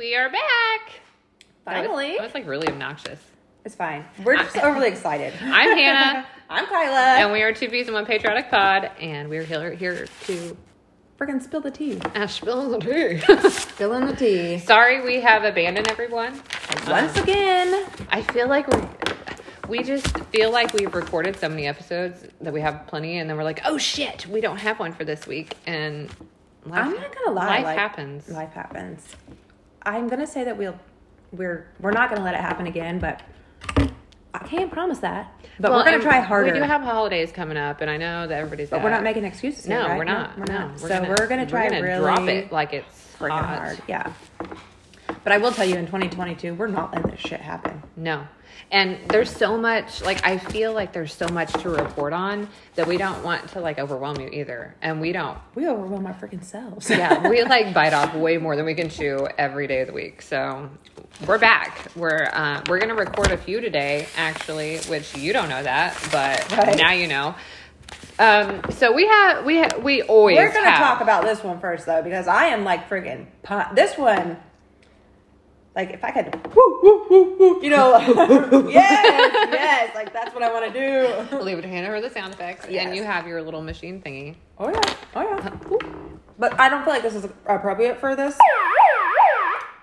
we 0.00 0.16
are 0.16 0.30
back. 0.30 0.40
That 1.66 1.82
was- 1.82 1.86
Finally. 1.88 2.12
that 2.16 2.22
was 2.22 2.32
like 2.32 2.46
really 2.46 2.68
obnoxious. 2.68 3.20
It's 3.66 3.74
fine. 3.74 4.02
We're 4.24 4.36
just 4.36 4.56
overly 4.64 4.88
excited. 4.88 5.34
I'm 5.42 5.76
Hannah. 5.76 6.26
I'm 6.48 6.64
Kyla. 6.64 7.22
And 7.22 7.32
we 7.32 7.42
are 7.42 7.52
two 7.52 7.68
peas 7.68 7.86
and 7.86 7.94
one 7.94 8.06
patriotic 8.06 8.50
pod, 8.50 8.90
and 8.98 9.28
we're 9.28 9.42
here, 9.42 9.74
here 9.74 10.06
to 10.24 10.56
Freaking 11.18 11.42
spill 11.42 11.60
the 11.60 11.70
tea. 11.70 12.00
ash 12.14 12.36
spill 12.36 12.70
the 12.70 12.78
tea. 12.78 13.18
Spilling 13.50 14.06
the 14.06 14.16
tea. 14.16 14.56
Sorry, 14.56 15.02
we 15.02 15.20
have 15.20 15.44
abandoned 15.44 15.90
everyone. 15.90 16.32
Once 16.88 17.18
um, 17.18 17.22
again. 17.22 17.86
I 18.08 18.22
feel 18.22 18.48
like 18.48 18.68
we, 18.68 18.80
we 19.68 19.82
just 19.82 20.18
feel 20.30 20.50
like 20.50 20.72
we've 20.72 20.94
recorded 20.94 21.36
so 21.36 21.50
many 21.50 21.66
episodes 21.66 22.24
that 22.40 22.54
we 22.54 22.62
have 22.62 22.86
plenty, 22.86 23.18
and 23.18 23.28
then 23.28 23.36
we're 23.36 23.44
like, 23.44 23.60
oh 23.66 23.76
shit, 23.76 24.26
we 24.28 24.40
don't 24.40 24.56
have 24.56 24.78
one 24.80 24.94
for 24.94 25.04
this 25.04 25.26
week, 25.26 25.58
and 25.66 26.08
life, 26.64 26.86
I'm 26.86 26.94
not 26.94 27.14
gonna 27.14 27.36
lie. 27.36 27.46
life 27.48 27.64
like, 27.64 27.78
happens. 27.78 28.28
Life 28.30 28.52
happens. 28.54 29.06
I'm 29.82 30.08
gonna 30.08 30.26
say 30.26 30.44
that 30.44 30.56
we'll 30.56 30.78
we're 31.32 31.68
we're 31.80 31.92
not 31.92 32.10
gonna 32.10 32.24
let 32.24 32.34
it 32.34 32.40
happen 32.40 32.66
again, 32.66 32.98
but 32.98 33.22
I 34.34 34.38
can't 34.46 34.70
promise 34.70 34.98
that. 34.98 35.32
But 35.58 35.70
Well, 35.70 35.80
we're 35.80 35.84
gonna 35.84 36.02
try 36.02 36.20
harder. 36.20 36.52
We 36.52 36.58
do 36.58 36.64
have 36.64 36.82
holidays 36.82 37.32
coming 37.32 37.56
up, 37.56 37.80
and 37.80 37.90
I 37.90 37.96
know 37.96 38.26
that 38.26 38.38
everybody's. 38.38 38.70
but 38.70 38.82
we're 38.82 38.90
not 38.90 39.02
making 39.02 39.24
excuses. 39.24 39.66
No, 39.66 39.80
here, 39.80 39.88
right? 39.88 39.98
we're 39.98 40.04
not. 40.04 40.38
we're 40.38 40.44
no, 40.44 40.68
not. 40.68 40.80
so 40.80 41.02
we're 41.02 41.26
gonna 41.26 41.46
try 41.46 41.64
we're 41.64 41.70
gonna 41.70 41.82
really 41.82 42.00
drop 42.00 42.28
it 42.28 42.52
like 42.52 42.72
it's 42.72 43.16
freaking 43.18 43.30
hot. 43.30 43.58
hard. 43.58 43.82
Yeah. 43.88 44.12
But 45.22 45.32
I 45.32 45.38
will 45.38 45.52
tell 45.52 45.66
you, 45.66 45.76
in 45.76 45.86
2022, 45.86 46.54
we're 46.54 46.66
not 46.66 46.94
letting 46.94 47.10
this 47.10 47.20
shit 47.20 47.40
happen. 47.40 47.82
No. 47.96 48.26
And 48.72 48.98
there's 49.08 49.30
so 49.34 49.56
much, 49.58 50.00
like, 50.02 50.24
I 50.24 50.38
feel 50.38 50.72
like 50.72 50.92
there's 50.92 51.12
so 51.12 51.26
much 51.28 51.52
to 51.62 51.68
report 51.70 52.12
on 52.12 52.48
that 52.76 52.86
we 52.86 52.96
don't 52.96 53.22
want 53.24 53.48
to, 53.50 53.60
like, 53.60 53.78
overwhelm 53.78 54.20
you 54.20 54.28
either. 54.28 54.74
And 54.80 55.00
we 55.00 55.12
don't. 55.12 55.36
We 55.54 55.66
overwhelm 55.68 56.06
our 56.06 56.14
freaking 56.14 56.42
selves. 56.44 56.88
Yeah, 56.88 57.28
we, 57.28 57.42
like, 57.42 57.74
bite 57.74 57.92
off 57.92 58.14
way 58.14 58.38
more 58.38 58.56
than 58.56 58.64
we 58.64 58.74
can 58.74 58.88
chew 58.88 59.26
every 59.38 59.66
day 59.66 59.80
of 59.80 59.88
the 59.88 59.92
week. 59.92 60.22
So 60.22 60.70
we're 61.26 61.38
back. 61.38 61.88
We're, 61.96 62.28
uh, 62.32 62.62
we're 62.68 62.78
going 62.78 62.88
to 62.90 62.94
record 62.94 63.30
a 63.32 63.36
few 63.36 63.60
today, 63.60 64.06
actually, 64.16 64.78
which 64.88 65.16
you 65.16 65.32
don't 65.32 65.48
know 65.48 65.62
that, 65.62 65.96
but 66.12 66.50
Right. 66.56 66.76
now 66.78 66.92
you 66.92 67.08
know. 67.08 67.34
Um, 68.18 68.60
so 68.70 68.92
we 68.92 69.06
have, 69.06 69.44
we 69.44 69.58
ha- 69.58 69.78
we 69.82 70.02
always 70.02 70.36
We're 70.36 70.52
gonna 70.52 70.70
have- 70.70 70.78
talk 70.78 71.00
about 71.00 71.24
this 71.24 71.42
one 71.42 71.58
first 71.58 71.86
though, 71.86 72.02
because 72.02 72.28
I 72.28 72.46
am 72.48 72.64
like 72.64 72.88
freaking 72.88 73.24
pun- 73.42 73.74
this 73.74 73.96
one. 73.96 74.36
Like 75.76 75.90
if 75.90 76.02
I 76.04 76.10
could, 76.10 76.34
woo, 76.54 76.80
woo, 76.82 77.06
woo, 77.08 77.36
woo, 77.38 77.62
you 77.62 77.70
know, 77.70 77.96
yes, 78.68 79.48
yes, 79.52 79.94
like 79.94 80.12
that's 80.12 80.34
what 80.34 80.42
I 80.42 80.52
want 80.52 80.72
to 80.72 80.80
do. 81.30 81.36
Leave 81.38 81.58
it 81.58 81.62
to 81.62 81.68
Hannah 81.68 81.88
for 81.88 82.00
the 82.00 82.10
sound 82.10 82.34
effects, 82.34 82.66
Yes. 82.68 82.86
and 82.86 82.96
you 82.96 83.04
have 83.04 83.26
your 83.26 83.40
little 83.42 83.62
machine 83.62 84.02
thingy. 84.02 84.34
Oh 84.58 84.68
yeah, 84.68 84.94
oh 85.14 85.22
yeah. 85.22 85.50
But 86.38 86.58
I 86.58 86.68
don't 86.68 86.82
feel 86.84 86.92
like 86.92 87.02
this 87.02 87.14
is 87.14 87.24
appropriate 87.46 87.98
for 88.00 88.16
this. 88.16 88.36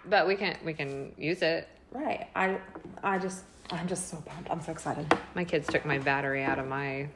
But 0.09 0.27
we 0.27 0.35
can 0.35 0.57
we 0.65 0.73
can 0.73 1.13
use 1.17 1.41
it. 1.41 1.69
Right. 1.93 2.27
I, 2.35 2.57
I 3.03 3.17
just, 3.17 3.43
I'm 3.71 3.87
just 3.87 4.09
so 4.09 4.17
pumped. 4.25 4.51
I'm 4.51 4.61
so 4.61 4.71
excited. 4.73 5.11
My 5.35 5.45
kids 5.45 5.67
took 5.67 5.85
my 5.85 5.97
battery 5.99 6.43
out 6.43 6.59
of 6.59 6.67
my 6.67 7.07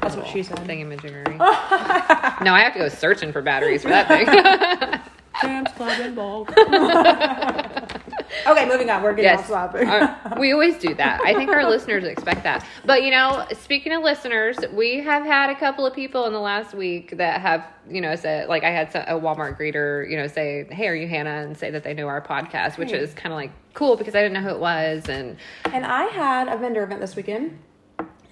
That's 0.00 0.14
what 0.16 0.26
she 0.28 0.42
said. 0.44 0.58
thingamajiggery. 0.58 1.36
no, 2.44 2.54
I 2.54 2.60
have 2.60 2.72
to 2.74 2.78
go 2.78 2.88
searching 2.88 3.32
for 3.32 3.42
batteries 3.42 3.82
for 3.82 3.88
that 3.88 4.06
thing. 4.08 5.00
Sam's 5.40 5.70
Club 5.72 6.00
involved. 6.00 6.50
Okay, 8.46 8.66
moving 8.66 8.90
on. 8.90 9.02
We're 9.02 9.12
getting 9.14 9.24
yes, 9.38 9.50
off 9.50 9.72
topic. 9.72 9.88
Our- 9.88 10.38
we 10.38 10.52
always 10.52 10.76
do 10.78 10.94
that. 10.94 11.20
I 11.24 11.34
think 11.34 11.50
our 11.50 11.64
listeners 11.68 12.04
expect 12.04 12.42
that. 12.44 12.64
But 12.84 13.02
you 13.02 13.10
know, 13.10 13.46
speaking 13.52 13.92
of 13.92 14.02
listeners, 14.02 14.56
we 14.72 15.00
have 15.00 15.24
had 15.24 15.50
a 15.50 15.54
couple 15.54 15.86
of 15.86 15.94
people 15.94 16.26
in 16.26 16.32
the 16.32 16.40
last 16.40 16.74
week 16.74 17.16
that 17.16 17.40
have, 17.40 17.64
you 17.88 18.00
know, 18.00 18.16
said 18.16 18.48
like 18.48 18.64
I 18.64 18.70
had 18.70 18.88
a 18.94 19.14
Walmart 19.20 19.58
greeter, 19.58 20.08
you 20.10 20.16
know, 20.16 20.26
say, 20.26 20.66
"Hey, 20.70 20.88
are 20.88 20.94
you 20.94 21.08
Hannah?" 21.08 21.42
and 21.42 21.56
say 21.56 21.70
that 21.70 21.84
they 21.84 21.94
know 21.94 22.08
our 22.08 22.20
podcast, 22.20 22.78
which 22.78 22.92
is 22.92 23.14
kind 23.14 23.32
of 23.32 23.36
like 23.36 23.50
cool 23.74 23.96
because 23.96 24.14
I 24.14 24.22
didn't 24.22 24.34
know 24.34 24.48
who 24.48 24.54
it 24.56 24.60
was, 24.60 25.08
and 25.08 25.36
And 25.72 25.84
I 25.84 26.04
had 26.04 26.48
a 26.48 26.56
vendor 26.56 26.82
event 26.82 27.00
this 27.00 27.16
weekend. 27.16 27.58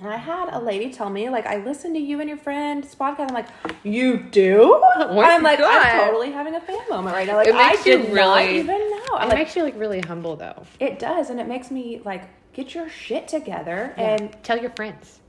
And 0.00 0.10
I 0.12 0.16
had 0.16 0.48
a 0.53 0.58
lady 0.58 0.92
tell 0.92 1.08
me, 1.08 1.28
like, 1.31 1.47
I 1.47 1.58
listened 1.58 1.94
to 1.94 2.00
you 2.00 2.19
and 2.19 2.28
your 2.28 2.37
friend's 2.37 2.92
podcast. 2.92 3.28
I'm 3.28 3.34
like, 3.34 3.47
you 3.84 4.16
do? 4.19 4.82
Oh 4.97 5.20
I'm 5.20 5.44
like, 5.44 5.60
God. 5.60 5.87
I'm 5.87 6.06
totally 6.08 6.32
having 6.32 6.56
a 6.56 6.60
fan 6.60 6.81
moment 6.91 7.14
right 7.14 7.25
now. 7.26 7.37
Like, 7.37 7.47
It 7.47 7.54
I 7.54 7.76
did 7.84 8.12
not 8.12 8.37
really- 8.38 8.58
even 8.58 8.81
know. 9.19 9.25
It 9.25 9.28
like, 9.28 9.39
makes 9.39 9.56
you 9.56 9.62
like 9.62 9.78
really 9.78 10.00
humble 10.00 10.37
though. 10.37 10.65
it 10.81 10.99
does, 10.99 11.31
and 11.31 11.41
it 11.41 11.47
makes 11.49 11.71
me 11.71 12.00
like 12.05 12.25
get 12.53 12.75
your 12.75 12.89
shit 12.89 13.28
together 13.28 13.95
and 13.97 14.37
tell 14.43 14.59
your 14.59 14.71
friends. 14.71 15.21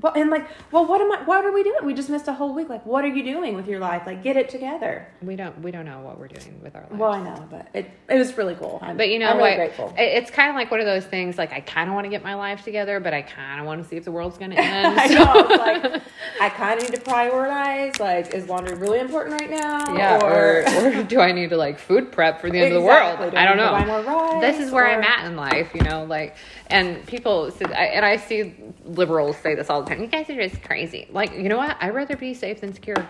Well, 0.00 0.12
and 0.14 0.30
like, 0.30 0.46
well, 0.72 0.84
what 0.86 1.00
am 1.00 1.10
I? 1.12 1.22
What 1.24 1.44
are 1.44 1.52
we 1.52 1.62
doing? 1.62 1.78
We 1.84 1.94
just 1.94 2.10
missed 2.10 2.28
a 2.28 2.32
whole 2.32 2.54
week. 2.54 2.68
Like, 2.68 2.84
what 2.84 3.04
are 3.04 3.08
you 3.08 3.22
doing 3.22 3.54
with 3.54 3.66
your 3.66 3.78
life? 3.80 4.02
Like, 4.06 4.22
get 4.22 4.36
it 4.36 4.48
together. 4.48 5.06
We 5.22 5.36
don't 5.36 5.60
we 5.62 5.70
don't 5.70 5.84
know 5.86 6.00
what 6.00 6.18
we're 6.18 6.28
doing 6.28 6.60
with 6.62 6.74
our 6.76 6.82
lives. 6.82 6.94
Well, 6.96 7.12
I 7.12 7.22
know, 7.22 7.46
but 7.50 7.68
it 7.74 7.90
it 8.08 8.18
was 8.18 8.36
really 8.36 8.54
cool. 8.56 8.78
I'm, 8.82 8.96
But 8.96 9.08
you 9.08 9.18
know 9.18 9.30
I'm 9.30 9.38
what? 9.38 9.56
grateful. 9.56 9.94
It's 9.96 10.30
kind 10.30 10.50
of 10.50 10.56
like 10.56 10.70
one 10.70 10.80
of 10.80 10.86
those 10.86 11.04
things. 11.06 11.38
Like 11.38 11.52
I 11.52 11.60
kind 11.60 11.88
of 11.88 11.94
want 11.94 12.04
to 12.04 12.10
get 12.10 12.22
my 12.22 12.34
life 12.34 12.62
together, 12.62 13.00
but 13.00 13.14
I 13.14 13.22
kind 13.22 13.60
of 13.60 13.66
want 13.66 13.82
to 13.82 13.88
see 13.88 13.96
if 13.96 14.04
the 14.04 14.12
world's 14.12 14.38
going 14.38 14.50
to 14.52 14.58
end. 14.60 14.98
I 15.00 15.08
so- 15.08 15.14
know. 15.24 15.56
Like 15.56 16.02
I 16.40 16.48
kind 16.50 16.80
of 16.82 16.90
need 16.90 16.96
to 16.96 17.02
prioritize. 17.02 17.98
Like, 18.00 18.34
is 18.34 18.48
laundry 18.48 18.74
really 18.76 18.98
important 19.00 19.40
right 19.40 19.50
now? 19.50 19.94
yeah, 19.96 20.18
or, 20.22 20.64
or 20.98 21.02
do 21.04 21.20
I 21.20 21.32
need 21.32 21.50
to 21.50 21.56
like 21.56 21.78
food 21.78 22.12
prep 22.12 22.40
for 22.40 22.50
the 22.50 22.58
end 22.58 22.74
of 22.74 22.80
the 22.82 22.86
world? 22.86 23.18
Do 23.30 23.36
I 23.36 23.44
don't 23.46 23.56
know. 23.56 23.70
buy 23.70 23.84
more 23.86 24.02
rice, 24.02 24.40
this 24.42 24.66
is 24.66 24.70
where 24.72 24.86
I'm 24.86 25.02
at 25.02 25.24
in 25.26 25.36
life, 25.36 25.70
you 25.74 25.80
know. 25.82 26.04
Like, 26.04 26.36
and 26.70 27.06
people 27.06 27.50
said, 27.50 27.72
I, 27.72 27.84
and 27.86 28.04
I 28.04 28.16
see 28.16 28.54
liberals 28.84 29.36
say 29.38 29.54
this 29.54 29.70
all 29.70 29.82
the 29.82 29.88
time. 29.88 30.00
You 30.00 30.06
guys 30.08 30.28
are 30.30 30.34
just 30.48 30.62
crazy. 30.62 31.06
Like, 31.10 31.32
you 31.34 31.48
know 31.48 31.56
what? 31.58 31.76
I'd 31.80 31.94
rather 31.94 32.16
be 32.16 32.34
safe 32.34 32.60
than 32.60 32.72
secure. 32.74 33.06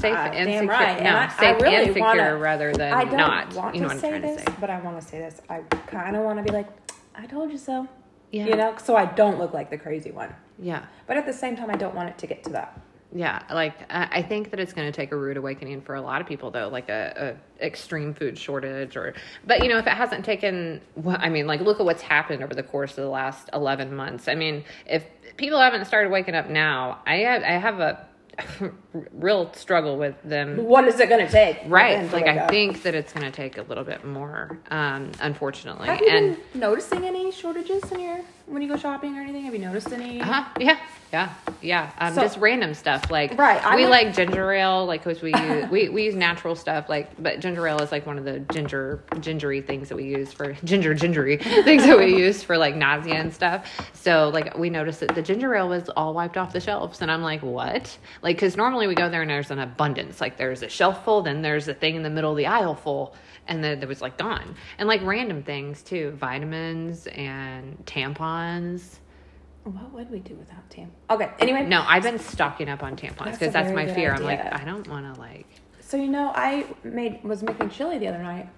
Safe 0.00 0.14
Uh, 0.14 0.30
and 0.32 0.48
secure. 0.50 0.66
right. 0.70 1.00
No, 1.02 1.08
And 1.10 1.16
I- 1.16 1.24
I 1.24 1.28
safe 1.28 1.60
really 1.62 1.76
and 1.76 1.86
secure 1.88 2.02
wanna- 2.04 2.36
rather 2.36 2.72
than 2.72 2.92
I 2.92 3.04
don't 3.04 3.16
not. 3.16 3.54
want 3.54 3.74
you 3.74 3.80
know 3.82 3.88
to 3.88 3.94
what 3.94 3.96
I'm 3.96 4.00
say 4.00 4.08
trying 4.10 4.22
this, 4.22 4.44
to 4.44 4.50
say. 4.50 4.56
but 4.60 4.70
I 4.70 4.80
want 4.80 5.00
to 5.00 5.06
say 5.06 5.18
this. 5.18 5.40
I 5.48 5.60
kind 5.86 6.16
of 6.16 6.24
want 6.24 6.38
to 6.38 6.42
be 6.44 6.50
like, 6.56 6.66
I 7.14 7.26
told 7.26 7.52
you 7.52 7.58
so. 7.58 7.86
Yeah. 8.32 8.46
You 8.46 8.56
know, 8.56 8.74
so 8.82 8.96
I 8.96 9.04
don't 9.06 9.38
look 9.38 9.52
like 9.52 9.70
the 9.70 9.78
crazy 9.78 10.10
one. 10.10 10.34
Yeah. 10.58 10.82
But 11.06 11.16
at 11.16 11.26
the 11.26 11.32
same 11.32 11.54
time, 11.56 11.70
I 11.70 11.76
don't 11.76 11.94
want 11.94 12.08
it 12.08 12.18
to 12.18 12.26
get 12.26 12.42
to 12.44 12.50
that. 12.50 12.80
Yeah, 13.16 13.42
like 13.52 13.74
I 13.92 14.08
I 14.18 14.22
think 14.22 14.50
that 14.50 14.58
it's 14.58 14.72
going 14.72 14.90
to 14.90 14.92
take 14.96 15.12
a 15.12 15.16
rude 15.16 15.36
awakening 15.36 15.82
for 15.82 15.94
a 15.94 16.00
lot 16.02 16.20
of 16.20 16.26
people, 16.26 16.50
though, 16.50 16.68
like 16.68 16.88
a, 16.88 17.36
a 17.60 17.64
extreme 17.64 18.12
food 18.12 18.36
shortage, 18.36 18.96
or 18.96 19.14
but 19.46 19.62
you 19.62 19.68
know 19.68 19.78
if 19.78 19.86
it 19.86 19.92
hasn't 19.92 20.24
taken, 20.24 20.80
well, 20.96 21.16
I 21.20 21.28
mean, 21.28 21.46
like 21.46 21.60
look 21.60 21.78
at 21.78 21.86
what's 21.86 22.02
happened 22.02 22.42
over 22.42 22.54
the 22.54 22.64
course 22.64 22.90
of 22.98 23.04
the 23.04 23.08
last 23.10 23.48
eleven 23.52 23.94
months. 23.94 24.26
I 24.26 24.34
mean, 24.34 24.64
if 24.86 25.04
people 25.36 25.60
haven't 25.60 25.84
started 25.84 26.10
waking 26.10 26.34
up 26.34 26.48
now, 26.50 27.02
I 27.06 27.16
have, 27.18 27.42
I 27.44 27.52
have 27.52 27.78
a 27.80 28.04
real 29.12 29.52
struggle 29.54 29.96
with 29.96 30.16
them. 30.24 30.64
What 30.64 30.88
is 30.88 30.98
it 30.98 31.08
going 31.08 31.24
to 31.24 31.30
take? 31.30 31.58
Right, 31.66 32.10
like 32.12 32.26
I 32.26 32.38
up? 32.38 32.50
think 32.50 32.82
that 32.82 32.96
it's 32.96 33.12
going 33.12 33.24
to 33.26 33.30
take 33.32 33.58
a 33.58 33.62
little 33.62 33.84
bit 33.84 34.04
more, 34.04 34.58
um, 34.72 35.12
unfortunately, 35.20 35.86
Have 35.86 36.00
you 36.00 36.08
and. 36.08 36.36
been 36.52 36.60
noticing 36.60 37.04
any 37.04 37.30
shortages 37.30 37.90
in 37.92 38.00
your 38.00 38.20
when 38.46 38.62
you 38.62 38.68
go 38.68 38.76
shopping 38.76 39.16
or 39.16 39.22
anything? 39.22 39.44
Have 39.44 39.54
you 39.54 39.60
noticed 39.60 39.90
any? 39.92 40.20
Uh-huh. 40.20 40.44
Yeah, 40.60 40.78
yeah, 41.12 41.32
yeah. 41.62 41.90
Um, 41.98 42.14
So- 42.14 42.20
just 42.22 42.38
random 42.38 42.74
stuff 42.74 43.10
like 43.10 43.38
Right, 43.38 43.64
I 43.64 43.76
we 43.76 43.82
would- 43.82 43.90
like 43.90 44.14
ginger 44.14 44.52
ale, 44.52 44.84
like 44.86 45.02
because 45.04 45.22
we 45.22 45.32
use 45.34 45.70
we, 45.70 45.88
we 45.88 46.04
use 46.04 46.14
natural 46.14 46.54
stuff, 46.54 46.88
like 46.88 47.10
but 47.22 47.40
ginger 47.40 47.66
ale 47.66 47.80
is 47.80 47.90
like 47.90 48.06
one 48.06 48.18
of 48.18 48.24
the 48.24 48.40
ginger 48.40 49.00
gingery 49.20 49.60
things 49.62 49.88
that 49.88 49.96
we 49.96 50.04
use 50.04 50.32
for 50.32 50.52
ginger 50.64 50.92
gingery 50.94 51.36
things 51.64 51.84
that 51.86 51.98
we 51.98 52.16
use 52.16 52.42
for 52.42 52.58
like 52.58 52.76
nausea 52.76 53.14
and 53.14 53.32
stuff. 53.32 53.66
So 53.94 54.30
like 54.34 54.56
we 54.58 54.68
noticed 54.70 55.00
that 55.00 55.14
the 55.14 55.22
ginger 55.22 55.54
ale 55.54 55.68
was 55.68 55.88
all 55.90 56.12
wiped 56.14 56.36
off 56.36 56.52
the 56.52 56.60
shelves, 56.60 57.00
and 57.00 57.10
I'm 57.10 57.22
like, 57.22 57.42
what? 57.42 57.96
Like 58.22 58.36
because 58.36 58.56
normally 58.56 58.86
we 58.86 58.94
go 58.94 59.08
there 59.08 59.22
and 59.22 59.30
there's 59.30 59.50
an 59.50 59.58
abundance, 59.60 60.20
like 60.20 60.36
there's 60.36 60.62
a 60.62 60.68
shelf 60.68 61.04
full, 61.04 61.22
then 61.22 61.40
there's 61.42 61.66
a 61.68 61.74
thing 61.74 61.94
in 61.96 62.02
the 62.02 62.10
middle 62.10 62.30
of 62.32 62.36
the 62.36 62.46
aisle 62.46 62.74
full. 62.74 63.14
And 63.46 63.62
then 63.62 63.78
there 63.78 63.88
was 63.88 64.00
like 64.00 64.16
gone, 64.16 64.54
and 64.78 64.88
like 64.88 65.02
random 65.02 65.42
things 65.42 65.82
too, 65.82 66.12
vitamins 66.12 67.06
and 67.08 67.76
tampons. 67.86 68.98
What 69.64 69.92
would 69.92 70.10
we 70.10 70.18
do 70.18 70.34
without 70.34 70.68
Tam? 70.70 70.90
Okay. 71.10 71.30
Anyway, 71.38 71.64
No, 71.66 71.84
I've 71.86 72.02
been 72.02 72.18
stocking 72.18 72.68
up 72.68 72.82
on 72.82 72.96
tampons 72.96 73.32
because 73.32 73.48
a 73.48 73.52
that's, 73.52 73.72
my 73.72 73.86
fear. 73.86 74.12
I'm 74.12 74.22
like, 74.22 74.40
I 74.52 74.64
don't 74.64 74.86
want 74.88 75.12
to 75.14 75.18
like. 75.20 75.46
So 75.80 75.96
you 75.96 76.08
know, 76.08 76.32
I 76.34 76.66
made 76.82 77.22
was 77.24 77.42
making 77.42 77.70
chili 77.70 77.98
the 77.98 78.08
other 78.08 78.22
night, 78.22 78.48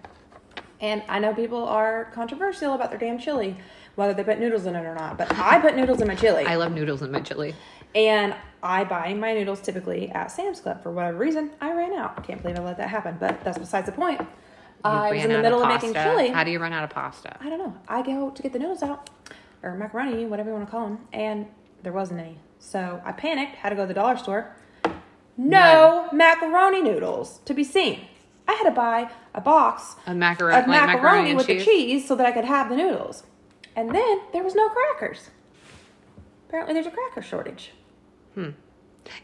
and 0.80 1.02
I 1.08 1.18
know 1.18 1.34
people 1.34 1.64
are 1.64 2.06
controversial 2.14 2.74
about 2.74 2.90
their 2.90 2.98
damn 2.98 3.18
chili, 3.18 3.56
whether 3.96 4.14
they 4.14 4.24
put 4.24 4.38
noodles 4.38 4.66
in 4.66 4.74
it 4.76 4.84
or 4.84 4.94
not. 4.94 5.18
But 5.18 5.32
I 5.36 5.60
put 5.60 5.76
noodles 5.76 6.00
in 6.00 6.08
my 6.08 6.14
chili, 6.14 6.44
I 6.44 6.56
love 6.56 6.72
noodles 6.72 7.02
in 7.02 7.10
my 7.10 7.20
chili. 7.20 7.54
and 7.94 8.34
I 8.62 8.84
buy 8.84 9.14
my 9.14 9.32
noodles 9.34 9.60
typically 9.60 10.10
at 10.10 10.30
Sam's 10.30 10.60
Club. 10.60 10.82
For 10.82 10.90
whatever 10.90 11.18
reason, 11.18 11.50
I 11.60 11.72
ran 11.72 11.92
out. 11.92 12.24
Can't 12.24 12.42
believe 12.42 12.58
I 12.58 12.62
let 12.62 12.78
that 12.78 12.88
happen, 12.88 13.16
but 13.20 13.42
that's 13.44 13.58
besides 13.58 13.86
the 13.86 13.92
point. 13.92 14.20
I 14.86 15.10
was 15.12 15.24
in 15.24 15.30
the 15.30 15.42
middle 15.42 15.62
of, 15.62 15.68
pasta. 15.68 15.86
making 15.88 16.02
chili. 16.02 16.28
How 16.28 16.44
do 16.44 16.50
you 16.50 16.58
run 16.58 16.72
out 16.72 16.84
of 16.84 16.90
pasta? 16.90 17.36
I 17.40 17.48
don't 17.48 17.58
know. 17.58 17.74
I 17.88 18.02
go 18.02 18.30
to 18.30 18.42
get 18.42 18.52
the 18.52 18.58
noodles 18.58 18.82
out, 18.82 19.10
or 19.62 19.74
macaroni, 19.74 20.26
whatever 20.26 20.50
you 20.50 20.54
want 20.56 20.66
to 20.66 20.70
call 20.70 20.86
them, 20.88 20.98
and 21.12 21.46
there 21.82 21.92
wasn't 21.92 22.20
any. 22.20 22.38
So 22.58 23.00
I 23.04 23.12
panicked, 23.12 23.56
had 23.56 23.70
to 23.70 23.76
go 23.76 23.82
to 23.82 23.88
the 23.88 23.94
dollar 23.94 24.16
store. 24.16 24.56
No 25.36 26.08
macaroni 26.12 26.82
noodles 26.82 27.38
to 27.44 27.52
be 27.54 27.64
seen. 27.64 28.06
I 28.48 28.52
had 28.54 28.64
to 28.64 28.70
buy 28.70 29.10
a 29.34 29.40
box 29.40 29.96
A 30.06 30.14
macaroni, 30.14 30.56
of 30.56 30.68
like 30.68 30.86
macaroni, 30.86 30.96
macaroni 31.02 31.34
with 31.34 31.46
cheese. 31.46 31.64
the 31.64 31.70
cheese 31.70 32.08
so 32.08 32.14
that 32.16 32.26
I 32.26 32.32
could 32.32 32.44
have 32.44 32.70
the 32.70 32.76
noodles. 32.76 33.24
And 33.74 33.94
then 33.94 34.20
there 34.32 34.42
was 34.42 34.54
no 34.54 34.68
crackers. 34.70 35.30
Apparently, 36.48 36.72
there's 36.74 36.86
a 36.86 36.90
cracker 36.90 37.20
shortage. 37.22 37.72
Hmm. 38.34 38.50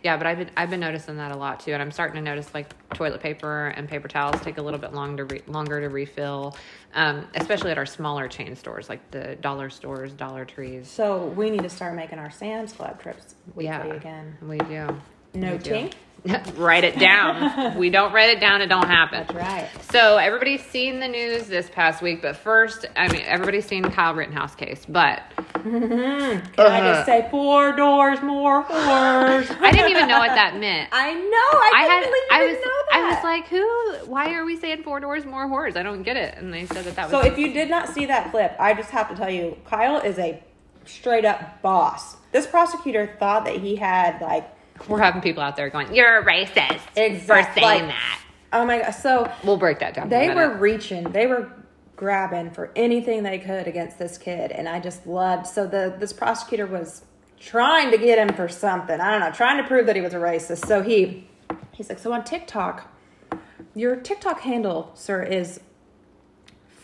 Yeah, 0.02 0.17
but 0.17 0.26
I've 0.26 0.38
been 0.38 0.50
I've 0.56 0.70
been 0.70 0.81
noticing 0.81 1.17
that 1.17 1.32
a 1.32 1.37
lot 1.37 1.61
too, 1.61 1.73
and 1.73 1.82
I'm 1.82 1.90
starting 1.90 2.17
to 2.17 2.23
notice 2.23 2.52
like 2.55 2.67
toilet 2.94 3.20
paper 3.20 3.69
and 3.69 3.88
paper 3.88 4.08
towels 4.08 4.40
take 4.40 4.58
a 4.58 4.62
little 4.62 4.81
bit 4.81 4.93
longer 4.93 5.26
to 5.26 5.34
re- 5.34 5.43
longer 5.46 5.81
to 5.81 5.88
refill, 5.88 6.56
um, 6.94 7.26
especially 7.34 7.70
at 7.70 7.79
our 7.79 7.87
smaller 7.87 8.29
chain 8.29 8.55
stores 8.56 8.88
like 8.88 9.11
the 9.11 9.37
dollar 9.37 9.70
stores, 9.70 10.12
Dollar 10.12 10.44
Trees. 10.44 10.88
So 10.88 11.26
we 11.26 11.50
need 11.50 11.62
to 11.62 11.70
start 11.70 11.94
making 11.94 12.19
our 12.19 12.31
Sam's 12.31 12.73
Club 12.73 13.00
trips 13.00 13.34
weekly 13.55 13.64
yeah, 13.64 13.84
again. 13.87 14.37
we 14.43 14.58
do. 14.58 14.88
No 15.34 15.52
Noting. 15.52 15.93
write 16.56 16.84
it 16.84 16.98
down. 16.98 17.76
we 17.76 17.90
don't 17.90 18.12
write 18.12 18.30
it 18.30 18.40
down, 18.40 18.60
it 18.60 18.69
don't 18.69 18.86
happen. 18.86 19.24
That's 19.26 19.34
right. 19.34 19.69
So 19.90 20.19
everybody's 20.19 20.64
seen 20.64 21.00
the 21.00 21.08
news 21.08 21.48
this 21.48 21.69
past 21.69 22.00
week, 22.00 22.22
but 22.22 22.36
first, 22.36 22.86
I 22.94 23.08
mean, 23.08 23.22
everybody's 23.22 23.66
seen 23.66 23.82
Kyle 23.84 24.14
Rittenhouse 24.14 24.54
case, 24.54 24.86
but 24.88 25.22
mm-hmm. 25.54 26.46
Can 26.54 26.66
I 26.66 26.80
just 26.80 27.00
uh-huh. 27.00 27.04
say 27.04 27.28
four 27.30 27.72
doors, 27.72 28.22
more 28.22 28.62
whores? 28.62 29.50
I 29.60 29.72
didn't 29.72 29.90
even 29.90 30.06
know 30.06 30.20
what 30.20 30.34
that 30.34 30.56
meant. 30.58 30.90
I 30.92 31.12
know. 31.12 31.22
I, 31.28 31.72
I 31.74 31.82
had, 31.82 32.00
believe 32.04 32.12
you 32.12 32.28
I 32.30 32.38
didn't 32.38 32.56
was, 32.58 32.64
know 32.66 32.82
I 32.92 33.14
was 33.14 33.24
like, 33.24 33.48
who? 33.48 34.10
Why 34.10 34.34
are 34.34 34.44
we 34.44 34.56
saying 34.56 34.84
four 34.84 35.00
doors 35.00 35.24
more 35.24 35.48
whores? 35.48 35.76
I 35.76 35.82
don't 35.82 36.02
get 36.04 36.16
it. 36.16 36.36
And 36.38 36.52
they 36.52 36.66
said 36.66 36.84
that 36.84 36.94
that 36.96 37.10
So 37.10 37.19
was. 37.19 37.26
if 37.26 37.38
you 37.38 37.52
did 37.52 37.69
not 37.69 37.88
see 37.88 38.06
that 38.06 38.30
clip, 38.30 38.54
I 38.60 38.74
just 38.74 38.90
have 38.90 39.08
to 39.08 39.16
tell 39.16 39.30
you, 39.30 39.56
Kyle 39.64 40.00
is 40.00 40.19
a 40.19 40.40
straight 40.84 41.24
up 41.24 41.62
boss. 41.62 42.16
This 42.30 42.46
prosecutor 42.46 43.16
thought 43.19 43.44
that 43.46 43.56
he 43.56 43.76
had 43.76 44.20
like, 44.20 44.48
we're 44.88 45.00
having 45.00 45.20
people 45.22 45.42
out 45.42 45.56
there 45.56 45.69
going, 45.70 45.94
"You're 45.94 46.19
a 46.19 46.24
racist 46.24 46.80
for 47.20 47.42
saying 47.54 47.62
like- 47.62 47.86
that." 47.86 48.20
oh 48.52 48.64
my 48.66 48.80
god. 48.80 48.90
So 48.92 49.30
We'll 49.44 49.56
break 49.56 49.78
that 49.80 49.94
down. 49.94 50.08
they 50.08 50.34
were 50.34 50.56
reaching, 50.56 51.04
they 51.04 51.26
were 51.26 51.50
grabbing 51.96 52.50
for 52.50 52.70
anything 52.74 53.22
they 53.22 53.38
could 53.38 53.66
against 53.69 53.98
this 53.98 54.19
kid, 54.19 54.50
and 54.50 54.69
I 54.69 54.80
just 54.80 55.06
loved. 55.06 55.46
So 55.46 55.66
the 55.66 55.94
this 55.98 56.12
prosecutor 56.12 56.66
was 56.66 57.04
trying 57.38 57.90
to 57.90 57.98
get 57.98 58.19
him 58.19 58.34
for 58.34 58.48
something. 58.48 59.00
I 59.00 59.10
don't 59.10 59.20
know, 59.20 59.30
trying 59.34 59.60
to 59.62 59.66
prove 59.69 59.86
that 59.86 59.96
he 59.96 60.02
was 60.02 60.14
a 60.14 60.19
racist. 60.19 60.66
So 60.66 60.82
he 60.82 61.28
he's 61.72 61.88
like, 61.88 61.98
so 61.98 62.12
on 62.12 62.24
TikTok, 62.24 62.88
your 63.74 63.96
TikTok 63.96 64.40
handle, 64.40 64.90
sir, 64.94 65.22
is 65.22 65.60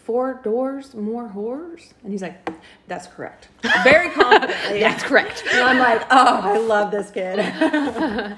four 0.09 0.41
doors 0.43 0.95
more 0.95 1.29
whores, 1.29 1.93
and 2.03 2.11
he's 2.11 2.23
like, 2.23 2.49
that's 2.87 3.07
correct, 3.09 3.49
very 3.85 4.09
confidently. 4.09 4.81
That's 4.89 5.03
correct. 5.03 5.45
And 5.53 5.61
I'm 5.63 5.79
like, 5.79 6.01
oh, 6.11 6.41
I 6.43 6.57
love 6.57 6.91
this 6.91 7.11
kid. 7.11 7.39
I, 7.41 8.37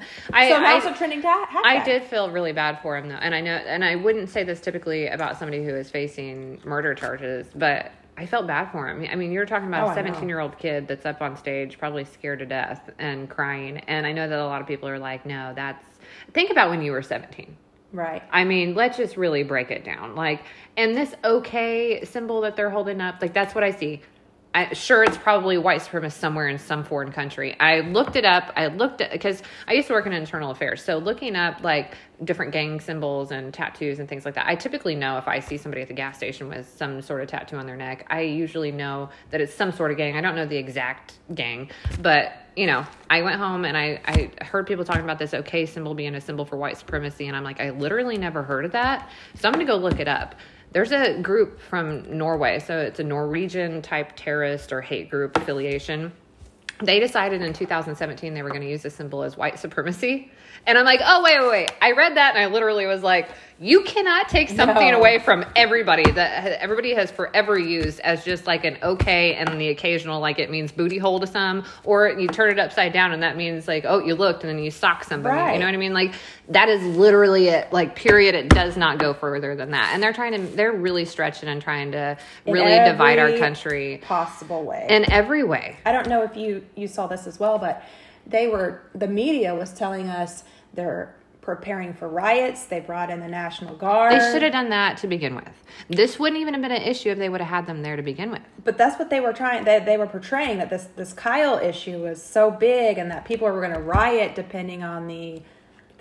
so 0.49 0.55
I, 0.55 0.59
now 0.59 0.77
it's 0.77 0.85
a 0.85 0.93
trending 0.93 1.21
hashtag. 1.21 1.61
I 1.63 1.81
did 1.85 2.03
feel 2.03 2.29
really 2.29 2.51
bad 2.51 2.81
for 2.81 2.97
him 2.97 3.07
though, 3.07 3.15
and 3.15 3.33
I 3.33 3.39
know, 3.39 3.53
and 3.53 3.85
I 3.85 3.95
wouldn't 3.95 4.27
say 4.27 4.43
this 4.43 4.59
typically 4.59 5.07
about 5.07 5.39
somebody 5.39 5.63
who 5.63 5.73
is 5.73 5.89
facing 5.89 6.59
murder 6.65 6.93
charges, 6.93 7.47
but 7.55 7.93
I 8.17 8.25
felt 8.25 8.47
bad 8.47 8.69
for 8.73 8.89
him. 8.89 9.07
I 9.09 9.15
mean, 9.15 9.31
you're 9.31 9.45
talking 9.45 9.69
about 9.69 9.83
Oh, 9.85 9.87
a 9.87 9.91
I 9.91 10.01
know. 10.01 10.07
17 10.07 10.27
year 10.27 10.41
old 10.41 10.57
kid 10.57 10.89
that's 10.89 11.05
up 11.05 11.21
on 11.21 11.37
stage, 11.37 11.79
probably 11.79 12.03
scared 12.03 12.39
to 12.39 12.45
death 12.45 12.89
and 12.99 13.29
crying, 13.29 13.77
and 13.87 14.05
I 14.05 14.11
know 14.11 14.27
that 14.27 14.37
a 14.39 14.45
lot 14.45 14.59
of 14.59 14.67
people 14.67 14.89
are 14.89 14.99
like, 14.99 15.25
no, 15.25 15.53
that's. 15.55 15.85
Think 16.33 16.51
about 16.51 16.69
when 16.69 16.81
you 16.81 16.91
were 16.91 17.01
17. 17.01 17.55
Right. 17.93 18.23
I 18.31 18.45
mean, 18.45 18.73
let's 18.73 18.97
just 18.97 19.17
really 19.17 19.43
break 19.43 19.71
it 19.71 19.83
down. 19.83 20.15
Like, 20.15 20.43
and 20.77 20.95
this 20.95 21.13
okay 21.23 22.03
symbol 22.05 22.41
that 22.41 22.55
they're 22.55 22.69
holding 22.69 23.01
up, 23.01 23.21
like 23.21 23.33
that's 23.33 23.53
what 23.53 23.63
I 23.63 23.71
see. 23.71 24.01
I, 24.53 24.73
sure, 24.73 25.01
it's 25.03 25.17
probably 25.17 25.57
white 25.57 25.79
supremacist 25.79 26.19
somewhere 26.19 26.49
in 26.49 26.57
some 26.57 26.83
foreign 26.83 27.13
country. 27.13 27.57
I 27.57 27.79
looked 27.79 28.17
it 28.17 28.25
up. 28.25 28.51
I 28.57 28.67
looked 28.67 28.99
at 28.99 29.11
because 29.11 29.41
I 29.65 29.73
used 29.73 29.87
to 29.87 29.93
work 29.93 30.05
in 30.05 30.11
internal 30.11 30.51
affairs, 30.51 30.83
so 30.83 30.97
looking 30.97 31.37
up 31.37 31.63
like 31.63 31.95
different 32.25 32.51
gang 32.51 32.81
symbols 32.81 33.31
and 33.31 33.53
tattoos 33.53 33.99
and 33.99 34.09
things 34.09 34.25
like 34.25 34.35
that. 34.35 34.47
I 34.47 34.55
typically 34.55 34.93
know 34.93 35.17
if 35.17 35.27
I 35.27 35.39
see 35.39 35.55
somebody 35.55 35.81
at 35.81 35.87
the 35.87 35.93
gas 35.93 36.17
station 36.17 36.49
with 36.49 36.67
some 36.75 37.01
sort 37.01 37.21
of 37.21 37.29
tattoo 37.29 37.55
on 37.55 37.65
their 37.65 37.77
neck. 37.77 38.05
I 38.09 38.21
usually 38.21 38.73
know 38.73 39.09
that 39.29 39.39
it's 39.39 39.53
some 39.53 39.71
sort 39.71 39.89
of 39.91 39.95
gang. 39.95 40.17
I 40.17 40.21
don't 40.21 40.35
know 40.35 40.45
the 40.45 40.57
exact 40.57 41.13
gang, 41.33 41.71
but 42.01 42.33
you 42.55 42.67
know, 42.67 42.85
I 43.09 43.21
went 43.21 43.37
home 43.37 43.65
and 43.65 43.77
I, 43.77 44.01
I 44.05 44.43
heard 44.43 44.67
people 44.67 44.83
talking 44.83 45.03
about 45.03 45.19
this 45.19 45.33
OK 45.33 45.65
symbol 45.65 45.93
being 45.93 46.15
a 46.15 46.21
symbol 46.21 46.45
for 46.45 46.57
white 46.57 46.77
supremacy, 46.77 47.27
and 47.27 47.35
I'm 47.35 47.43
like, 47.43 47.61
I 47.61 47.69
literally 47.69 48.17
never 48.17 48.43
heard 48.43 48.65
of 48.65 48.71
that. 48.73 49.09
So 49.35 49.47
I'm 49.47 49.53
gonna 49.53 49.65
go 49.65 49.77
look 49.77 49.99
it 49.99 50.07
up. 50.07 50.35
There's 50.73 50.91
a 50.91 51.19
group 51.21 51.59
from 51.59 52.17
Norway, 52.17 52.59
so 52.59 52.79
it's 52.79 52.99
a 52.99 53.03
Norwegian 53.03 53.81
type 53.81 54.13
terrorist 54.15 54.71
or 54.71 54.81
hate 54.81 55.09
group 55.09 55.35
affiliation. 55.37 56.11
They 56.81 56.99
decided 56.99 57.41
in 57.41 57.53
2017 57.53 58.33
they 58.33 58.43
were 58.43 58.49
going 58.49 58.61
to 58.61 58.69
use 58.69 58.81
this 58.81 58.95
symbol 58.95 59.23
as 59.23 59.37
white 59.37 59.59
supremacy. 59.59 60.31
And 60.67 60.77
I'm 60.77 60.85
like, 60.85 61.01
oh, 61.03 61.23
wait, 61.23 61.39
wait, 61.39 61.49
wait. 61.49 61.71
I 61.81 61.91
read 61.93 62.17
that 62.17 62.35
and 62.35 62.43
I 62.43 62.47
literally 62.47 62.85
was 62.85 63.01
like, 63.01 63.29
you 63.59 63.81
cannot 63.83 64.27
take 64.29 64.49
something 64.49 64.91
No. 64.91 64.97
away 64.99 65.19
from 65.19 65.45
everybody 65.55 66.09
that 66.11 66.59
everybody 66.59 66.93
has 66.95 67.11
forever 67.11 67.57
used 67.57 67.99
as 67.99 68.23
just 68.25 68.47
like 68.47 68.63
an 68.65 68.77
okay 68.81 69.35
and 69.35 69.59
the 69.61 69.69
occasional, 69.69 70.19
like 70.19 70.39
it 70.39 70.49
means 70.49 70.71
booty 70.71 70.97
hole 70.97 71.19
to 71.19 71.27
some, 71.27 71.63
or 71.83 72.09
you 72.09 72.27
turn 72.27 72.49
it 72.51 72.59
upside 72.59 72.91
down 72.93 73.11
and 73.11 73.21
that 73.23 73.37
means 73.37 73.67
like, 73.67 73.85
oh, 73.87 73.99
you 73.99 74.15
looked 74.15 74.43
and 74.43 74.49
then 74.55 74.63
you 74.63 74.71
sock 74.71 75.03
somebody. 75.03 75.53
You 75.53 75.59
know 75.59 75.65
what 75.65 75.73
I 75.73 75.77
mean? 75.77 75.93
Like 75.93 76.13
that 76.49 76.69
is 76.69 76.83
literally 76.97 77.47
it. 77.49 77.71
Like, 77.71 77.95
period. 77.95 78.35
It 78.35 78.49
does 78.49 78.77
not 78.77 78.97
go 78.99 79.13
further 79.13 79.55
than 79.55 79.71
that. 79.71 79.91
And 79.93 80.01
they're 80.01 80.13
trying 80.13 80.33
to, 80.33 80.55
they're 80.55 80.73
really 80.73 81.05
stretching 81.05 81.47
and 81.49 81.61
trying 81.61 81.91
to 81.93 82.17
In 82.45 82.53
really 82.53 82.77
divide 82.89 83.19
our 83.19 83.31
country 83.37 83.99
Possible 84.03 84.63
way. 84.63 84.85
in 84.89 85.09
every 85.11 85.43
way. 85.43 85.77
I 85.85 85.91
don't 85.91 86.07
know 86.07 86.23
if 86.23 86.35
you 86.35 86.65
you 86.75 86.87
saw 86.87 87.07
this 87.07 87.27
as 87.27 87.39
well, 87.39 87.57
but 87.57 87.83
they 88.25 88.47
were 88.47 88.83
the 88.93 89.07
media 89.07 89.55
was 89.55 89.73
telling 89.73 90.07
us 90.07 90.43
they're 90.73 91.15
preparing 91.41 91.93
for 91.93 92.07
riots. 92.07 92.65
They 92.65 92.79
brought 92.79 93.09
in 93.09 93.19
the 93.19 93.27
National 93.27 93.75
Guard. 93.75 94.13
They 94.13 94.31
should 94.31 94.43
have 94.43 94.51
done 94.51 94.69
that 94.69 94.97
to 94.97 95.07
begin 95.07 95.35
with. 95.35 95.49
This 95.89 96.19
wouldn't 96.19 96.39
even 96.39 96.53
have 96.53 96.61
been 96.61 96.71
an 96.71 96.83
issue 96.83 97.09
if 97.09 97.17
they 97.17 97.29
would 97.29 97.41
have 97.41 97.49
had 97.49 97.67
them 97.67 97.81
there 97.81 97.95
to 97.95 98.03
begin 98.03 98.29
with. 98.31 98.41
But 98.63 98.77
that's 98.77 98.99
what 98.99 99.09
they 99.09 99.19
were 99.19 99.33
trying. 99.33 99.65
They, 99.65 99.79
they 99.79 99.97
were 99.97 100.07
portraying 100.07 100.59
that 100.59 100.69
this 100.69 100.87
this 100.95 101.13
Kyle 101.13 101.57
issue 101.57 102.03
was 102.03 102.21
so 102.21 102.51
big, 102.51 102.97
and 102.97 103.09
that 103.11 103.25
people 103.25 103.49
were 103.49 103.61
going 103.61 103.73
to 103.73 103.81
riot 103.81 104.35
depending 104.35 104.83
on 104.83 105.07
the 105.07 105.41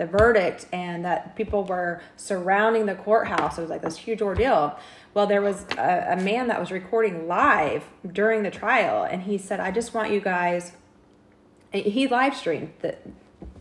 the 0.01 0.07
verdict, 0.07 0.67
and 0.73 1.05
that 1.05 1.37
people 1.37 1.63
were 1.63 2.01
surrounding 2.17 2.87
the 2.87 2.95
courthouse. 2.95 3.59
It 3.59 3.61
was 3.61 3.71
like 3.71 3.83
this 3.83 3.99
huge 3.99 4.23
ordeal. 4.23 4.79
Well, 5.13 5.27
there 5.27 5.43
was 5.43 5.67
a, 5.77 6.07
a 6.13 6.17
man 6.17 6.49
that 6.49 6.59
was 6.59 6.73
recording 6.73 7.29
live 7.29 7.85
during 8.11 8.43
the 8.43 8.51
trial, 8.51 9.05
and 9.05 9.23
he 9.23 9.37
said, 9.37 9.61
"I 9.61 9.71
just 9.71 9.93
want 9.93 10.11
you 10.11 10.21
guys." 10.21 10.73
He 11.71 12.09
live 12.09 12.35
streamed 12.35 12.73
the 12.81 12.97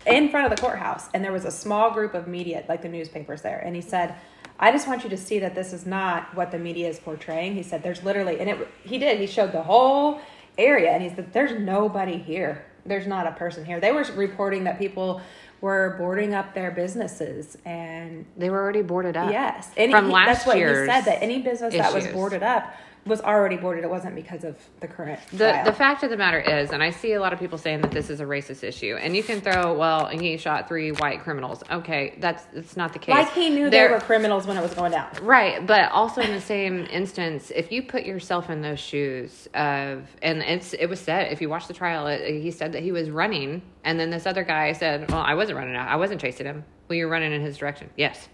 in 0.05 0.29
front 0.29 0.49
of 0.49 0.55
the 0.55 0.61
courthouse, 0.65 1.09
and 1.13 1.23
there 1.25 1.33
was 1.33 1.43
a 1.43 1.51
small 1.51 1.91
group 1.91 2.13
of 2.13 2.25
media, 2.25 2.63
like 2.69 2.81
the 2.81 2.89
newspapers 2.89 3.41
there, 3.41 3.59
and 3.59 3.75
he 3.75 3.81
said. 3.81 4.15
I 4.61 4.73
just 4.73 4.89
want 4.89 5.05
you 5.05 5.09
to 5.11 5.17
see 5.17 5.39
that 5.39 5.55
this 5.55 5.71
is 5.71 5.85
not 5.85 6.35
what 6.35 6.51
the 6.51 6.59
media 6.59 6.89
is 6.89 6.99
portraying. 6.99 7.55
He 7.55 7.63
said, 7.63 7.81
"There's 7.81 8.03
literally," 8.03 8.41
and 8.41 8.49
it. 8.49 8.67
He 8.83 8.97
did. 8.97 9.17
He 9.17 9.25
showed 9.27 9.53
the 9.53 9.63
whole 9.63 10.19
area, 10.57 10.91
and 10.91 11.01
he 11.01 11.07
said, 11.07 11.31
"There's 11.31 11.57
nobody 11.57 12.17
here. 12.17 12.65
There's 12.85 13.07
not 13.07 13.25
a 13.25 13.31
person 13.31 13.63
here." 13.63 13.79
They 13.79 13.93
were 13.93 14.05
reporting 14.15 14.65
that 14.65 14.77
people 14.77 15.21
were 15.61 15.95
boarding 15.97 16.33
up 16.33 16.53
their 16.53 16.71
businesses, 16.71 17.57
and 17.65 18.25
They 18.37 18.49
were 18.49 18.59
already 18.61 18.81
boarded 18.81 19.17
up. 19.17 19.31
yes, 19.31 19.69
any, 19.75 19.91
from 19.91 20.09
last 20.09 20.27
that's 20.27 20.45
what 20.45 20.57
he 20.57 20.63
said. 20.63 21.01
That 21.01 21.21
any 21.21 21.41
business 21.41 21.73
that 21.73 21.93
was 21.93 22.07
boarded 22.07 22.43
up 22.43 22.73
was 23.05 23.21
already 23.21 23.57
boarded. 23.57 23.83
It 23.83 23.89
wasn't 23.89 24.13
because 24.15 24.43
of 24.43 24.57
the 24.81 24.87
current 24.87 25.19
The, 25.31 25.37
trial. 25.51 25.65
the 25.65 25.73
fact 25.73 26.03
of 26.03 26.09
the 26.09 26.17
matter 26.17 26.39
is, 26.39 26.71
and 26.71 26.83
I 26.83 26.89
see 26.91 27.13
a 27.13 27.19
lot 27.19 27.33
of 27.33 27.39
people 27.39 27.57
saying 27.57 27.81
that 27.81 27.91
this 27.91 28.09
is 28.09 28.19
a 28.19 28.25
racist 28.25 28.63
issue, 28.63 28.97
and 28.99 29.15
you 29.15 29.23
can 29.23 29.41
throw, 29.41 29.73
well, 29.77 30.07
he 30.07 30.37
shot 30.37 30.67
three 30.67 30.91
white 30.91 31.21
criminals. 31.21 31.63
Okay, 31.71 32.17
that's 32.19 32.43
that's 32.53 32.77
not 32.77 32.93
the 32.93 32.99
case. 32.99 33.13
like 33.15 33.31
he 33.33 33.49
knew 33.49 33.69
There- 33.69 33.87
they 33.87 33.93
were 33.93 33.99
criminals 33.99 34.45
when 34.45 34.57
it 34.57 34.61
was 34.61 34.73
going 34.73 34.91
down. 34.91 35.07
Right, 35.21 35.65
but 35.65 35.91
also 35.91 36.21
in 36.21 36.31
the 36.31 36.41
same 36.41 36.85
instance, 36.91 37.51
if 37.55 37.71
you 37.71 37.83
put 37.83 38.03
yourself 38.05 38.49
in 38.49 38.61
those 38.61 38.79
shoes 38.79 39.47
of, 39.53 40.07
and 40.21 40.41
it's 40.41 40.73
it 40.73 40.87
was 40.87 40.99
said 40.99 41.31
if 41.31 41.41
you 41.41 41.49
watch 41.49 41.67
the 41.67 41.73
trial, 41.73 42.07
it, 42.07 42.41
he 42.41 42.51
said 42.51 42.73
that 42.73 42.83
he 42.83 42.91
was 42.91 43.09
running, 43.09 43.61
and 43.83 43.99
then 43.99 44.09
this 44.09 44.25
other 44.25 44.43
guy 44.43 44.73
said, 44.73 45.09
"Well, 45.09 45.21
I 45.21 45.33
wasn't 45.35 45.57
running 45.57 45.75
out, 45.75 45.87
I 45.87 45.95
wasn't 45.95 46.21
chasing 46.21 46.45
him. 46.45 46.63
Well, 46.87 46.97
you're 46.97 47.07
running 47.09 47.31
in 47.33 47.41
his 47.41 47.57
direction. 47.57 47.89
Yes. 47.97 48.27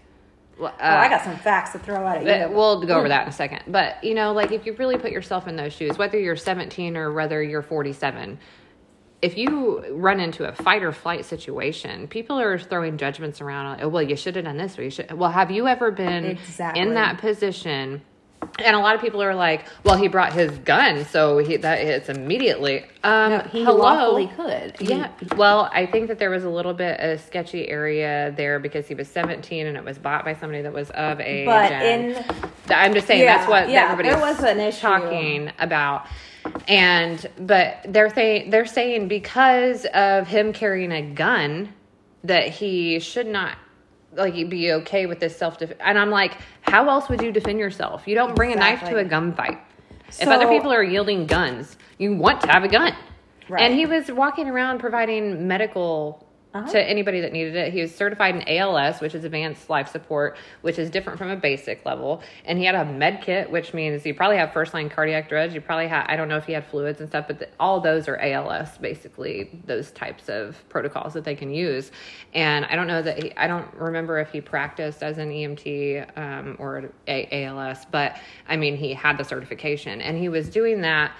Well, 0.58 0.74
oh, 0.74 0.84
I 0.84 1.06
uh, 1.06 1.08
got 1.08 1.24
some 1.24 1.36
facts 1.36 1.72
to 1.72 1.78
throw 1.78 2.06
at 2.06 2.22
you. 2.22 2.54
we'll 2.54 2.80
go 2.84 2.98
over 2.98 3.08
that 3.08 3.22
in 3.22 3.28
a 3.28 3.32
second. 3.32 3.62
But 3.66 4.02
you 4.02 4.14
know, 4.14 4.32
like 4.32 4.52
if 4.52 4.64
you 4.64 4.74
really 4.74 4.96
put 4.96 5.10
yourself 5.12 5.46
in 5.46 5.56
those 5.56 5.72
shoes, 5.72 5.98
whether 5.98 6.18
you're 6.18 6.36
17 6.36 6.96
or 6.96 7.12
whether 7.12 7.42
you're 7.42 7.62
47, 7.62 8.38
if 9.22 9.36
you 9.36 9.84
run 9.92 10.20
into 10.20 10.48
a 10.48 10.52
fight 10.52 10.82
or 10.82 10.92
flight 10.92 11.24
situation, 11.24 12.08
people 12.08 12.38
are 12.38 12.58
throwing 12.58 12.96
judgments 12.96 13.40
around. 13.40 13.80
Oh, 13.82 13.88
well, 13.88 14.02
you 14.02 14.16
should 14.16 14.36
have 14.36 14.44
done 14.44 14.56
this. 14.56 14.78
Or 14.78 14.84
you 14.84 14.90
should. 14.90 15.12
Well, 15.12 15.30
have 15.30 15.50
you 15.50 15.66
ever 15.66 15.90
been 15.90 16.24
Exactly. 16.24 16.82
in 16.82 16.94
that 16.94 17.18
position? 17.18 18.02
And 18.64 18.74
a 18.74 18.78
lot 18.78 18.94
of 18.94 19.02
people 19.02 19.22
are 19.22 19.34
like, 19.34 19.66
"Well, 19.84 19.96
he 19.96 20.08
brought 20.08 20.32
his 20.32 20.50
gun, 20.60 21.04
so 21.04 21.38
he 21.38 21.56
that 21.58 21.78
it's 21.78 22.08
immediately." 22.08 22.84
Um, 23.04 23.30
No, 23.32 23.38
he 23.40 23.64
hello? 23.64 23.78
lawfully 23.78 24.28
could. 24.34 24.76
Yeah. 24.80 25.10
Well, 25.36 25.68
I 25.72 25.84
think 25.84 26.08
that 26.08 26.18
there 26.18 26.30
was 26.30 26.44
a 26.44 26.48
little 26.48 26.72
bit 26.72 26.98
of 27.00 27.20
sketchy 27.20 27.68
area 27.68 28.32
there 28.36 28.58
because 28.58 28.86
he 28.88 28.94
was 28.94 29.08
17 29.08 29.66
and 29.66 29.76
it 29.76 29.84
was 29.84 29.98
bought 29.98 30.24
by 30.24 30.34
somebody 30.34 30.62
that 30.62 30.72
was 30.72 30.88
of 30.90 31.20
age. 31.20 31.44
But 31.46 31.70
in 31.72 32.24
I'm 32.70 32.94
just 32.94 33.06
saying 33.06 33.20
Yeah, 33.22 33.36
that's 33.38 33.50
what 33.50 33.68
yeah, 33.68 33.90
everybody's 33.92 34.12
there 34.12 34.20
was 34.34 34.42
an 34.42 34.60
issue. 34.60 34.80
talking 34.80 35.52
about. 35.58 36.06
And 36.68 37.26
but 37.38 37.78
they're 37.86 38.08
th- 38.10 38.50
they're 38.50 38.66
saying 38.66 39.08
because 39.08 39.84
of 39.92 40.28
him 40.28 40.52
carrying 40.52 40.92
a 40.92 41.02
gun 41.02 41.74
that 42.24 42.48
he 42.48 43.00
should 43.00 43.26
not 43.26 43.56
like 44.16 44.34
you'd 44.34 44.50
be 44.50 44.72
okay 44.72 45.06
with 45.06 45.20
this 45.20 45.36
self 45.36 45.58
defense. 45.58 45.80
And 45.84 45.98
I'm 45.98 46.10
like, 46.10 46.38
how 46.62 46.88
else 46.88 47.08
would 47.08 47.20
you 47.22 47.32
defend 47.32 47.58
yourself? 47.58 48.06
You 48.06 48.14
don't 48.14 48.34
bring 48.34 48.52
a 48.52 48.56
knife 48.56 48.80
to 48.80 48.96
a 48.96 49.00
Exactly. 49.00 49.32
gunfight. 49.32 49.60
if 50.20 50.28
other 50.28 50.48
people 50.48 50.72
are 50.72 50.82
yielding 50.82 51.26
guns, 51.26 51.76
you 51.98 52.14
want 52.14 52.40
to 52.42 52.48
have 52.48 52.64
a 52.64 52.68
gun. 52.68 52.92
Right. 53.48 53.62
And 53.62 53.74
he 53.74 53.86
was 53.86 54.10
walking 54.10 54.48
around 54.48 54.78
providing 54.80 55.46
medical 55.46 56.25
Uh-huh. 56.56 56.72
to 56.72 56.82
anybody 56.82 57.20
that 57.20 57.32
needed 57.32 57.54
it. 57.54 57.72
He 57.72 57.80
was 57.80 57.94
certified 57.94 58.34
in 58.34 58.48
ALS, 58.48 59.00
which 59.00 59.14
is 59.14 59.24
advanced 59.24 59.68
life 59.68 59.90
support, 59.90 60.36
which 60.62 60.78
is 60.78 60.90
different 60.90 61.18
from 61.18 61.30
a 61.30 61.36
basic 61.36 61.84
level. 61.84 62.22
And 62.44 62.58
he 62.58 62.64
had 62.64 62.74
a 62.74 62.84
med 62.84 63.22
kit, 63.22 63.50
which 63.50 63.74
means 63.74 64.06
you 64.06 64.14
probably 64.14 64.38
have 64.38 64.52
first 64.52 64.72
line 64.72 64.88
cardiac 64.88 65.28
drugs. 65.28 65.54
You 65.54 65.60
probably 65.60 65.88
have, 65.88 66.06
I 66.08 66.16
don't 66.16 66.28
know 66.28 66.36
if 66.36 66.46
he 66.46 66.52
had 66.52 66.66
fluids 66.66 67.00
and 67.00 67.08
stuff, 67.08 67.26
but 67.26 67.38
the, 67.38 67.48
all 67.60 67.80
those 67.80 68.08
are 68.08 68.16
ALS, 68.16 68.78
basically, 68.78 69.60
those 69.66 69.90
types 69.90 70.28
of 70.28 70.56
protocols 70.68 71.12
that 71.14 71.24
they 71.24 71.34
can 71.34 71.52
use. 71.52 71.90
And 72.34 72.64
I 72.66 72.76
don't 72.76 72.86
know 72.86 73.02
that 73.02 73.22
he, 73.22 73.36
I 73.36 73.46
don't 73.46 73.72
remember 73.74 74.18
if 74.18 74.30
he 74.30 74.40
practiced 74.40 75.02
as 75.02 75.18
an 75.18 75.30
EMT 75.30 76.18
um, 76.18 76.56
or 76.58 76.90
a, 77.06 77.44
ALS, 77.44 77.84
but 77.90 78.18
I 78.48 78.56
mean, 78.56 78.76
he 78.76 78.94
had 78.94 79.18
the 79.18 79.24
certification 79.24 80.00
and 80.00 80.16
he 80.16 80.28
was 80.28 80.48
doing 80.48 80.80
that 80.82 81.12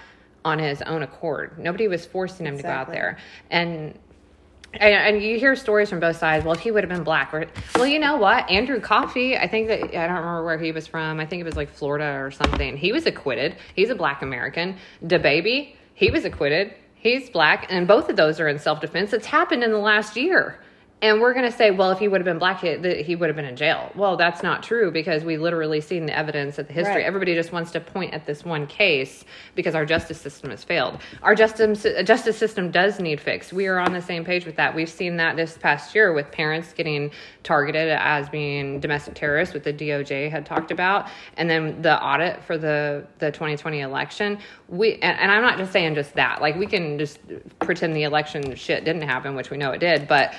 on 0.45 0.59
his 0.59 0.81
own 0.83 1.03
accord. 1.03 1.59
Nobody 1.59 1.87
was 1.87 2.05
forcing 2.05 2.45
him 2.45 2.57
to 2.57 2.63
go 2.63 2.69
out 2.69 2.89
there. 2.89 3.17
And 3.51 3.97
and, 4.73 5.15
and 5.15 5.23
you 5.23 5.39
hear 5.39 5.55
stories 5.55 5.89
from 5.89 5.99
both 5.99 6.17
sides. 6.17 6.45
Well, 6.45 6.53
if 6.53 6.59
he 6.59 6.71
would 6.71 6.83
have 6.83 6.89
been 6.89 7.03
black, 7.03 7.33
or 7.33 7.45
well, 7.75 7.87
you 7.87 7.99
know 7.99 8.17
what? 8.17 8.49
Andrew 8.49 8.79
Coffee, 8.79 9.37
I 9.37 9.47
think 9.47 9.67
that 9.67 9.83
I 9.83 10.07
don't 10.07 10.17
remember 10.17 10.45
where 10.45 10.59
he 10.59 10.71
was 10.71 10.87
from. 10.87 11.19
I 11.19 11.25
think 11.25 11.41
it 11.41 11.45
was 11.45 11.55
like 11.55 11.69
Florida 11.69 12.19
or 12.19 12.31
something. 12.31 12.77
He 12.77 12.91
was 12.91 13.05
acquitted. 13.05 13.55
He's 13.75 13.89
a 13.89 13.95
black 13.95 14.21
American. 14.21 14.77
DaBaby, 15.03 15.75
he 15.93 16.11
was 16.11 16.25
acquitted. 16.25 16.73
He's 16.95 17.29
black, 17.29 17.67
and 17.69 17.87
both 17.87 18.09
of 18.09 18.15
those 18.15 18.39
are 18.39 18.47
in 18.47 18.59
self 18.59 18.81
defense. 18.81 19.13
It's 19.13 19.27
happened 19.27 19.63
in 19.63 19.71
the 19.71 19.77
last 19.77 20.15
year. 20.17 20.59
And 20.99 21.21
we're 21.21 21.33
going 21.33 21.45
to 21.45 21.55
say, 21.55 21.69
well, 21.69 21.91
if 21.91 21.99
he 21.99 22.07
would 22.07 22.21
have 22.21 22.25
been 22.25 22.39
black, 22.39 22.61
he, 22.61 23.03
he 23.03 23.15
would 23.15 23.29
have 23.29 23.35
been 23.35 23.45
in 23.45 23.55
jail. 23.55 23.91
Well, 23.93 24.17
that's 24.17 24.41
not 24.41 24.63
true 24.63 24.89
because 24.89 25.23
we 25.23 25.37
literally 25.37 25.79
seen 25.79 26.07
the 26.07 26.17
evidence 26.17 26.57
of 26.57 26.65
the 26.65 26.73
history. 26.73 26.95
Right. 26.95 27.05
Everybody 27.05 27.35
just 27.35 27.51
wants 27.51 27.71
to 27.73 27.79
point 27.79 28.15
at 28.15 28.25
this 28.25 28.43
one 28.43 28.65
case 28.65 29.23
because 29.53 29.75
our 29.75 29.85
justice 29.85 30.19
system 30.19 30.49
has 30.49 30.63
failed. 30.63 30.99
Our 31.21 31.35
justice 31.35 31.85
justice 32.03 32.35
system 32.35 32.71
does 32.71 32.99
need 32.99 33.21
fixed. 33.21 33.53
We 33.53 33.67
are 33.67 33.77
on 33.77 33.93
the 33.93 34.01
same 34.01 34.25
page 34.25 34.47
with 34.47 34.55
that. 34.55 34.73
We've 34.73 34.89
seen 34.89 35.17
that 35.17 35.35
this 35.35 35.55
past 35.55 35.93
year 35.93 36.13
with 36.13 36.31
parents 36.31 36.73
getting 36.73 37.11
targeted 37.43 37.89
as 37.89 38.27
being 38.29 38.79
domestic 38.79 39.13
terrorists, 39.13 39.53
what 39.53 39.63
the 39.63 39.73
DOJ 39.73 40.31
had 40.31 40.47
talked 40.47 40.71
about, 40.71 41.09
and 41.37 41.47
then 41.47 41.79
the 41.83 42.03
audit 42.03 42.43
for 42.43 42.57
the 42.57 43.05
the 43.19 43.29
2020 43.31 43.81
election. 43.81 44.39
We 44.67 44.93
and, 44.95 45.19
and 45.19 45.31
I'm 45.31 45.43
not 45.43 45.59
just 45.59 45.71
saying 45.71 45.93
just 45.93 46.15
that. 46.15 46.41
Like 46.41 46.55
we 46.55 46.65
can 46.65 46.97
just 46.97 47.19
pretend 47.59 47.95
the 47.95 48.03
election 48.03 48.55
shit 48.55 48.83
didn't 48.83 49.03
happen, 49.03 49.35
which 49.35 49.51
we 49.51 49.57
know 49.57 49.71
it 49.73 49.79
did, 49.79 50.07
but 50.07 50.33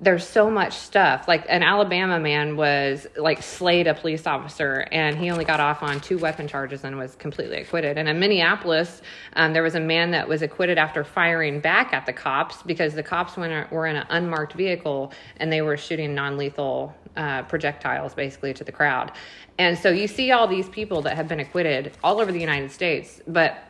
there's 0.00 0.26
so 0.26 0.48
much 0.48 0.74
stuff. 0.74 1.26
Like 1.26 1.44
an 1.48 1.64
Alabama 1.64 2.20
man 2.20 2.56
was 2.56 3.06
like 3.16 3.42
slayed 3.42 3.88
a 3.88 3.94
police 3.94 4.26
officer, 4.28 4.86
and 4.92 5.16
he 5.16 5.30
only 5.30 5.44
got 5.44 5.58
off 5.58 5.82
on 5.82 6.00
two 6.00 6.18
weapon 6.18 6.46
charges 6.46 6.84
and 6.84 6.96
was 6.96 7.16
completely 7.16 7.56
acquitted. 7.56 7.98
And 7.98 8.08
in 8.08 8.20
Minneapolis, 8.20 9.02
um, 9.34 9.52
there 9.52 9.62
was 9.62 9.74
a 9.74 9.80
man 9.80 10.12
that 10.12 10.28
was 10.28 10.42
acquitted 10.42 10.78
after 10.78 11.02
firing 11.02 11.58
back 11.58 11.92
at 11.92 12.06
the 12.06 12.12
cops 12.12 12.62
because 12.62 12.94
the 12.94 13.02
cops 13.02 13.36
went, 13.36 13.72
were 13.72 13.86
in 13.86 13.96
an 13.96 14.06
unmarked 14.10 14.52
vehicle 14.52 15.12
and 15.38 15.52
they 15.52 15.62
were 15.62 15.76
shooting 15.76 16.14
non-lethal 16.14 16.94
uh, 17.16 17.42
projectiles 17.42 18.14
basically 18.14 18.54
to 18.54 18.62
the 18.62 18.72
crowd. 18.72 19.10
And 19.58 19.76
so 19.76 19.90
you 19.90 20.06
see 20.06 20.30
all 20.30 20.46
these 20.46 20.68
people 20.68 21.02
that 21.02 21.16
have 21.16 21.26
been 21.26 21.40
acquitted 21.40 21.92
all 22.04 22.20
over 22.20 22.30
the 22.30 22.40
United 22.40 22.70
States, 22.70 23.20
but 23.26 23.64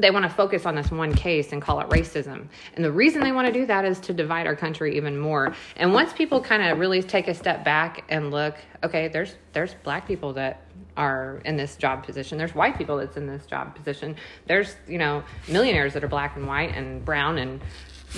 they 0.00 0.10
want 0.10 0.24
to 0.24 0.30
focus 0.30 0.66
on 0.66 0.74
this 0.74 0.90
one 0.90 1.14
case 1.14 1.52
and 1.52 1.60
call 1.60 1.80
it 1.80 1.88
racism. 1.88 2.46
And 2.74 2.84
the 2.84 2.92
reason 2.92 3.22
they 3.22 3.32
want 3.32 3.46
to 3.46 3.52
do 3.52 3.66
that 3.66 3.84
is 3.84 4.00
to 4.00 4.12
divide 4.12 4.46
our 4.46 4.56
country 4.56 4.96
even 4.96 5.18
more. 5.18 5.54
And 5.76 5.92
once 5.92 6.12
people 6.12 6.40
kind 6.40 6.62
of 6.62 6.78
really 6.78 7.02
take 7.02 7.28
a 7.28 7.34
step 7.34 7.64
back 7.64 8.04
and 8.08 8.30
look, 8.30 8.56
okay, 8.82 9.08
there's 9.08 9.34
there's 9.52 9.74
black 9.82 10.06
people 10.06 10.32
that 10.34 10.62
are 10.96 11.40
in 11.44 11.56
this 11.56 11.76
job 11.76 12.04
position. 12.04 12.38
There's 12.38 12.54
white 12.54 12.76
people 12.76 12.96
that's 12.96 13.16
in 13.16 13.26
this 13.26 13.46
job 13.46 13.74
position. 13.74 14.16
There's, 14.46 14.76
you 14.86 14.98
know, 14.98 15.22
millionaires 15.48 15.94
that 15.94 16.02
are 16.02 16.08
black 16.08 16.36
and 16.36 16.46
white 16.46 16.74
and 16.74 17.04
brown 17.04 17.38
and 17.38 17.60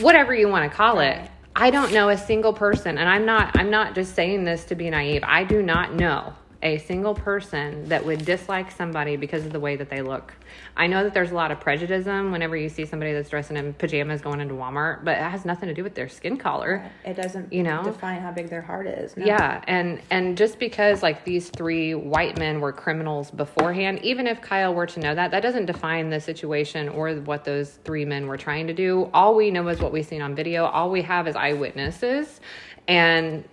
whatever 0.00 0.34
you 0.34 0.48
want 0.48 0.70
to 0.70 0.74
call 0.74 1.00
it. 1.00 1.30
I 1.54 1.70
don't 1.70 1.92
know 1.92 2.08
a 2.08 2.16
single 2.16 2.52
person 2.52 2.96
and 2.96 3.08
I'm 3.08 3.26
not 3.26 3.58
I'm 3.58 3.70
not 3.70 3.94
just 3.94 4.14
saying 4.14 4.44
this 4.44 4.64
to 4.66 4.74
be 4.74 4.88
naive. 4.88 5.22
I 5.24 5.44
do 5.44 5.62
not 5.62 5.94
know 5.94 6.32
a 6.62 6.76
single 6.78 7.14
person 7.14 7.88
that 7.88 8.04
would 8.04 8.24
dislike 8.24 8.70
somebody 8.70 9.16
because 9.16 9.46
of 9.46 9.52
the 9.52 9.60
way 9.60 9.76
that 9.76 9.88
they 9.88 10.02
look. 10.02 10.34
I 10.76 10.88
know 10.88 11.02
that 11.04 11.14
there's 11.14 11.30
a 11.30 11.34
lot 11.34 11.50
of 11.50 11.58
prejudice 11.60 12.04
whenever 12.04 12.56
you 12.56 12.68
see 12.68 12.84
somebody 12.84 13.12
that's 13.12 13.30
dressing 13.30 13.56
in 13.56 13.72
pajamas 13.72 14.20
going 14.20 14.40
into 14.40 14.54
Walmart, 14.54 15.04
but 15.04 15.12
it 15.16 15.22
has 15.22 15.46
nothing 15.46 15.68
to 15.68 15.74
do 15.74 15.82
with 15.82 15.94
their 15.94 16.08
skin 16.08 16.36
color. 16.36 16.90
It 17.04 17.14
doesn't, 17.14 17.52
You 17.52 17.62
know? 17.62 17.82
define 17.82 18.20
how 18.20 18.30
big 18.30 18.50
their 18.50 18.60
heart 18.60 18.86
is. 18.86 19.16
No. 19.16 19.24
Yeah, 19.24 19.62
and 19.66 20.02
and 20.10 20.36
just 20.36 20.58
because 20.58 21.02
like 21.02 21.24
these 21.24 21.48
three 21.48 21.94
white 21.94 22.38
men 22.38 22.60
were 22.60 22.72
criminals 22.72 23.30
beforehand, 23.30 24.00
even 24.02 24.26
if 24.26 24.42
Kyle 24.42 24.74
were 24.74 24.86
to 24.86 25.00
know 25.00 25.14
that, 25.14 25.30
that 25.30 25.42
doesn't 25.42 25.66
define 25.66 26.10
the 26.10 26.20
situation 26.20 26.88
or 26.90 27.14
what 27.14 27.44
those 27.44 27.78
three 27.84 28.04
men 28.04 28.26
were 28.26 28.36
trying 28.36 28.66
to 28.66 28.74
do. 28.74 29.08
All 29.14 29.34
we 29.34 29.50
know 29.50 29.66
is 29.68 29.80
what 29.80 29.92
we've 29.92 30.06
seen 30.06 30.20
on 30.20 30.34
video. 30.34 30.66
All 30.66 30.90
we 30.90 31.02
have 31.02 31.26
is 31.26 31.36
eyewitnesses, 31.36 32.40
and 32.86 33.44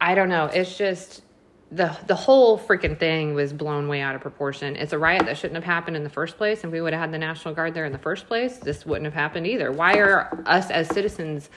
I 0.00 0.16
don't 0.16 0.28
know. 0.28 0.46
It's 0.46 0.76
just 0.76 1.22
the 1.74 1.96
the 2.06 2.14
whole 2.14 2.58
freaking 2.58 2.98
thing 2.98 3.34
was 3.34 3.52
blown 3.52 3.88
way 3.88 4.02
out 4.02 4.14
of 4.14 4.20
proportion. 4.20 4.76
It's 4.76 4.92
a 4.92 4.98
riot 4.98 5.24
that 5.26 5.38
shouldn't 5.38 5.54
have 5.54 5.64
happened 5.64 5.96
in 5.96 6.04
the 6.04 6.10
first 6.10 6.36
place. 6.36 6.64
If 6.64 6.70
we 6.70 6.80
would 6.80 6.92
have 6.92 7.00
had 7.00 7.12
the 7.12 7.18
National 7.18 7.54
Guard 7.54 7.72
there 7.72 7.86
in 7.86 7.92
the 7.92 7.98
first 7.98 8.26
place, 8.26 8.58
this 8.58 8.84
wouldn't 8.84 9.06
have 9.06 9.14
happened 9.14 9.46
either. 9.46 9.72
Why 9.72 9.94
are 9.94 10.42
us 10.46 10.70
as 10.70 10.88
citizens 10.88 11.48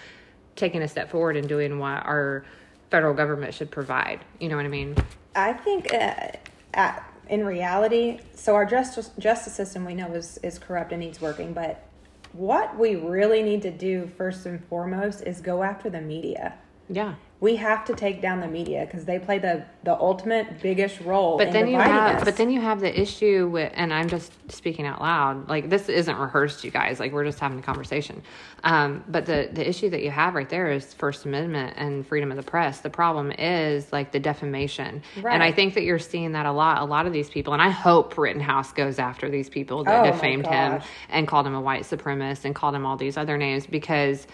taking 0.55 0.81
a 0.81 0.87
step 0.87 1.11
forward 1.11 1.35
and 1.35 1.49
doing 1.49 1.79
what 1.79 2.05
our 2.05 2.45
federal 2.89 3.13
government 3.13 3.53
should 3.53 3.71
provide? 3.71 4.23
You 4.39 4.47
know 4.47 4.55
what 4.55 4.65
I 4.65 4.69
mean? 4.69 4.95
I 5.35 5.51
think 5.51 5.93
uh, 5.93 6.93
in 7.27 7.45
reality, 7.45 8.21
so 8.33 8.55
our 8.55 8.65
justice 8.65 9.11
justice 9.19 9.53
system 9.53 9.83
we 9.83 9.95
know 9.95 10.13
is 10.13 10.39
is 10.43 10.57
corrupt 10.57 10.93
and 10.93 11.01
needs 11.01 11.19
working, 11.19 11.51
but 11.51 11.85
what 12.31 12.77
we 12.77 12.95
really 12.95 13.43
need 13.43 13.61
to 13.63 13.71
do 13.71 14.09
first 14.17 14.45
and 14.45 14.63
foremost 14.65 15.23
is 15.23 15.41
go 15.41 15.61
after 15.61 15.89
the 15.89 16.01
media. 16.01 16.53
Yeah. 16.89 17.15
We 17.41 17.57
have 17.57 17.83
to 17.85 17.93
take 17.93 18.21
down 18.21 18.39
the 18.39 18.47
media 18.47 18.85
because 18.85 19.05
they 19.05 19.19
play 19.19 19.39
the 19.39 19.65
the 19.83 19.93
ultimate 19.93 20.61
biggest 20.61 21.01
role. 21.01 21.37
But 21.37 21.51
then 21.51 21.67
you 21.67 21.77
have, 21.77 22.15
us. 22.17 22.23
but 22.23 22.37
then 22.37 22.49
you 22.49 22.61
have 22.61 22.79
the 22.79 22.99
issue 22.99 23.49
with, 23.51 23.71
and 23.75 23.93
I'm 23.93 24.07
just 24.07 24.31
speaking 24.49 24.85
out 24.85 25.01
loud. 25.01 25.49
Like 25.49 25.69
this 25.69 25.89
isn't 25.89 26.15
rehearsed, 26.17 26.63
you 26.63 26.71
guys. 26.71 26.99
Like 26.99 27.11
we're 27.11 27.25
just 27.25 27.39
having 27.39 27.59
a 27.59 27.61
conversation. 27.61 28.23
Um, 28.63 29.03
but 29.09 29.25
the 29.25 29.49
the 29.51 29.67
issue 29.67 29.89
that 29.89 30.01
you 30.01 30.11
have 30.11 30.33
right 30.33 30.49
there 30.49 30.71
is 30.71 30.93
First 30.93 31.25
Amendment 31.25 31.73
and 31.77 32.07
freedom 32.07 32.31
of 32.31 32.37
the 32.37 32.43
press. 32.43 32.79
The 32.79 32.89
problem 32.89 33.31
is 33.33 33.91
like 33.91 34.11
the 34.13 34.19
defamation, 34.19 35.03
and 35.17 35.43
I 35.43 35.51
think 35.51 35.73
that 35.73 35.83
you're 35.83 35.99
seeing 35.99 36.31
that 36.31 36.45
a 36.45 36.51
lot. 36.53 36.81
A 36.81 36.85
lot 36.85 37.05
of 37.05 37.11
these 37.13 37.29
people, 37.29 37.51
and 37.53 37.61
I 37.61 37.69
hope 37.69 38.17
Rittenhouse 38.17 38.71
goes 38.71 38.97
after 38.97 39.29
these 39.29 39.49
people 39.49 39.83
that 39.83 40.05
Oh, 40.07 40.11
defamed 40.11 40.47
him 40.47 40.81
and 41.09 41.27
called 41.27 41.45
him 41.45 41.53
a 41.53 41.61
white 41.61 41.83
supremacist 41.83 42.45
and 42.45 42.55
called 42.55 42.73
him 42.75 42.85
all 42.85 42.95
these 42.95 43.17
other 43.17 43.37
names 43.37 43.67
because 43.67 44.25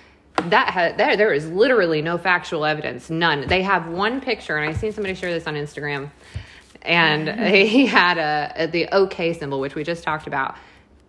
that 0.50 0.70
ha- 0.70 0.94
there 0.98 1.16
there 1.18 1.34
is 1.34 1.48
literally 1.50 2.02
no 2.02 2.18
factual 2.18 2.66
evidence 2.66 3.10
none 3.10 3.48
they 3.48 3.62
have 3.62 3.88
one 3.88 4.22
picture 4.22 4.58
and 4.58 4.70
i 4.70 4.74
seen 4.74 4.92
somebody 4.92 5.14
share 5.14 5.32
this 5.32 5.46
on 5.48 5.56
instagram 5.56 6.10
and 6.82 7.30
he 7.56 7.86
had 7.86 8.18
a, 8.18 8.64
a 8.64 8.68
the 8.68 8.88
OK 8.90 9.34
symbol, 9.34 9.60
which 9.60 9.76
we 9.76 9.84
just 9.84 10.04
talked 10.04 10.28
about. 10.28 10.56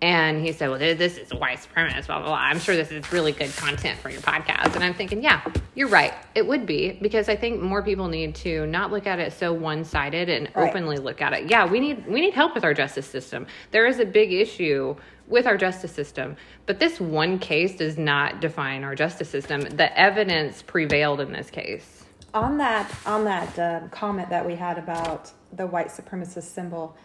And 0.03 0.45
he 0.45 0.53
said, 0.53 0.69
"Well, 0.69 0.81
this 0.81 1.17
is 1.17 1.31
a 1.31 1.37
white 1.37 1.59
supremacist." 1.59 2.09
Blah 2.09 2.19
blah 2.19 2.27
blah. 2.29 2.35
I'm 2.37 2.59
sure 2.59 2.75
this 2.75 2.91
is 2.91 3.13
really 3.13 3.31
good 3.33 3.55
content 3.57 3.99
for 4.01 4.11
your 4.11 4.21
podcast. 4.21 4.75
And 4.75 4.83
I'm 4.83 4.95
thinking, 4.95 5.23
yeah, 5.23 5.41
you're 5.77 5.89
right. 5.89 6.13
It 6.35 6.45
would 6.47 6.67
be 6.67 6.99
because 7.01 7.29
I 7.29 7.37
think 7.37 7.63
more 7.63 7.83
people 7.85 8.09
need 8.09 8.35
to 8.37 8.67
not 8.67 8.91
look 8.91 9.07
at 9.07 9.21
it 9.21 9.33
so 9.33 9.53
one 9.53 9.85
sided 9.85 10.29
and 10.29 10.49
Right. 10.57 10.69
openly 10.69 10.97
look 10.99 11.23
at 11.23 11.33
it. 11.33 11.49
Yeah, 11.49 11.67
we 11.71 11.79
need 11.81 12.05
we 12.09 12.21
need 12.21 12.35
help 12.35 12.55
with 12.55 12.65
our 12.65 12.75
justice 12.75 13.07
system. 13.07 13.47
There 13.71 13.87
is 13.87 14.01
a 14.01 14.05
big 14.05 14.33
issue 14.33 14.97
with 15.29 15.47
our 15.47 15.57
justice 15.57 15.93
system, 15.93 16.37
but 16.67 16.81
this 16.81 17.01
one 17.01 17.39
case 17.39 17.77
does 17.77 17.97
not 17.97 18.41
define 18.41 18.83
our 18.83 18.97
justice 18.97 19.31
system. 19.31 19.61
The 19.63 19.97
evidence 19.99 20.63
prevailed 20.63 21.21
in 21.21 21.33
this 21.33 21.49
case. 21.49 22.05
on 22.35 22.59
that 22.59 22.91
on 23.07 23.25
that 23.25 23.57
uh, 23.59 23.81
comment 23.91 24.31
that 24.31 24.45
we 24.45 24.57
had 24.57 24.79
about 24.79 25.31
the 25.53 25.67
white 25.67 25.89
supremacist 25.89 26.45
symbol 26.59 26.97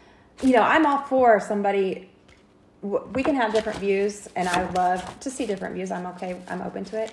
you 0.42 0.54
know 0.54 0.62
i'm 0.62 0.86
all 0.86 1.00
for 1.04 1.38
somebody 1.40 2.10
we 2.82 3.24
can 3.24 3.36
have 3.36 3.52
different 3.54 3.80
views 3.80 4.28
and 4.36 4.48
i 4.50 4.70
love 4.72 5.20
to 5.20 5.30
see 5.30 5.46
different 5.46 5.74
views 5.76 5.92
i'm 5.92 6.06
okay 6.06 6.40
i'm 6.48 6.62
open 6.62 6.84
to 6.86 7.02
it 7.02 7.12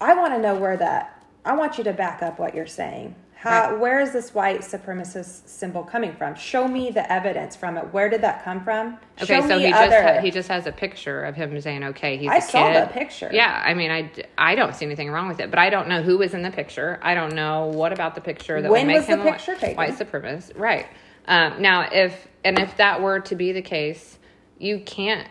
i 0.00 0.14
want 0.14 0.32
to 0.34 0.38
know 0.40 0.54
where 0.56 0.76
that 0.76 1.22
i 1.44 1.54
want 1.54 1.78
you 1.78 1.84
to 1.84 1.92
back 1.92 2.22
up 2.22 2.38
what 2.38 2.54
you're 2.54 2.66
saying 2.66 3.14
how 3.36 3.70
Right. 3.70 3.78
where 3.80 4.00
is 4.00 4.12
this 4.12 4.34
white 4.34 4.60
supremacist 4.60 5.48
symbol 5.48 5.82
coming 5.84 6.12
from 6.14 6.34
show 6.34 6.66
me 6.68 6.90
the 6.90 7.10
evidence 7.10 7.54
from 7.56 7.78
it 7.78 7.84
where 7.92 8.08
did 8.10 8.20
that 8.22 8.44
come 8.44 8.62
from 8.64 8.98
Okay, 9.22 9.40
show 9.40 9.48
so 9.48 9.56
me 9.56 9.64
he 9.66 9.70
just 9.70 9.82
other- 9.82 10.02
ha- 10.02 10.20
he 10.20 10.30
just 10.30 10.48
has 10.48 10.66
a 10.66 10.72
picture 10.72 11.22
of 11.24 11.34
him 11.36 11.58
saying, 11.60 11.84
"Okay, 11.84 12.16
he's 12.16 12.30
I 12.30 12.36
a 12.36 12.40
saw 12.42 12.68
kid." 12.72 12.82
the 12.82 12.92
picture. 12.92 13.28
Yeah, 13.32 13.62
I 13.64 13.74
mean, 13.74 13.90
I, 13.90 14.10
I 14.38 14.54
don't 14.54 14.74
see 14.74 14.86
anything 14.86 15.10
wrong 15.10 15.28
with 15.28 15.40
it, 15.40 15.50
but 15.50 15.58
I 15.58 15.68
don't 15.68 15.88
know 15.88 16.00
who 16.00 16.16
was 16.16 16.32
in 16.32 16.40
the 16.40 16.50
picture. 16.50 16.98
I 17.02 17.12
don't 17.14 17.34
know 17.34 17.66
what 17.66 17.92
about 17.92 18.14
the 18.14 18.22
picture 18.22 18.62
that 18.62 18.70
When 18.70 18.86
would 18.86 18.94
make 18.94 18.96
was 18.96 19.06
the 19.08 19.12
him 19.12 19.26
a 19.26 19.36
taken? 19.38 19.76
white 19.76 19.92
supremacist, 19.92 20.52
right? 20.58 20.86
Um, 21.28 21.60
now, 21.60 21.86
if 21.92 22.28
and 22.44 22.58
if 22.58 22.74
that 22.78 23.02
were 23.02 23.20
to 23.20 23.34
be 23.34 23.52
the 23.52 23.60
case, 23.60 24.18
you 24.60 24.78
can't 24.80 25.26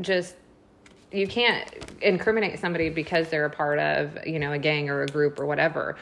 just 0.00 0.34
you 1.12 1.26
can't 1.26 1.70
incriminate 2.02 2.58
somebody 2.58 2.90
because 2.90 3.28
they're 3.28 3.44
a 3.44 3.50
part 3.50 3.78
of 3.78 4.18
you 4.26 4.38
know 4.38 4.52
a 4.52 4.58
gang 4.58 4.90
or 4.90 5.02
a 5.02 5.06
group 5.06 5.38
or 5.38 5.46
whatever 5.46 5.96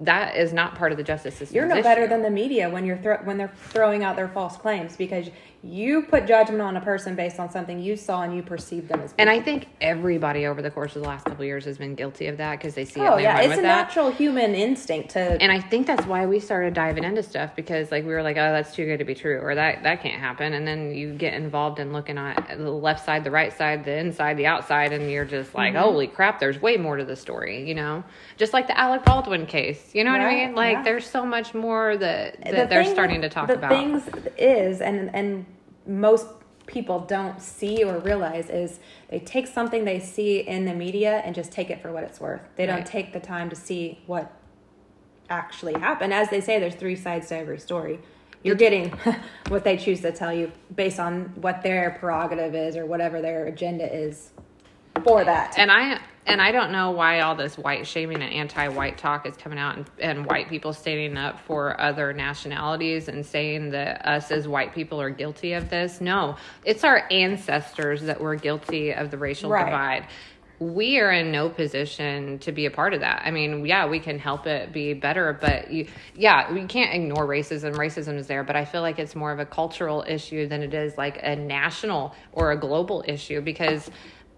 that 0.00 0.36
is 0.36 0.52
not 0.52 0.74
part 0.74 0.90
of 0.92 0.98
the 0.98 1.04
justice 1.04 1.36
system. 1.36 1.54
You're 1.54 1.66
no 1.66 1.80
better 1.82 2.06
than 2.06 2.22
the 2.22 2.30
media 2.30 2.68
when 2.68 2.84
you're 2.84 2.98
thro- 2.98 3.20
when 3.24 3.38
they're 3.38 3.52
throwing 3.68 4.02
out 4.02 4.16
their 4.16 4.28
false 4.28 4.56
claims 4.56 4.96
because 4.96 5.28
you 5.62 6.02
put 6.02 6.26
judgment 6.26 6.60
on 6.60 6.76
a 6.76 6.80
person 6.80 7.14
based 7.14 7.40
on 7.40 7.50
something 7.50 7.80
you 7.80 7.96
saw 7.96 8.20
and 8.22 8.34
you 8.36 8.42
perceived 8.42 8.86
them 8.88 9.00
as. 9.00 9.14
And 9.16 9.30
I 9.30 9.40
think 9.40 9.66
everybody 9.80 10.46
over 10.46 10.60
the 10.60 10.70
course 10.70 10.94
of 10.94 11.00
the 11.02 11.08
last 11.08 11.24
couple 11.24 11.40
of 11.40 11.46
years 11.46 11.64
has 11.64 11.78
been 11.78 11.94
guilty 11.94 12.26
of 12.26 12.36
that 12.36 12.58
because 12.58 12.74
they 12.74 12.84
see 12.84 13.00
it. 13.00 13.04
oh 13.08 13.14
and 13.14 13.22
yeah, 13.22 13.40
it's 13.40 13.52
a 13.54 13.56
that. 13.56 13.62
natural 13.62 14.10
human 14.10 14.54
instinct 14.54 15.10
to. 15.10 15.40
And 15.40 15.50
I 15.50 15.60
think 15.60 15.86
that's 15.86 16.04
why 16.06 16.26
we 16.26 16.38
started 16.38 16.74
diving 16.74 17.04
into 17.04 17.22
stuff 17.22 17.56
because 17.56 17.90
like 17.90 18.04
we 18.04 18.10
were 18.12 18.22
like, 18.22 18.36
oh, 18.36 18.52
that's 18.52 18.74
too 18.74 18.84
good 18.84 18.98
to 18.98 19.04
be 19.04 19.14
true, 19.14 19.38
or 19.40 19.54
that 19.54 19.84
that 19.84 20.02
can't 20.02 20.20
happen. 20.20 20.52
And 20.52 20.66
then 20.66 20.92
you 20.94 21.14
get 21.14 21.32
involved 21.34 21.78
in 21.78 21.92
looking 21.94 22.18
at 22.18 22.58
the 22.58 22.70
left 22.70 23.04
side, 23.06 23.24
the 23.24 23.30
right 23.30 23.52
side, 23.56 23.84
the 23.84 23.96
inside, 23.96 24.36
the 24.36 24.46
outside, 24.46 24.92
and 24.92 25.10
you're 25.10 25.24
just 25.24 25.54
like, 25.54 25.72
Mm-hmm. 25.72 25.82
holy 25.82 26.06
crap, 26.08 26.40
there's 26.40 26.60
way 26.60 26.76
more 26.76 26.96
to 26.98 27.04
the 27.06 27.16
story, 27.16 27.66
you 27.66 27.74
know? 27.74 28.04
Just 28.36 28.52
like 28.52 28.66
the 28.66 28.78
Alec 28.78 29.02
Baldwin 29.04 29.46
case, 29.46 29.83
you 29.92 30.04
know 30.04 30.12
what 30.12 30.20
I 30.20 30.30
mean? 30.46 30.54
Like 30.54 30.78
yeah. 30.78 30.82
there's 30.82 31.06
so 31.08 31.24
much 31.26 31.54
more 31.54 31.96
that, 31.96 32.40
that 32.42 32.50
the 32.50 32.66
they're 32.66 32.84
thing- 32.84 32.92
starting 32.94 33.20
to 33.22 33.28
talk 33.28 33.48
the 33.48 33.54
about. 33.54 33.70
things 33.70 34.02
is 34.38 34.80
and 34.80 35.14
and 35.14 35.44
most 35.86 36.26
people 36.66 37.00
don't 37.00 37.40
see 37.42 37.84
or 37.84 37.98
realize 37.98 38.48
is 38.48 38.80
they 39.10 39.18
take 39.18 39.46
something 39.46 39.84
they 39.84 40.00
see 40.00 40.40
in 40.40 40.64
the 40.64 40.72
media 40.74 41.18
and 41.24 41.34
just 41.34 41.52
take 41.52 41.68
it 41.70 41.82
for 41.82 41.92
what 41.92 42.02
it's 42.02 42.18
worth 42.20 42.40
they 42.56 42.64
don't 42.64 42.76
Right. 42.76 42.86
take 42.86 43.12
the 43.12 43.20
time 43.20 43.50
to 43.50 43.56
see 43.56 44.00
what 44.06 44.32
actually 45.28 45.74
happened 45.78 46.14
as 46.14 46.30
they 46.30 46.40
say 46.40 46.58
there's 46.58 46.74
three 46.74 46.96
sides 46.96 47.28
to 47.28 47.36
every 47.36 47.58
story 47.58 47.98
you're 48.42 48.54
getting 48.54 48.90
what 49.48 49.62
they 49.64 49.76
choose 49.76 50.00
to 50.00 50.10
tell 50.12 50.32
you 50.32 50.50
based 50.74 50.98
on 50.98 51.24
what 51.36 51.62
their 51.62 51.96
prerogative 52.00 52.54
is 52.54 52.76
or 52.78 52.86
whatever 52.86 53.20
their 53.20 53.46
agenda 53.46 53.84
is 53.94 54.30
for 55.04 55.22
that 55.24 55.54
and 55.58 55.70
I 55.70 56.00
and 56.26 56.40
I 56.40 56.52
don't 56.52 56.72
know 56.72 56.90
why 56.92 57.20
all 57.20 57.34
this 57.34 57.58
white 57.58 57.86
shaming 57.86 58.22
and 58.22 58.32
anti-white 58.32 58.96
talk 58.98 59.26
is 59.26 59.36
coming 59.36 59.58
out, 59.58 59.76
and, 59.76 59.90
and 59.98 60.26
white 60.26 60.48
people 60.48 60.72
standing 60.72 61.16
up 61.16 61.40
for 61.40 61.78
other 61.80 62.12
nationalities 62.12 63.08
and 63.08 63.24
saying 63.24 63.70
that 63.70 64.06
us 64.06 64.30
as 64.30 64.48
white 64.48 64.74
people 64.74 65.00
are 65.00 65.10
guilty 65.10 65.52
of 65.52 65.68
this. 65.68 66.00
No, 66.00 66.36
it's 66.64 66.84
our 66.84 67.04
ancestors 67.10 68.02
that 68.02 68.20
were 68.20 68.36
guilty 68.36 68.92
of 68.92 69.10
the 69.10 69.18
racial 69.18 69.50
Right. 69.50 69.66
divide. 69.66 70.06
We 70.60 71.00
are 71.00 71.10
in 71.10 71.32
no 71.32 71.50
position 71.50 72.38
to 72.38 72.52
be 72.52 72.64
a 72.66 72.70
part 72.70 72.94
of 72.94 73.00
that. 73.00 73.22
I 73.26 73.32
mean, 73.32 73.66
yeah, 73.66 73.88
we 73.88 73.98
can 73.98 74.20
help 74.20 74.46
it 74.46 74.72
be 74.72 74.94
better, 74.94 75.36
but 75.38 75.70
you, 75.70 75.88
yeah, 76.14 76.52
we 76.52 76.64
can't 76.66 76.94
ignore 76.94 77.26
racism. 77.26 77.74
Racism 77.74 78.16
is 78.16 78.28
there, 78.28 78.44
but 78.44 78.54
I 78.54 78.64
feel 78.64 78.80
like 78.80 79.00
it's 79.00 79.16
more 79.16 79.32
of 79.32 79.40
a 79.40 79.44
cultural 79.44 80.04
issue 80.06 80.46
than 80.46 80.62
it 80.62 80.72
is 80.72 80.96
like 80.96 81.18
a 81.22 81.34
national 81.34 82.14
or 82.32 82.52
a 82.52 82.56
global 82.58 83.04
issue 83.06 83.40
because 83.40 83.90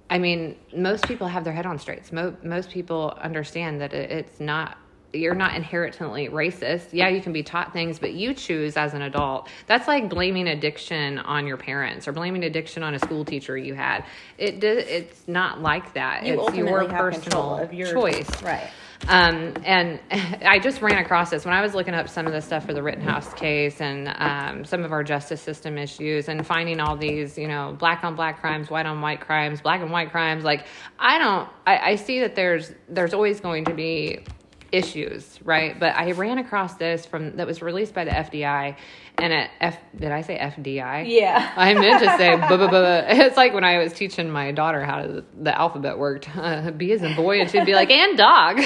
I 0.09 0.19
mean, 0.19 0.57
most 0.75 1.07
people 1.07 1.27
have 1.27 1.45
their 1.45 1.53
head 1.53 1.67
on 1.67 1.79
straight. 1.79 2.13
Mo- 2.13 2.37
most 2.43 2.71
people 2.71 3.17
understand 3.21 3.81
that 3.81 3.93
it's 3.93 4.41
not. 4.41 4.79
You're 5.13 5.35
not 5.35 5.55
inherently 5.55 6.29
racist. 6.29 6.89
Yeah, 6.93 7.09
you 7.09 7.23
can 7.23 7.33
be 7.33 7.43
taught 7.43 7.73
things, 7.73 7.99
but 7.99 8.13
you 8.13 8.35
choose 8.35 8.77
as 8.77 8.93
an 8.93 9.03
adult. 9.03 9.49
That's 9.67 9.89
like 9.89 10.11
blaming 10.11 10.47
addiction 10.49 11.19
on 11.21 11.47
your 11.47 11.57
parents 11.57 12.07
or 12.07 12.13
blaming 12.13 12.45
addiction 12.45 12.83
on 12.83 12.95
a 12.95 12.99
school 12.99 13.25
teacher 13.25 13.57
you 13.57 13.75
had. 13.75 14.05
It 14.37 14.63
it's 14.63 15.27
not 15.27 15.63
like 15.63 15.95
that. 15.95 16.27
You 16.27 16.41
it's 16.41 16.57
your 16.57 16.85
personal 16.87 17.69
your 17.73 17.93
choice. 17.93 18.43
right 18.43 18.69
Um, 19.09 19.55
and 19.65 20.00
I 20.45 20.59
just 20.59 20.83
ran 20.83 20.99
across 20.99 21.31
this 21.31 21.45
when 21.45 21.55
I 21.55 21.62
was 21.62 21.75
looking 21.75 21.95
up 21.95 22.09
some 22.09 22.26
of 22.26 22.33
the 22.33 22.41
stuff 22.41 22.67
for 22.67 22.75
the 22.75 22.83
Rittenhouse 22.83 23.33
case 23.35 23.81
and 23.81 24.09
um, 24.17 24.65
some 24.65 24.85
of 24.85 24.93
our 24.93 25.05
justice 25.05 25.41
system 25.41 25.79
issues 25.79 26.29
and 26.29 26.47
finding 26.47 26.81
all 26.81 26.97
these, 26.97 27.38
you 27.38 27.49
know, 27.49 27.76
black 27.79 28.05
on 28.05 28.17
black 28.17 28.41
crimes, 28.41 28.71
white 28.71 28.87
on 28.87 29.00
white 29.00 29.21
crimes, 29.21 29.61
black 29.61 29.81
and 29.81 29.91
white 29.91 30.11
crimes. 30.11 30.45
Like, 30.45 30.67
I 30.99 31.19
don't, 31.19 31.49
I, 31.67 31.91
I 31.91 31.95
see 31.97 32.21
that 32.21 32.35
there's 32.35 32.73
there's 32.88 33.15
always 33.15 33.41
going 33.41 33.65
to 33.67 33.75
be 33.75 34.25
issues, 34.73 35.38
right? 35.44 35.78
But 35.78 35.94
I 35.94 36.12
ran 36.12 36.38
across 36.38 36.75
this 36.75 37.06
from 37.06 37.37
that 37.37 37.46
was 37.46 37.62
released 37.62 37.94
by 37.94 38.04
the 38.04 38.11
FDI, 38.11 38.76
and 39.18 39.32
at 39.32 39.50
F 39.61 39.78
did 39.96 40.12
I 40.12 40.23
say 40.23 40.38
FDI? 40.38 41.04
yeah 41.08 41.52
I 41.56 41.75
meant 41.75 42.02
to 42.02 42.16
say 42.16 42.37
buh, 42.37 42.56
buh, 42.56 42.68
buh. 42.68 43.02
It's 43.08 43.37
like 43.37 43.54
when 43.54 43.64
I 43.64 43.78
was 43.78 43.92
teaching 43.92 44.30
my 44.30 44.52
daughter 44.52 44.85
how 44.85 45.02
to, 45.02 45.25
the 45.40 45.56
alphabet 45.56 45.99
worked. 45.99 46.28
Uh, 46.37 46.70
B 46.70 46.92
is 46.92 47.02
a 47.02 47.12
boy, 47.14 47.40
and 47.40 47.50
she'd 47.50 47.66
be 47.66 47.75
like, 47.75 47.90
and 47.90 48.16
dog. 48.16 48.58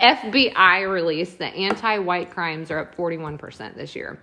FBI 0.00 0.88
released 0.88 1.38
that 1.38 1.54
anti-white 1.56 2.30
crimes 2.30 2.70
are 2.70 2.78
up 2.78 2.94
41% 2.94 3.74
this 3.74 3.96
year 3.96 4.20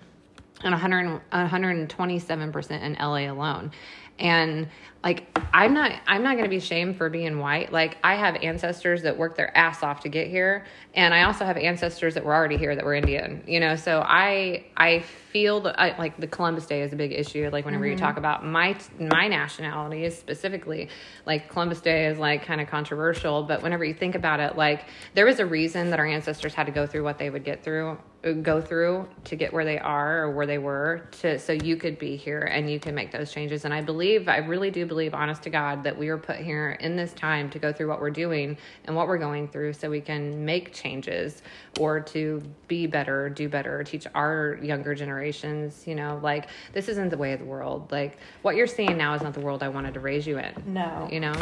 and 0.64 0.72
100, 0.72 1.22
127% 1.32 2.82
in 2.82 2.94
LA 2.94 3.32
alone. 3.32 3.72
And 4.18 4.70
like 5.06 5.28
I'm 5.54 5.74
not 5.74 5.92
I'm 6.08 6.24
not 6.24 6.32
going 6.32 6.46
to 6.46 6.50
be 6.50 6.60
shamed 6.60 6.98
for 6.98 7.10
being 7.12 7.40
white. 7.40 7.72
Like 7.72 7.98
I 8.04 8.16
have 8.16 8.36
ancestors 8.38 9.04
that 9.04 9.16
worked 9.18 9.38
their 9.38 9.56
ass 9.56 9.84
off 9.84 10.02
to 10.02 10.10
get 10.10 10.28
here 10.28 10.66
and 10.96 11.14
I 11.14 11.24
also 11.24 11.46
have 11.46 11.58
ancestors 11.58 12.16
that 12.16 12.26
were 12.26 12.34
already 12.34 12.58
here 12.58 12.76
that 12.76 12.84
were 12.84 12.96
Indian, 12.96 13.44
you 13.48 13.60
know. 13.60 13.76
So 13.76 14.02
I 14.02 14.66
I 14.76 15.02
feel 15.02 15.62
that 15.62 15.80
I, 15.80 15.98
like 15.98 16.20
the 16.20 16.28
Columbus 16.28 16.66
Day 16.66 16.82
is 16.82 16.92
a 16.92 16.96
big 16.96 17.12
issue 17.12 17.50
like 17.52 17.66
whenever 17.66 17.86
you 17.86 17.96
mm-hmm. 17.96 18.04
talk 18.04 18.18
about 18.18 18.46
my 18.46 18.76
my 19.00 19.28
nationality 19.28 20.04
is 20.06 20.18
specifically 20.18 20.90
like 21.26 21.50
Columbus 21.50 21.82
Day 21.82 22.08
is 22.08 22.18
like 22.18 22.44
kind 22.44 22.60
of 22.60 22.68
controversial, 22.68 23.44
but 23.44 23.62
whenever 23.62 23.86
you 23.86 23.94
think 23.94 24.16
about 24.16 24.40
it 24.40 24.58
like 24.58 24.86
there 25.14 25.26
was 25.26 25.40
a 25.40 25.46
reason 25.46 25.92
that 25.92 26.00
our 26.00 26.08
ancestors 26.08 26.56
had 26.56 26.66
to 26.66 26.72
go 26.72 26.88
through 26.88 27.04
what 27.04 27.20
they 27.20 27.30
would 27.30 27.44
get 27.44 27.64
through 27.64 27.98
uh, 28.26 28.32
go 28.32 28.60
through 28.60 29.08
to 29.26 29.36
get 29.36 29.54
where 29.54 29.66
they 29.66 29.78
are 29.78 30.24
or 30.24 30.32
where 30.32 30.48
they 30.48 30.58
were 30.58 31.08
to 31.12 31.38
so 31.38 31.54
you 31.54 31.76
could 31.76 32.00
be 32.00 32.16
here 32.16 32.40
and 32.40 32.72
you 32.72 32.80
can 32.80 32.96
make 32.96 33.12
those 33.12 33.32
changes 33.32 33.66
and 33.66 33.74
i 33.74 33.82
believe 33.82 34.28
i 34.28 34.38
really 34.38 34.72
do 34.72 34.86
believe 34.86 34.95
honest 35.14 35.44
to 35.44 35.50
god 35.50 35.84
that 35.84 35.98
we 35.98 36.10
were 36.10 36.18
put 36.18 36.38
here 36.38 36.72
in 36.80 36.96
this 36.96 37.14
time 37.14 37.50
to 37.50 37.60
go 37.60 37.72
through 37.72 37.88
what 37.88 38.02
we're 38.02 38.10
doing 38.10 38.58
and 38.86 38.96
what 38.96 39.08
we're 39.08 39.18
going 39.18 39.48
through 39.48 39.74
so 39.74 39.90
we 39.90 40.02
can 40.02 40.44
make 40.44 40.74
changes 40.74 41.42
or 41.80 42.00
to 42.00 42.42
be 42.68 42.88
better 42.88 43.30
do 43.30 43.48
better 43.48 43.84
teach 43.84 44.08
our 44.16 44.58
younger 44.62 44.96
generations 44.96 45.86
you 45.88 45.96
know 45.96 46.20
like 46.22 46.48
this 46.74 46.88
isn't 46.90 47.10
the 47.10 47.18
way 47.18 47.34
of 47.34 47.40
the 47.40 47.46
world. 47.46 47.92
Like 47.92 48.18
what 48.42 48.56
you're 48.56 48.68
seeing 48.68 48.98
now 48.98 49.14
is 49.14 49.22
not 49.22 49.34
the 49.34 49.40
world 49.40 49.64
i 49.64 49.68
wanted 49.68 49.94
to 49.94 50.00
raise 50.00 50.28
you 50.28 50.38
in. 50.38 50.54
No. 50.68 51.08
You 51.12 51.22
know? 51.22 51.34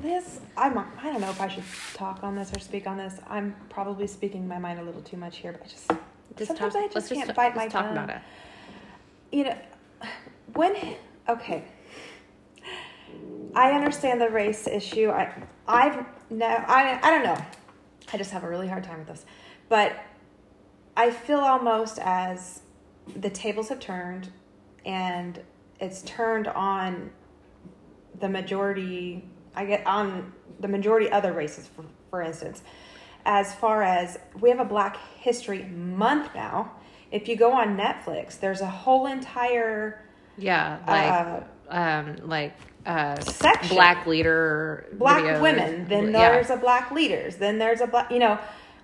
This 0.00 0.40
I'm 0.56 0.78
I 0.78 1.10
don't 1.10 1.20
know 1.20 1.30
if 1.30 1.40
I 1.40 1.48
should 1.48 1.64
talk 1.94 2.22
on 2.22 2.36
this 2.36 2.54
or 2.54 2.60
speak 2.60 2.86
on 2.86 2.96
this. 2.96 3.18
I'm 3.28 3.54
probably 3.68 4.06
speaking 4.06 4.46
my 4.46 4.58
mind 4.58 4.78
a 4.78 4.82
little 4.82 5.02
too 5.02 5.16
much 5.16 5.38
here, 5.38 5.52
but 5.52 5.62
I 5.62 5.64
just, 5.64 5.90
just 6.36 6.48
sometimes 6.48 6.74
talk, 6.74 6.84
I 6.84 6.88
just 6.88 7.12
can't 7.12 7.26
just, 7.26 7.36
bite 7.36 7.56
let's 7.56 7.56
my 7.56 7.68
talk 7.68 7.84
tongue. 7.86 7.92
about 7.92 8.10
it. 8.10 8.20
You 9.32 9.44
know, 9.44 9.56
when 10.54 10.74
okay, 11.28 11.64
I 13.58 13.72
understand 13.72 14.20
the 14.20 14.30
race 14.30 14.66
issue. 14.66 15.10
I 15.10 15.32
I've 15.66 16.04
no 16.30 16.46
I 16.46 16.98
I 17.02 17.10
don't 17.10 17.24
know. 17.24 17.44
I 18.12 18.16
just 18.16 18.30
have 18.30 18.44
a 18.44 18.48
really 18.48 18.68
hard 18.68 18.84
time 18.84 18.98
with 18.98 19.08
this, 19.08 19.26
but 19.68 20.04
I 20.96 21.10
feel 21.10 21.40
almost 21.40 21.98
as 21.98 22.62
the 23.16 23.30
tables 23.30 23.68
have 23.68 23.80
turned, 23.80 24.30
and 24.84 25.40
it's 25.80 26.02
turned 26.02 26.48
on 26.48 27.10
the 28.20 28.28
majority 28.28 29.24
i 29.54 29.64
get 29.64 29.86
on 29.86 30.32
the 30.60 30.68
majority 30.68 31.10
other 31.10 31.32
races 31.32 31.66
for, 31.68 31.84
for 32.10 32.22
instance 32.22 32.62
as 33.24 33.54
far 33.54 33.82
as 33.82 34.18
we 34.40 34.48
have 34.48 34.60
a 34.60 34.64
black 34.64 34.96
history 35.18 35.64
month 35.64 36.34
now 36.34 36.72
if 37.10 37.28
you 37.28 37.36
go 37.36 37.52
on 37.52 37.76
netflix 37.76 38.38
there's 38.40 38.60
a 38.60 38.66
whole 38.66 39.06
entire 39.06 40.04
yeah 40.36 40.78
like 41.68 41.76
um 41.76 42.16
like 42.28 42.54
uh 42.86 43.18
section. 43.20 43.68
black 43.74 44.06
leader 44.06 44.86
black 44.92 45.22
videos. 45.22 45.40
women 45.42 45.86
then 45.88 46.04
Yeah. 46.12 46.30
there's 46.32 46.50
a 46.50 46.56
black 46.56 46.90
leaders 46.90 47.36
then 47.36 47.58
there's 47.58 47.80
a 47.80 47.86
black 47.86 48.10
you 48.10 48.18
know 48.18 48.38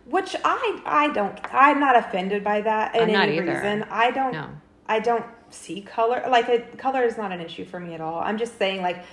which 0.06 0.34
i 0.44 0.80
i 0.84 1.08
don't 1.12 1.38
i'm 1.54 1.80
not 1.80 1.96
offended 1.96 2.42
by 2.44 2.60
that 2.60 2.94
in 2.96 3.10
any 3.10 3.38
either. 3.38 3.52
reason 3.52 3.84
i 3.90 4.10
don't 4.10 4.32
No. 4.32 4.48
i 4.88 4.98
don't 4.98 5.24
see 5.50 5.80
color 5.80 6.22
like 6.28 6.48
a, 6.48 6.60
color 6.76 7.02
is 7.04 7.16
not 7.16 7.32
an 7.32 7.40
issue 7.40 7.64
for 7.64 7.78
me 7.80 7.94
at 7.94 8.00
all 8.00 8.18
i'm 8.20 8.36
just 8.36 8.58
saying 8.58 8.82
like 8.82 9.04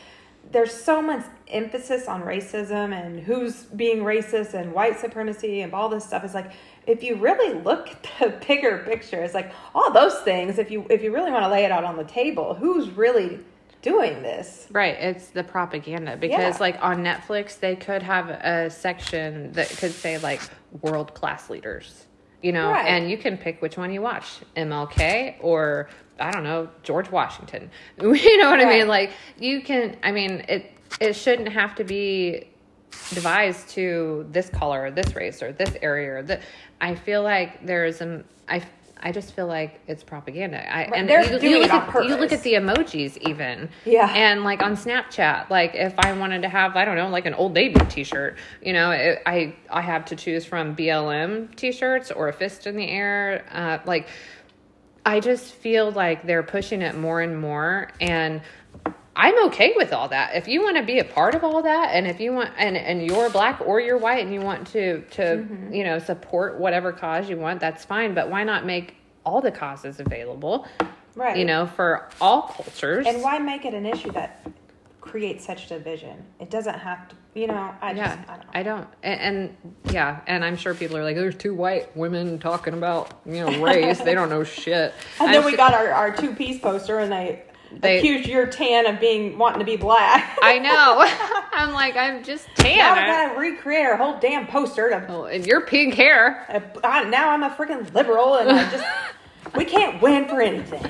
there's 0.52 0.74
so 0.74 1.02
much 1.02 1.24
emphasis 1.50 2.08
on 2.08 2.24
racism 2.24 2.92
and 2.94 3.20
who's 3.20 3.64
being 3.66 4.00
racist 4.00 4.56
and 4.56 4.74
white 4.74 5.00
supremacy 5.00 5.62
and 5.62 5.72
all 5.74 5.88
this 5.88 6.04
stuff 6.04 6.26
is 6.26 6.34
like 6.34 6.52
if 6.88 7.04
you 7.04 7.16
really 7.16 7.54
look 7.62 7.88
at 7.90 8.08
the 8.20 8.30
bigger 8.48 8.80
picture 8.80 9.22
it's 9.22 9.36
like 9.36 9.54
all 9.76 9.92
those 9.94 10.16
things 10.22 10.58
if 10.58 10.72
you 10.72 10.86
if 10.90 11.04
you 11.04 11.14
really 11.14 11.32
want 11.32 11.44
to 11.44 11.50
lay 11.50 11.64
it 11.64 11.72
out 11.72 11.84
on 11.84 11.96
the 11.96 12.04
table 12.06 12.56
who's 12.56 12.90
really 12.90 13.40
doing 13.82 14.22
this 14.22 14.68
Right, 14.72 14.96
it's 15.00 15.28
the 15.30 15.44
propaganda 15.44 16.16
because 16.18 16.56
Yeah. 16.56 16.58
like 16.60 16.78
on 16.82 17.04
Netflix 17.04 17.60
they 17.60 17.76
could 17.76 18.04
have 18.04 18.30
a 18.30 18.70
section 18.70 19.52
that 19.54 19.70
could 19.70 19.92
say 19.92 20.18
like 20.18 20.42
world 20.82 21.14
class 21.14 21.50
leaders. 21.50 22.06
You 22.42 22.52
know, 22.54 22.72
Right. 22.72 22.88
and 22.88 23.10
you 23.10 23.18
can 23.18 23.38
pick 23.38 23.62
which 23.62 23.78
one 23.78 23.92
you 23.94 24.02
watch, 24.02 24.26
MLK 24.56 25.36
or 25.42 25.90
I 26.20 26.32
don't 26.32 26.44
know, 26.44 26.70
George 26.84 27.10
Washington. 27.12 27.70
You 28.02 28.38
know 28.38 28.50
what 28.52 28.60
I 28.62 28.66
mean? 28.66 28.88
Like 28.88 29.12
you 29.38 29.62
can 29.62 29.98
I 30.04 30.12
mean 30.12 30.46
it 30.48 30.72
it 31.00 31.14
shouldn't 31.14 31.50
have 31.50 31.76
to 31.76 31.84
be 31.84 32.48
devised 33.14 33.70
to 33.70 34.28
this 34.32 34.50
color 34.50 34.84
or 34.84 34.92
this 34.92 35.16
race 35.16 35.42
or 35.42 35.52
this 35.52 35.76
area 35.82 36.16
or 36.18 36.24
that 36.24 36.42
I 36.80 36.96
feel 36.96 37.24
like 37.24 37.66
there's 37.66 38.02
a 38.02 38.24
I 38.48 38.62
I 39.04 39.12
just 39.12 39.34
feel 39.34 39.48
like 39.48 39.80
it's 39.88 40.04
propaganda. 40.04 40.60
I, 40.70 40.88
Right, 40.88 40.94
and 40.94 41.10
you, 41.10 41.50
you 41.50 41.60
look 41.60 41.72
at, 41.72 42.06
you 42.06 42.16
look 42.16 42.32
at 42.32 42.44
the 42.44 42.54
emojis 42.54 43.18
even. 43.18 43.70
Yeah. 43.86 44.12
And 44.14 44.44
like 44.44 44.62
on 44.62 44.76
Snapchat, 44.76 45.50
like 45.50 45.76
if 45.76 45.98
I 45.98 46.14
wanted 46.14 46.44
to 46.44 46.50
have, 46.50 46.76
I 46.76 46.86
don't 46.86 46.96
know, 46.96 47.10
like 47.10 47.26
an 47.26 47.34
old 47.34 47.54
Navy 47.54 47.80
T-shirt, 47.90 48.38
you 48.62 48.74
know, 48.74 48.92
it, 48.92 49.22
I 49.26 49.56
I 49.70 49.82
have 49.82 50.06
to 50.06 50.16
choose 50.16 50.46
from 50.46 50.76
BLM 50.76 51.56
T-shirts 51.56 52.12
or 52.12 52.28
a 52.28 52.34
fist 52.34 52.68
in 52.68 52.76
the 52.76 52.88
air. 52.88 53.46
Uh, 53.52 53.80
like, 53.86 54.08
I 55.06 55.20
just 55.20 55.54
feel 55.54 55.92
like 55.92 56.26
they're 56.26 56.44
pushing 56.44 56.82
it 56.82 56.96
more 56.96 57.22
and 57.22 57.40
more, 57.40 57.90
and 58.00 58.42
I'm 59.16 59.48
okay 59.48 59.74
with 59.76 59.92
all 59.92 60.08
that. 60.10 60.36
If 60.36 60.48
you 60.48 60.62
want 60.64 60.78
to 60.78 60.84
be 60.84 61.00
a 61.00 61.04
part 61.04 61.36
of 61.36 61.44
all 61.44 61.62
that, 61.64 61.90
and 61.94 62.08
if 62.08 62.20
you 62.20 62.32
want, 62.32 62.52
and 62.58 62.78
and 62.78 63.06
you're 63.06 63.30
black 63.30 63.60
or 63.62 63.80
you're 63.82 63.98
white, 63.98 64.24
and 64.24 64.34
you 64.34 64.40
want 64.42 64.68
to 64.68 65.02
to 65.02 65.22
Mm-hmm. 65.22 65.74
you 65.74 65.84
know 65.84 66.00
support 66.00 66.60
whatever 66.60 66.92
cause 66.94 67.30
you 67.30 67.38
want, 67.38 67.60
that's 67.60 67.84
fine. 67.84 68.14
But 68.14 68.30
why 68.30 68.44
not 68.44 68.66
make 68.66 68.96
all 69.26 69.42
the 69.42 69.52
causes 69.52 70.00
available? 70.00 70.66
Right. 71.16 71.36
You 71.38 71.44
know, 71.44 71.66
for 71.68 72.08
all 72.22 72.44
cultures. 72.44 73.06
And 73.06 73.22
why 73.22 73.38
make 73.38 73.66
it 73.66 73.74
an 73.74 73.86
issue 73.86 74.12
that 74.14 74.48
creates 75.02 75.46
such 75.46 75.68
division? 75.68 76.24
It 76.40 76.50
doesn't 76.50 76.80
have 76.80 77.10
to, 77.10 77.16
you 77.34 77.48
know, 77.48 77.76
I 77.82 77.94
just, 77.94 77.98
yeah, 78.18 78.24
I 78.30 78.38
don't. 78.38 78.48
I 78.54 78.64
don't, 78.64 78.88
and, 79.04 79.20
and 79.22 79.94
yeah, 79.94 80.22
and 80.26 80.46
I'm 80.46 80.56
sure 80.56 80.74
people 80.74 80.96
are 80.96 81.04
like, 81.04 81.18
"There's 81.18 81.36
two 81.36 81.54
white 81.54 81.96
women 81.98 82.40
talking 82.40 82.74
about 82.74 83.20
you 83.26 83.46
know 83.46 83.62
race. 83.62 84.00
they 84.00 84.14
don't 84.14 84.30
know 84.30 84.46
shit." 84.46 84.94
And 85.20 85.28
I'm 85.28 85.34
then 85.34 85.44
we 85.46 85.58
got 85.58 85.74
our, 85.74 85.92
our 85.92 86.16
two 86.16 86.34
piece 86.34 86.60
poster 86.62 87.00
and 87.00 87.12
they, 87.12 87.44
They- 87.80 88.00
accused 88.00 88.28
your 88.28 88.48
tan 88.48 88.86
of 88.86 89.00
being 89.00 89.38
wanting 89.38 89.60
to 89.60 89.66
be 89.66 89.78
black. 89.78 90.38
I 90.44 90.60
know. 90.60 91.06
I'm 91.54 91.74
like, 91.74 91.96
I'm 91.96 92.24
just 92.24 92.48
tan. 92.56 92.78
now 92.78 92.94
we 92.96 93.00
gotta 93.02 93.40
recreate 93.40 93.86
our 93.86 93.96
whole 93.98 94.20
damn 94.20 94.48
poster 94.48 94.90
to 94.90 95.06
Oh, 95.10 95.26
and 95.26 95.46
your 95.46 95.62
pink 95.62 95.94
hair. 95.94 96.46
Uh, 96.50 96.80
I, 96.88 97.04
now 97.06 97.30
I'm 97.30 97.44
a 97.44 97.50
freaking 97.50 97.94
liberal, 97.94 98.36
and 98.36 98.52
I 98.52 98.70
just 98.70 98.86
we 99.56 99.66
can't 99.66 100.02
win 100.02 100.28
for 100.28 100.42
anything. 100.42 100.84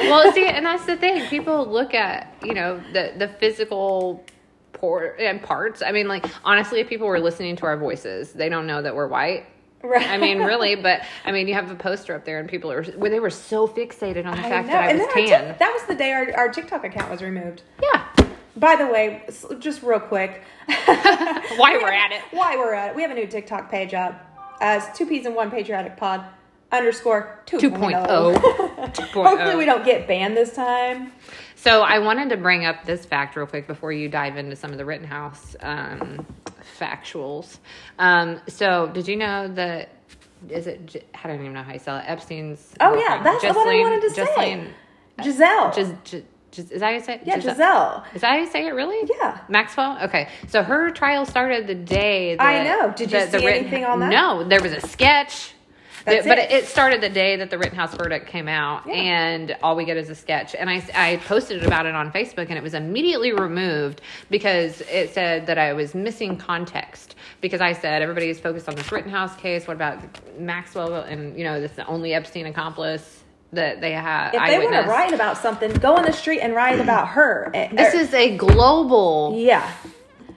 well, 0.00 0.32
see, 0.32 0.46
and 0.46 0.64
that's 0.66 0.86
the 0.86 0.96
thing. 0.96 1.26
People 1.28 1.66
look 1.66 1.94
at 1.94 2.34
you 2.44 2.54
know 2.54 2.80
the 2.92 3.12
the 3.16 3.28
physical 3.28 4.24
por- 4.72 5.16
and 5.18 5.42
parts. 5.42 5.82
I 5.82 5.92
mean, 5.92 6.08
like 6.08 6.24
honestly, 6.44 6.80
if 6.80 6.88
people 6.88 7.06
were 7.06 7.20
listening 7.20 7.56
to 7.56 7.66
our 7.66 7.76
voices, 7.76 8.32
they 8.32 8.48
don't 8.48 8.66
know 8.66 8.80
that 8.82 8.94
we're 8.94 9.08
white. 9.08 9.46
Right. 9.82 10.08
I 10.10 10.16
mean, 10.18 10.38
really, 10.38 10.74
but 10.74 11.02
I 11.24 11.30
mean, 11.32 11.46
you 11.46 11.54
have 11.54 11.70
a 11.70 11.74
poster 11.76 12.14
up 12.14 12.24
there, 12.24 12.38
and 12.40 12.48
people 12.48 12.70
are 12.72 12.82
when 12.82 13.12
they 13.12 13.20
were 13.20 13.30
so 13.30 13.68
fixated 13.68 14.26
on 14.26 14.36
the 14.36 14.44
I 14.46 14.48
fact 14.48 14.66
know. 14.68 14.72
that 14.74 14.84
I 14.84 14.90
and 14.90 14.98
was 14.98 15.08
tan. 15.14 15.48
Tik- 15.48 15.58
that 15.60 15.72
was 15.72 15.82
the 15.84 15.94
day 15.94 16.12
our, 16.12 16.32
our 16.36 16.48
TikTok 16.48 16.84
account 16.84 17.10
was 17.10 17.22
removed. 17.22 17.62
yeah, 17.82 18.04
By 18.56 18.74
the 18.74 18.86
way, 18.86 19.22
just 19.60 19.82
real 19.84 20.00
quick, 20.00 20.42
why 20.66 21.78
we're 21.80 21.92
at 21.92 22.10
it. 22.12 22.22
why 22.32 22.56
we're 22.56 22.74
at 22.74 22.90
it, 22.90 22.96
we 22.96 23.02
have 23.02 23.10
a 23.12 23.14
new 23.14 23.26
TikTok 23.26 23.70
page 23.70 23.94
up. 23.94 24.24
Uh, 24.60 24.80
it's 24.82 24.98
two 24.98 25.06
peas 25.06 25.26
and 25.26 25.34
one 25.36 25.48
patriotic 25.50 25.96
pod 25.96 26.24
underscore 26.72 27.38
2.0. 27.46 27.70
2.0. 28.36 28.94
2.0. 28.94 29.12
Hopefully, 29.24 29.54
we 29.56 29.64
don't 29.64 29.84
get 29.84 30.08
banned 30.08 30.36
this 30.36 30.54
time. 30.54 31.12
So 31.54 31.82
I 31.82 31.98
wanted 32.00 32.28
to 32.30 32.36
bring 32.36 32.64
up 32.66 32.84
this 32.84 33.04
fact 33.06 33.36
real 33.36 33.46
quick 33.46 33.66
before 33.66 33.92
you 33.92 34.08
dive 34.08 34.36
into 34.36 34.54
some 34.56 34.72
of 34.72 34.78
the 34.78 34.84
Rittenhouse 34.84 35.56
um, 35.60 36.26
factuals. 36.78 37.58
Um, 37.98 38.40
so 38.48 38.88
did 38.88 39.08
you 39.08 39.16
know 39.16 39.48
that? 39.48 39.90
Is 40.48 40.66
it? 40.66 41.04
I 41.14 41.26
don't 41.28 41.40
even 41.40 41.52
know 41.52 41.62
how 41.62 41.72
you 41.72 41.78
spell 41.78 41.96
it. 41.98 42.04
Epstein's. 42.06 42.74
Oh, 42.80 42.94
yeah, 42.96 43.22
that's 43.22 43.42
what 43.42 43.68
I 43.68 43.80
wanted 43.80 44.02
to 44.02 44.10
say. 44.10 44.68
Giselle. 45.22 45.72
Gis, 45.74 45.92
Gis, 46.04 46.22
Gis, 46.52 46.70
is 46.70 46.80
that 46.80 46.86
how 46.86 46.92
you 46.92 47.00
say 47.00 47.14
it? 47.16 47.22
yeah, 47.24 47.34
Giselle- 47.40 47.54
Giselle. 47.54 48.04
Is 48.14 48.20
that 48.20 48.30
how 48.30 48.36
you 48.38 48.46
say 48.46 48.66
it? 48.66 48.70
Really? 48.70 49.08
Yeah. 49.18 49.40
Maxwell. 49.48 49.98
Okay, 50.04 50.28
so 50.46 50.62
her 50.62 50.90
trial 50.90 51.24
started 51.26 51.66
the 51.66 51.74
day. 51.74 52.36
That, 52.36 52.42
I 52.42 52.62
know. 52.64 52.92
Did 52.94 53.10
you 53.12 53.18
the 53.18 53.26
see 53.38 53.44
Ritten- 53.46 53.64
anything 53.64 53.84
on 53.84 53.98
that? 54.00 54.10
No, 54.10 54.44
there 54.44 54.62
was 54.62 54.72
a 54.72 54.80
sketch. 54.80 55.54
That's 56.08 56.26
but 56.26 56.38
it. 56.38 56.50
it 56.50 56.66
started 56.66 57.00
the 57.00 57.08
day 57.08 57.36
that 57.36 57.50
the 57.50 57.58
Rittenhouse 57.58 57.94
verdict 57.94 58.26
came 58.26 58.48
out, 58.48 58.82
Yeah. 58.86 58.94
and 58.94 59.56
all 59.62 59.76
we 59.76 59.84
get 59.84 59.96
is 59.96 60.10
a 60.10 60.14
sketch. 60.14 60.54
And 60.54 60.68
I, 60.68 60.82
I 60.94 61.16
posted 61.18 61.64
about 61.64 61.86
it 61.86 61.94
on 61.94 62.10
Facebook, 62.12 62.48
and 62.48 62.52
it 62.58 62.62
was 62.62 62.74
immediately 62.74 63.32
removed 63.32 64.00
because 64.30 64.80
it 64.82 65.12
said 65.12 65.46
that 65.46 65.58
I 65.58 65.72
was 65.72 65.94
missing 65.94 66.36
context. 66.36 67.14
Because 67.40 67.60
I 67.60 67.72
said 67.72 68.02
everybody 68.02 68.30
is 68.30 68.40
focused 68.40 68.68
on 68.68 68.74
this 68.74 68.90
Rittenhouse 68.90 69.36
case. 69.36 69.66
What 69.66 69.76
about 69.76 69.98
Maxwell? 70.38 70.94
And 70.94 71.38
you 71.38 71.44
know, 71.44 71.60
this 71.60 71.70
is 71.72 71.76
the 71.76 71.86
only 71.86 72.14
Epstein 72.14 72.46
accomplice 72.46 73.22
that 73.52 73.80
they 73.80 73.92
have. 73.92 74.34
If 74.34 74.46
they 74.46 74.58
want 74.58 74.74
to 74.74 74.90
write 74.90 75.12
about 75.12 75.38
something, 75.38 75.72
go 75.74 75.96
on 75.96 76.04
the 76.04 76.12
street 76.12 76.40
and 76.40 76.54
write 76.54 76.80
about 76.80 77.08
her. 77.08 77.50
Eh, 77.54 77.68
this 77.72 77.94
er, 77.94 77.98
is 77.98 78.14
a 78.14 78.36
global 78.36 79.34
yeah. 79.36 79.72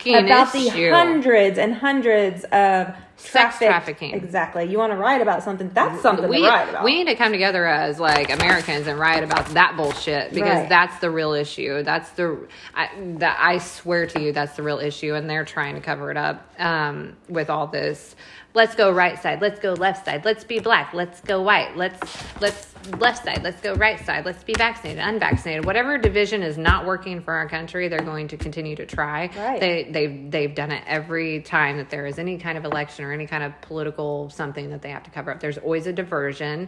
About 0.07 0.53
issue. 0.55 0.69
the 0.69 0.89
hundreds 0.91 1.57
and 1.57 1.73
hundreds 1.73 2.43
of 2.45 2.93
Sex 3.23 3.59
trafficking. 3.59 4.15
Exactly. 4.15 4.65
You 4.65 4.79
want 4.79 4.93
to 4.93 4.97
write 4.97 5.21
about 5.21 5.43
something? 5.43 5.69
That's 5.73 6.01
something 6.01 6.27
we, 6.27 6.41
to 6.41 6.47
write 6.47 6.69
about. 6.69 6.83
we 6.83 6.95
need 7.03 7.05
to 7.11 7.15
come 7.15 7.31
together 7.31 7.67
as 7.67 7.99
like 7.99 8.31
Americans 8.31 8.87
and 8.87 8.99
write 8.99 9.23
about 9.23 9.45
that 9.49 9.77
bullshit 9.77 10.33
because 10.33 10.61
Right. 10.61 10.69
that's 10.69 10.97
the 10.99 11.11
real 11.11 11.33
issue. 11.33 11.83
That's 11.83 12.09
the 12.11 12.47
I, 12.73 12.89
that 13.19 13.37
I 13.39 13.59
swear 13.59 14.07
to 14.07 14.21
you 14.21 14.31
that's 14.31 14.55
the 14.55 14.63
real 14.63 14.79
issue, 14.79 15.13
and 15.13 15.29
they're 15.29 15.45
trying 15.45 15.75
to 15.75 15.81
cover 15.81 16.09
it 16.09 16.17
up 16.17 16.47
um, 16.57 17.15
with 17.29 17.49
all 17.51 17.67
this. 17.67 18.15
Let's 18.53 18.75
go 18.75 18.91
right 18.91 19.21
side. 19.21 19.41
Let's 19.41 19.59
go 19.59 19.73
left 19.73 20.05
side. 20.05 20.25
Let's 20.25 20.43
be 20.43 20.59
black. 20.59 20.93
Let's 20.93 21.21
go 21.21 21.41
white. 21.41 21.77
Let's 21.77 21.99
let's 22.41 22.73
left 22.99 23.23
side. 23.23 23.43
Let's 23.43 23.61
go 23.61 23.75
right 23.75 24.03
side. 24.05 24.25
Let's 24.25 24.43
be 24.43 24.53
vaccinated, 24.53 25.01
unvaccinated. 25.01 25.65
Whatever 25.65 25.97
division 25.97 26.43
is 26.43 26.57
not 26.57 26.85
working 26.85 27.21
for 27.21 27.33
our 27.33 27.47
country, 27.47 27.87
they're 27.87 27.99
going 27.99 28.27
to 28.29 28.37
continue 28.37 28.75
to 28.75 28.85
try. 28.85 29.29
Right. 29.37 29.59
They 29.59 29.89
they've 29.89 30.31
they've 30.31 30.53
done 30.53 30.71
it 30.71 30.83
every 30.85 31.41
time 31.41 31.77
that 31.77 31.89
there 31.89 32.05
is 32.05 32.19
any 32.19 32.37
kind 32.37 32.57
of 32.57 32.65
election 32.65 33.05
or 33.05 33.13
any 33.13 33.25
kind 33.25 33.43
of 33.43 33.59
political 33.61 34.29
something 34.29 34.69
that 34.71 34.81
they 34.81 34.89
have 34.89 35.03
to 35.03 35.11
cover 35.11 35.31
up. 35.31 35.39
There's 35.39 35.57
always 35.57 35.87
a 35.87 35.93
diversion, 35.93 36.67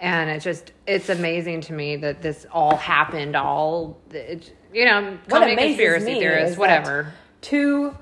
and 0.00 0.28
it's 0.28 0.44
just 0.44 0.72
it's 0.86 1.08
amazing 1.08 1.60
to 1.62 1.72
me 1.72 1.96
that 1.96 2.20
this 2.20 2.46
all 2.50 2.76
happened. 2.76 3.36
All 3.36 4.00
it, 4.10 4.52
you 4.72 4.86
know, 4.86 5.18
call 5.28 5.40
What 5.40 5.46
me 5.46 5.52
a 5.52 5.56
conspiracy 5.56 6.06
me 6.06 6.12
is 6.14 6.18
theorist, 6.18 6.58
whatever. 6.58 7.12
Two 7.42 7.96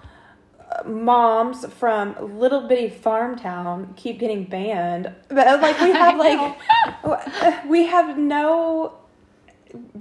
moms 0.87 1.67
from 1.67 2.39
little 2.39 2.67
bitty 2.69 2.89
farm 2.89 3.37
town 3.37 3.95
keep 3.97 4.19
getting 4.19 4.45
banned. 4.45 5.13
But 5.29 5.61
like 5.61 5.81
we 5.81 5.93
have 5.93 6.17
like 7.05 7.65
we 7.67 7.87
have 7.87 8.17
no 8.19 9.00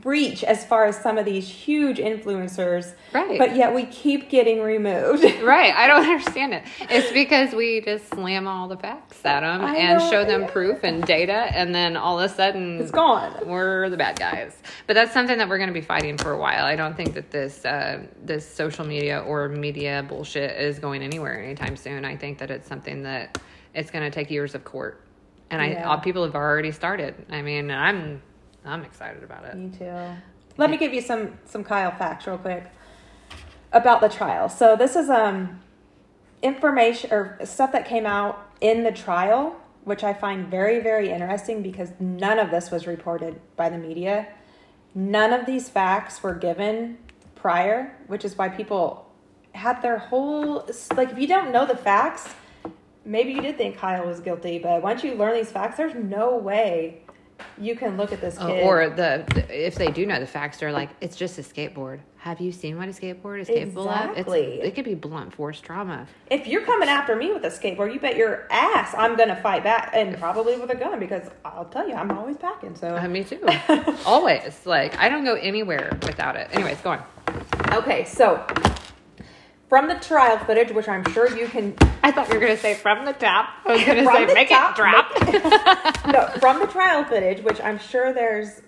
reach 0.03 0.43
as 0.43 0.65
far 0.65 0.85
as 0.85 0.97
some 1.01 1.17
of 1.17 1.25
these 1.25 1.47
huge 1.47 1.97
influencers. 1.97 2.93
Right. 3.13 3.37
But 3.37 3.55
yet 3.55 3.73
we 3.73 3.85
keep 3.85 4.29
getting 4.29 4.61
removed. 4.61 5.23
Right, 5.49 5.73
I 5.73 5.87
don't 5.87 6.03
understand 6.03 6.53
it. 6.53 6.63
It's 6.81 7.11
because 7.11 7.53
we 7.53 7.81
just 7.81 8.07
slam 8.09 8.47
all 8.47 8.67
the 8.67 8.77
facts 8.77 9.25
at 9.25 9.39
them 9.41 9.61
I 9.61 9.75
and 9.77 9.99
know, 9.99 10.09
show 10.11 10.25
them 10.25 10.41
yeah. 10.41 10.47
proof 10.51 10.83
and 10.83 11.03
data, 11.03 11.33
and 11.33 11.73
then 11.73 11.97
all 11.97 12.19
of 12.19 12.29
a 12.29 12.33
sudden 12.33 12.79
It's 12.81 12.91
gone. 12.91 13.47
We're 13.47 13.89
the 13.89 13.97
bad 13.97 14.19
guys. 14.19 14.55
But 14.85 14.93
that's 14.93 15.11
something 15.13 15.37
that 15.39 15.47
we're 15.49 15.57
going 15.57 15.69
to 15.69 15.73
be 15.73 15.81
fighting 15.81 16.17
for 16.17 16.31
a 16.31 16.37
while. 16.37 16.65
I 16.65 16.75
don't 16.75 16.95
think 16.95 17.13
that 17.15 17.31
this 17.31 17.65
uh, 17.65 18.03
this 18.23 18.47
social 18.47 18.85
media 18.85 19.21
or 19.21 19.49
media 19.49 20.05
bullshit 20.07 20.59
is 20.59 20.77
going 20.77 21.01
anywhere 21.01 21.41
anytime 21.41 21.75
soon. 21.75 22.05
I 22.05 22.15
think 22.15 22.37
that 22.39 22.51
it's 22.51 22.67
something 22.67 23.03
that 23.03 23.39
it's 23.73 23.89
going 23.91 24.03
to 24.03 24.11
take 24.11 24.29
years 24.29 24.53
of 24.55 24.63
court, 24.63 25.01
and 25.49 25.61
I 25.61 25.69
Yeah. 25.71 25.89
all 25.89 25.99
people 25.99 26.23
have 26.25 26.35
already 26.35 26.71
started. 26.71 27.15
I 27.31 27.41
mean, 27.41 27.71
I'm 27.71 28.21
I'm 28.65 28.83
excited 28.83 29.23
about 29.23 29.45
it. 29.45 29.55
Me 29.55 29.69
too. 29.77 29.95
Let 30.57 30.69
me 30.69 30.77
give 30.77 30.93
you 30.93 31.01
some 31.01 31.37
some 31.45 31.63
Kyle 31.63 31.91
facts 31.91 32.27
real 32.27 32.37
quick 32.37 32.65
about 33.71 34.01
the 34.01 34.09
trial. 34.09 34.49
So 34.49 34.75
this 34.75 34.95
is 34.95 35.09
um 35.09 35.61
information 36.41 37.11
or 37.11 37.39
stuff 37.43 37.71
that 37.71 37.85
came 37.85 38.05
out 38.05 38.49
in 38.61 38.83
the 38.83 38.91
trial, 38.91 39.55
which 39.83 40.03
I 40.03 40.13
find 40.13 40.47
very 40.47 40.79
very 40.79 41.09
interesting 41.09 41.61
because 41.61 41.91
none 41.99 42.39
of 42.39 42.51
this 42.51 42.71
was 42.71 42.87
reported 42.87 43.39
by 43.55 43.69
the 43.69 43.77
media. 43.77 44.27
None 44.93 45.33
of 45.33 45.45
these 45.45 45.69
facts 45.69 46.21
were 46.21 46.33
given 46.33 46.97
prior, 47.35 47.95
which 48.07 48.25
is 48.25 48.37
why 48.37 48.49
people 48.49 49.09
had 49.53 49.81
their 49.81 49.97
whole 49.97 50.67
like 50.95 51.11
if 51.11 51.17
you 51.17 51.27
don't 51.27 51.51
know 51.51 51.65
the 51.65 51.77
facts, 51.77 52.27
maybe 53.05 53.31
you 53.31 53.41
did 53.41 53.57
think 53.57 53.77
Kyle 53.77 54.05
was 54.05 54.19
guilty, 54.19 54.59
but 54.59 54.81
once 54.81 55.03
you 55.03 55.15
learn 55.15 55.35
these 55.35 55.51
facts, 55.51 55.77
there's 55.77 55.95
no 55.95 56.35
way 56.37 57.01
you 57.59 57.75
can 57.75 57.97
look 57.97 58.11
at 58.11 58.21
this 58.21 58.37
Uh, 58.39 58.47
kid 58.47 58.63
or 58.63 58.89
the, 58.89 59.23
the- 59.33 59.67
if 59.67 59.75
they 59.75 59.91
do 59.91 60.05
know 60.05 60.19
the 60.19 60.25
facts, 60.27 60.57
they're 60.59 60.71
like, 60.71 60.89
it's 61.01 61.15
just 61.15 61.37
a 61.37 61.41
skateboard. 61.41 61.99
Have 62.17 62.41
you 62.41 62.51
seen 62.51 62.77
what 62.77 62.87
a 62.89 62.91
skateboard 62.91 63.39
is 63.41 63.47
capable 63.47 63.87
of? 63.87 64.09
Exactly. 64.11 64.41
It's, 64.59 64.67
it 64.67 64.75
could 64.75 64.83
be 64.85 64.93
blunt 64.95 65.33
force 65.33 65.61
trauma. 65.61 66.05
if 66.29 66.47
you're 66.47 66.65
coming 66.65 66.89
after 66.89 67.15
me 67.15 67.31
with 67.31 67.43
a 67.45 67.49
skateboard, 67.49 67.93
you 67.93 67.99
bet 67.99 68.17
your 68.17 68.45
ass 68.51 68.93
I'm 68.97 69.15
gonna 69.15 69.37
fight 69.41 69.63
back, 69.63 69.91
and 69.93 70.17
probably 70.17 70.57
with 70.57 70.69
a 70.69 70.75
gun 70.75 70.99
because 70.99 71.29
I'll 71.45 71.65
tell 71.65 71.87
you 71.87 71.95
I'm 71.95 72.11
always 72.11 72.35
packing. 72.37 72.75
So 72.75 72.95
Uh, 72.97 73.07
me 73.07 73.23
too. 73.23 73.39
Always. 74.05 74.65
Like 74.65 74.97
I 74.97 75.07
don't 75.07 75.23
go 75.23 75.35
anywhere 75.35 75.97
without 76.03 76.35
it. 76.35 76.49
Anyways, 76.51 76.79
go 76.81 76.91
on. 76.91 77.03
okay, 77.71 78.03
so 78.03 78.45
from 79.69 79.87
the 79.87 79.95
trial 79.95 80.37
footage, 80.39 80.71
which 80.71 80.89
I'm 80.89 81.03
sure 81.11 81.35
you 81.37 81.47
can 81.47 81.75
I 82.03 82.11
thought 82.11 82.27
you 82.29 82.35
were 82.35 82.41
gonna 82.41 82.57
say 82.57 82.73
from 82.73 83.05
the 83.05 83.13
top. 83.13 83.49
I 83.65 83.73
was 83.73 83.83
gonna 83.85 84.03
From 84.03 84.15
say 84.15 84.25
the 84.25 84.33
make 84.33 84.49
top, 84.49 84.71
it 84.71 84.75
drop. 84.75 86.07
no 86.07 86.27
from 86.39 86.59
the 86.59 86.67
trial 86.67 87.05
footage, 87.05 87.41
which 87.43 87.61
I'm 87.61 87.77
sure 87.79 88.11
there's. 88.11 88.61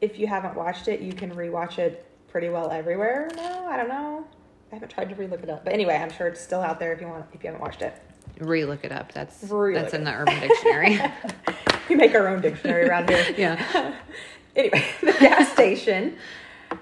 If 0.00 0.18
you 0.18 0.26
haven't 0.26 0.54
watched 0.56 0.88
it, 0.88 1.00
you 1.00 1.12
can 1.12 1.30
rewatch 1.34 1.78
it 1.78 2.06
pretty 2.28 2.48
well 2.50 2.70
everywhere. 2.70 3.30
No, 3.36 3.66
I 3.66 3.76
don't 3.78 3.88
know. 3.88 4.26
I 4.70 4.74
haven't 4.74 4.90
tried 4.90 5.08
to 5.08 5.14
relook 5.14 5.42
it 5.42 5.48
up, 5.48 5.64
but 5.64 5.72
anyway, 5.72 5.94
I'm 5.96 6.10
sure 6.10 6.26
it's 6.26 6.40
still 6.40 6.60
out 6.60 6.78
there 6.78 6.92
if 6.92 7.00
you 7.00 7.06
want 7.06 7.24
if 7.32 7.42
you 7.42 7.48
haven't 7.48 7.62
watched 7.62 7.82
it. 7.82 7.94
Re-look 8.40 8.84
it 8.84 8.92
up. 8.92 9.12
That's 9.12 9.42
Re-look 9.44 9.82
that's 9.82 9.94
in 9.94 10.04
the 10.04 10.12
Urban 10.12 10.38
Dictionary. 10.40 11.00
we 11.88 11.94
make 11.94 12.14
our 12.14 12.28
own 12.28 12.42
dictionary 12.42 12.86
around 12.88 13.08
here. 13.08 13.34
yeah. 13.38 13.94
anyway, 14.54 14.84
the 15.00 15.12
gas 15.12 15.50
station 15.52 16.16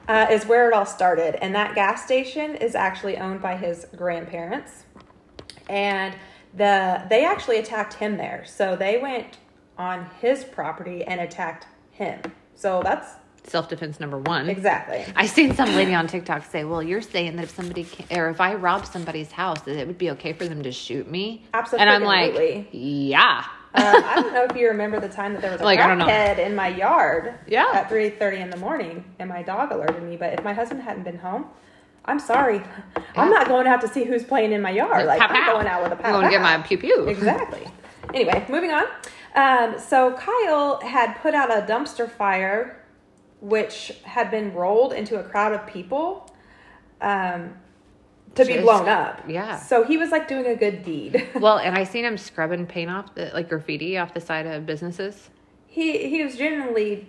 uh, 0.09 0.27
is 0.31 0.47
where 0.47 0.69
it 0.69 0.75
all 0.75 0.87
started, 0.87 1.43
and 1.43 1.55
that 1.55 1.75
gas 1.75 2.05
station 2.05 2.55
is 2.57 2.75
actually 2.75 3.17
owned 3.19 3.41
by 3.43 3.57
his 3.57 3.87
grandparents, 3.97 4.85
and 5.69 6.15
the 6.55 7.03
they 7.09 7.25
actually 7.25 7.59
attacked 7.59 7.95
him 7.95 8.17
there. 8.17 8.45
So 8.47 8.77
they 8.77 8.99
went 8.99 9.39
on 9.79 10.09
his 10.21 10.45
property 10.45 11.05
and 11.05 11.21
attacked 11.21 11.67
him. 11.93 12.21
So 12.55 12.81
that's 12.83 13.09
Self-defense 13.47 14.01
number 14.01 14.19
one. 14.19 14.49
exactly 14.49 15.05
I 15.15 15.27
seen 15.27 15.55
some 15.55 15.75
lady 15.75 15.95
on 15.95 16.07
TikTok 16.07 16.45
say, 16.45 16.65
"Well, 16.65 16.83
you're 16.83 17.03
saying 17.03 17.37
that 17.37 17.43
if 17.43 17.51
somebody 17.51 17.85
can, 17.85 18.19
or 18.19 18.31
if 18.31 18.41
I 18.41 18.55
rob 18.55 18.87
somebody's 18.87 19.33
house, 19.33 19.61
that 19.63 19.77
it 19.77 19.87
would 19.87 19.99
be 19.99 20.11
okay 20.13 20.33
for 20.33 20.47
them 20.47 20.63
to 20.63 20.73
shoot 20.73 21.11
me." 21.11 21.45
Absolutely. 21.53 21.87
And 21.87 21.91
I'm 21.91 22.05
like, 22.05 22.69
"Yeah." 22.73 23.45
Uh, 23.75 24.03
I 24.05 24.21
don't 24.23 24.33
know 24.33 24.45
if 24.45 24.57
you 24.57 24.69
remember 24.69 25.01
the 25.01 25.09
time 25.09 25.33
that 25.35 25.43
there 25.43 25.51
was 25.53 25.61
a 25.61 25.65
Like, 25.65 25.81
crackhead 25.81 26.39
in 26.39 26.55
my 26.55 26.69
yard 26.69 27.35
Yeah. 27.47 27.71
at 27.75 27.89
3.30 27.91 28.41
in 28.41 28.51
the 28.51 28.57
morning 28.57 29.05
and 29.19 29.29
my 29.29 29.43
dog 29.43 29.73
alerted 29.73 30.03
me. 30.03 30.17
But 30.17 30.33
if 30.35 30.45
my 30.45 30.53
husband 30.53 30.83
hadn't 30.83 31.03
been 31.05 31.19
home, 31.19 31.47
I'm 32.05 32.19
sorry. 32.19 32.61
I'm 33.17 33.31
not 33.31 33.49
going 33.49 33.67
out 33.67 33.81
to 33.81 33.89
see 33.89 34.05
who's 34.05 34.23
playing 34.25 34.53
in 34.53 34.61
my 34.63 34.71
yard. 34.71 35.07
Like, 35.07 35.21
Pow, 35.21 35.27
I'm 35.29 35.35
pow. 35.45 35.53
going 35.53 35.67
out 35.67 35.83
with 35.83 35.93
a 35.93 35.97
pow 35.97 36.09
I'm 36.09 36.13
going 36.15 36.25
to 36.27 36.31
get 36.31 36.41
my 36.43 36.59
pew 36.59 36.79
pew. 36.79 37.05
Exactly. 37.09 37.67
Anyway, 38.13 38.45
moving 38.49 38.71
on. 38.71 38.85
Um, 39.35 39.79
so 39.81 40.13
Kyle 40.13 40.81
had 40.83 41.15
put 41.15 41.35
out 41.35 41.51
a 41.51 41.63
dumpster 41.67 42.09
fire, 42.09 42.85
which 43.41 43.93
had 44.05 44.31
been 44.31 44.53
rolled 44.55 44.93
into 44.93 45.19
a 45.19 45.25
crowd 45.25 45.53
of 45.53 45.67
people 45.67 46.31
um, 47.01 47.55
to 48.35 48.45
be 48.45 48.59
blown 48.61 48.89
up. 48.89 49.23
yeah. 49.29 49.59
So 49.59 49.85
he 49.85 49.97
was 49.97 50.11
like 50.11 50.27
doing 50.29 50.47
a 50.47 50.57
good 50.57 50.83
deed. 50.85 51.29
Well, 51.35 51.59
and 51.59 51.77
I 51.77 51.85
seen 51.85 52.05
him 52.05 52.17
scrubbing 52.19 52.67
paint 52.67 52.91
off 52.91 53.15
the 53.15 53.31
like 53.35 53.49
graffiti 53.49 53.97
off 53.99 54.15
the 54.15 54.21
side 54.21 54.47
of 54.47 54.67
businesses. 54.67 55.31
he 55.67 56.09
he 56.09 56.23
was 56.25 56.37
genuinely 56.37 57.09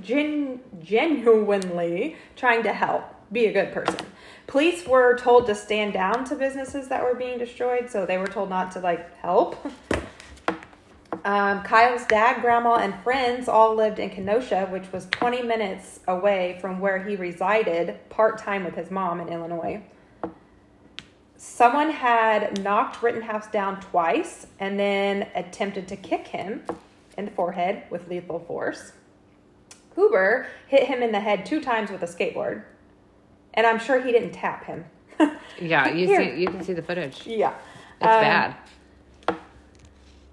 gen, 0.00 0.60
genuinely 0.82 2.16
trying 2.36 2.62
to 2.62 2.72
help, 2.72 3.04
be 3.32 3.46
a 3.46 3.52
good 3.52 3.72
person. 3.72 4.06
Police 4.46 4.86
were 4.86 5.16
told 5.18 5.46
to 5.46 5.54
stand 5.54 5.92
down 5.92 6.24
to 6.26 6.34
businesses 6.36 6.88
that 6.88 7.02
were 7.02 7.14
being 7.14 7.36
destroyed, 7.38 7.90
so 7.90 8.06
they 8.06 8.16
were 8.18 8.28
told 8.28 8.48
not 8.48 8.70
to 8.72 8.80
like 8.80 9.16
help. 9.18 9.56
Um, 11.24 11.62
Kyle's 11.64 12.06
dad, 12.06 12.40
grandma, 12.40 12.76
and 12.76 12.94
friends 13.02 13.48
all 13.48 13.74
lived 13.74 13.98
in 13.98 14.10
Kenosha, 14.10 14.66
which 14.70 14.92
was 14.92 15.06
20 15.10 15.42
minutes 15.42 15.98
away 16.06 16.56
from 16.60 16.78
where 16.78 17.02
he 17.02 17.16
resided 17.16 17.98
part 18.10 18.38
time 18.38 18.64
with 18.64 18.76
his 18.76 18.92
mom 18.92 19.20
in 19.20 19.28
Illinois. 19.28 19.82
Someone 21.36 21.90
had 21.90 22.62
knocked 22.62 23.02
Rittenhouse 23.02 23.46
down 23.48 23.80
twice 23.80 24.46
and 24.58 24.78
then 24.78 25.28
attempted 25.34 25.86
to 25.88 25.96
kick 25.96 26.28
him 26.28 26.62
in 27.18 27.26
the 27.26 27.30
forehead 27.30 27.82
with 27.90 28.08
lethal 28.08 28.40
force. 28.40 28.92
Huber 29.94 30.46
hit 30.66 30.84
him 30.84 31.02
in 31.02 31.12
the 31.12 31.20
head 31.20 31.44
two 31.46 31.60
times 31.60 31.90
with 31.90 32.02
a 32.02 32.06
skateboard, 32.06 32.62
and 33.54 33.66
I'm 33.66 33.78
sure 33.78 34.00
he 34.02 34.12
didn't 34.12 34.32
tap 34.32 34.64
him. 34.64 34.84
Yeah, 35.58 35.88
you 35.88 36.06
Here. 36.06 36.20
see, 36.34 36.40
you 36.42 36.48
can 36.48 36.62
see 36.62 36.74
the 36.74 36.82
footage. 36.82 37.26
yeah, 37.26 37.54
It's 37.98 38.06
Um, 38.06 38.20
bad. 38.20 38.56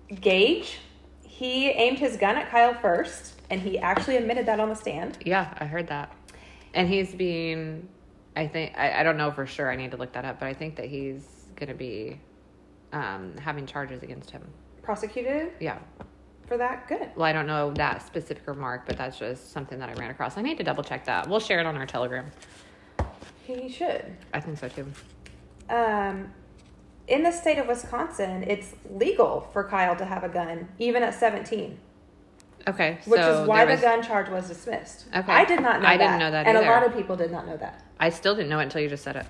Gaige, 0.09 0.75
he 1.21 1.69
aimed 1.69 1.97
his 1.99 2.17
gun 2.17 2.35
at 2.35 2.49
Kyle 2.49 2.73
first, 2.73 3.39
and 3.49 3.61
he 3.61 3.79
actually 3.79 4.17
admitted 4.17 4.45
that 4.47 4.59
on 4.59 4.67
the 4.67 4.75
stand. 4.75 5.17
Yeah, 5.25 5.53
I 5.59 5.65
heard 5.65 5.87
that. 5.87 6.11
And 6.73 6.89
he's 6.89 7.15
being, 7.15 7.87
I 8.35 8.47
think, 8.47 8.73
I, 8.77 9.01
I 9.01 9.03
don't 9.03 9.17
know 9.17 9.31
for 9.31 9.45
sure. 9.45 9.71
I 9.71 9.75
need 9.75 9.91
to 9.91 9.97
look 9.97 10.13
that 10.13 10.25
up, 10.25 10.39
but 10.39 10.47
I 10.47 10.53
think 10.53 10.75
that 10.77 10.85
he's 10.85 11.23
going 11.55 11.69
to 11.69 11.75
be 11.75 12.19
um, 12.91 13.35
having 13.37 13.65
charges 13.65 14.01
against 14.03 14.31
him. 14.31 14.41
Prosecuted 14.81 15.51
Yeah. 15.59 15.77
for 16.47 16.57
that? 16.57 16.87
Good. 16.87 17.11
Well, 17.15 17.25
I 17.25 17.33
don't 17.33 17.47
know 17.47 17.71
that 17.75 18.05
specific 18.05 18.47
remark, 18.47 18.85
but 18.85 18.97
that's 18.97 19.17
just 19.19 19.51
something 19.51 19.79
that 19.79 19.89
I 19.89 19.93
ran 19.93 20.09
across. 20.09 20.37
I 20.37 20.41
need 20.41 20.57
to 20.57 20.63
double 20.63 20.83
check 20.83 21.05
that. 21.05 21.27
We'll 21.29 21.39
share 21.39 21.59
it 21.59 21.65
on 21.65 21.77
our 21.77 21.85
Telegram. 21.85 22.31
He 23.45 23.69
should. 23.69 24.15
I 24.33 24.39
think 24.39 24.57
so 24.57 24.67
too. 24.69 24.87
Um, 25.69 26.31
in 27.07 27.23
the 27.23 27.31
state 27.31 27.57
of 27.57 27.67
Wisconsin, 27.67 28.43
it's 28.47 28.73
legal 28.89 29.41
for 29.53 29.63
Kyle 29.63 29.95
to 29.95 30.05
have 30.05 30.23
a 30.23 30.29
gun, 30.29 30.67
even 30.79 31.03
at 31.03 31.13
17, 31.13 31.77
Okay. 32.67 32.99
which 33.05 33.19
so 33.19 33.41
is 33.43 33.47
why 33.47 33.65
there 33.65 33.75
the 33.75 33.81
gun 33.81 34.01
charge 34.01 34.29
was 34.29 34.47
dismissed. 34.47 35.05
Okay. 35.15 35.31
I 35.31 35.43
did 35.45 35.59
not 35.61 35.77
know 35.77 35.81
that. 35.81 35.87
I 35.89 35.97
that. 35.97 36.03
didn't 36.05 36.19
know 36.19 36.31
that 36.31 36.47
And 36.47 36.57
either. 36.57 36.67
a 36.67 36.69
lot 36.71 36.85
of 36.85 36.93
people 36.93 37.15
did 37.17 37.31
not 37.31 37.45
know 37.45 37.57
that. 37.57 37.83
I 38.03 38.09
still 38.09 38.35
didn't 38.35 38.49
know 38.49 38.59
it 38.59 38.63
until 38.63 38.81
you 38.81 38.89
just 38.89 39.03
said 39.05 39.15
it. 39.15 39.25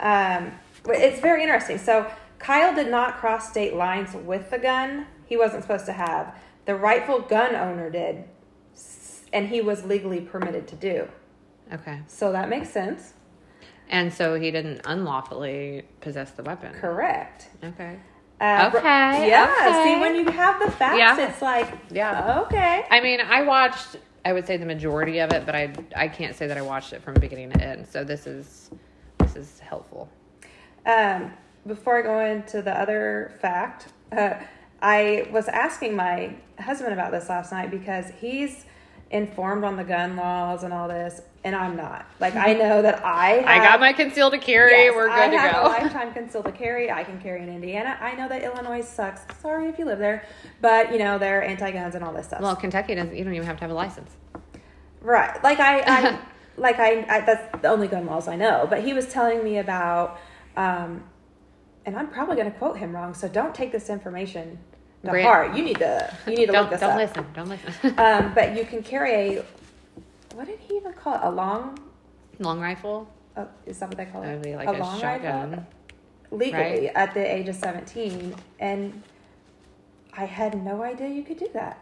Um, 0.00 0.50
it's 0.88 1.20
very 1.20 1.42
interesting. 1.44 1.78
So 1.78 2.10
Kyle 2.40 2.74
did 2.74 2.90
not 2.90 3.18
cross 3.18 3.48
state 3.48 3.76
lines 3.76 4.14
with 4.14 4.50
the 4.50 4.58
gun. 4.58 5.06
He 5.26 5.36
wasn't 5.36 5.62
supposed 5.62 5.86
to 5.86 5.92
have. 5.92 6.34
The 6.64 6.74
rightful 6.74 7.20
gun 7.20 7.54
owner 7.54 7.88
did, 7.88 8.24
and 9.32 9.46
he 9.48 9.60
was 9.60 9.84
legally 9.84 10.20
permitted 10.20 10.66
to 10.68 10.74
do. 10.74 11.08
Okay. 11.72 12.00
So 12.08 12.32
that 12.32 12.48
makes 12.48 12.70
sense. 12.70 13.14
And 13.88 14.12
so 14.12 14.34
he 14.34 14.50
didn't 14.50 14.80
unlawfully 14.84 15.84
possess 16.00 16.32
the 16.32 16.42
weapon. 16.42 16.72
Correct. 16.74 17.46
Okay. 17.62 17.96
Uh, 18.40 18.70
Okay, 18.74 19.28
Yeah. 19.28 19.54
okay. 19.68 19.84
See, 19.94 20.00
when 20.00 20.16
you 20.16 20.28
have 20.32 20.58
the 20.60 20.70
facts, 20.72 20.98
Yeah. 20.98 21.28
it's 21.28 21.40
like, 21.42 21.68
Yeah. 21.90 22.40
okay. 22.42 22.86
I 22.90 23.00
mean, 23.00 23.20
I 23.20 23.42
watched. 23.42 23.96
I 24.24 24.32
would 24.32 24.46
say 24.46 24.56
the 24.56 24.66
majority 24.66 25.18
of 25.18 25.32
it, 25.32 25.46
but 25.46 25.54
I 25.54 25.72
I 25.96 26.08
can't 26.08 26.34
say 26.36 26.46
that 26.46 26.56
I 26.56 26.62
watched 26.62 26.92
it 26.92 27.02
from 27.02 27.14
beginning 27.14 27.50
to 27.52 27.62
end. 27.62 27.86
So 27.86 28.04
this 28.04 28.26
is 28.26 28.70
this 29.18 29.36
is 29.36 29.60
helpful. 29.60 30.08
Um, 30.86 31.32
before 31.66 31.98
I 31.98 32.02
go 32.02 32.20
into 32.20 32.62
the 32.62 32.78
other 32.78 33.34
fact, 33.40 33.88
uh, 34.12 34.34
I 34.82 35.28
was 35.30 35.48
asking 35.48 35.94
my 35.94 36.34
husband 36.58 36.92
about 36.92 37.12
this 37.12 37.28
last 37.28 37.52
night 37.52 37.70
because 37.70 38.06
he's 38.20 38.64
informed 39.10 39.64
on 39.64 39.76
the 39.76 39.84
gun 39.84 40.16
laws 40.16 40.62
and 40.64 40.72
all 40.72 40.88
this, 40.88 41.20
and 41.42 41.56
I'm 41.56 41.76
not. 41.76 42.06
Like, 42.20 42.36
I 42.36 42.52
know 42.52 42.82
that 42.82 43.04
I 43.04 43.28
have, 43.30 43.46
I 43.46 43.58
got 43.58 43.80
my 43.80 43.92
concealed 43.92 44.32
to 44.34 44.38
carry. 44.38 44.72
Yes, 44.72 44.94
We're 44.94 45.08
good 45.08 45.12
I 45.12 45.30
good 45.30 45.38
have 45.40 45.52
to 45.52 45.62
a 45.62 45.68
lifetime 45.68 46.12
concealed 46.12 46.44
to 46.44 46.52
carry. 46.52 46.90
I 46.90 47.02
can 47.04 47.20
carry 47.20 47.42
in 47.42 47.48
Indiana. 47.48 47.96
I 48.00 48.14
know 48.14 48.28
that 48.28 48.42
Illinois 48.42 48.82
sucks. 48.82 49.22
Sorry 49.40 49.68
if 49.68 49.78
you 49.78 49.84
live 49.86 49.98
there, 49.98 50.24
but 50.60 50.92
you 50.92 50.98
know 50.98 51.18
they're 51.18 51.42
anti-guns 51.42 51.94
and 51.94 52.04
all 52.04 52.12
this 52.12 52.26
stuff. 52.26 52.40
Well, 52.42 52.56
Kentucky 52.56 52.94
doesn't. 52.94 53.16
You 53.16 53.24
don't 53.24 53.34
even 53.34 53.46
have 53.46 53.56
to 53.56 53.62
have 53.62 53.70
a 53.70 53.74
license. 53.74 54.10
Right. 55.00 55.42
Like 55.42 55.60
I, 55.60 55.80
I 55.86 56.18
like 56.56 56.78
I, 56.78 57.06
I, 57.08 57.20
that's 57.22 57.62
the 57.62 57.68
only 57.68 57.88
gun 57.88 58.06
laws 58.06 58.28
I 58.28 58.36
know. 58.36 58.66
But 58.68 58.82
he 58.84 58.92
was 58.92 59.08
telling 59.08 59.42
me 59.42 59.58
about, 59.58 60.20
um, 60.56 61.04
and 61.86 61.96
I'm 61.96 62.08
probably 62.08 62.36
going 62.36 62.52
to 62.52 62.58
quote 62.58 62.76
him 62.76 62.94
wrong. 62.94 63.14
So 63.14 63.28
don't 63.28 63.54
take 63.54 63.72
this 63.72 63.88
information 63.88 64.58
to 65.04 65.10
Brand- 65.10 65.26
heart. 65.26 65.56
You 65.56 65.62
need 65.64 65.78
to, 65.78 66.14
you 66.26 66.34
need 66.36 66.46
to 66.46 66.52
Don't 66.52 66.62
look 66.64 66.70
this 66.72 66.82
up. 66.82 66.90
don't 66.90 66.98
listen. 66.98 67.26
Don't 67.34 67.48
listen. 67.48 67.94
Um, 67.98 68.34
but 68.34 68.54
you 68.56 68.64
can 68.66 68.82
carry 68.82 69.38
a, 69.38 69.44
what 70.34 70.46
did 70.46 70.58
he 70.60 70.76
even 70.76 70.92
call 70.92 71.14
it? 71.14 71.20
A 71.22 71.30
long, 71.30 71.78
Long 72.38 72.60
rifle. 72.60 73.08
uh, 73.36 73.46
is 73.66 73.78
that 73.78 73.88
what 73.88 73.98
they 73.98 74.06
call 74.06 74.22
it? 74.22 74.26
That 74.26 74.34
would 74.34 74.42
be 74.42 74.56
like 74.56 74.68
a 74.68 74.72
a, 74.72 74.78
long 74.78 75.00
shotgun. 75.00 75.50
rifle 75.50 75.66
legally 76.32 76.62
right? 76.86 76.92
at 76.94 77.12
the 77.14 77.20
age 77.34 77.48
of 77.48 77.56
17, 77.56 78.34
and 78.60 79.02
I 80.16 80.24
had 80.26 80.62
no 80.62 80.82
idea 80.82 81.08
you 81.08 81.22
could 81.24 81.38
do 81.38 81.48
that. 81.54 81.78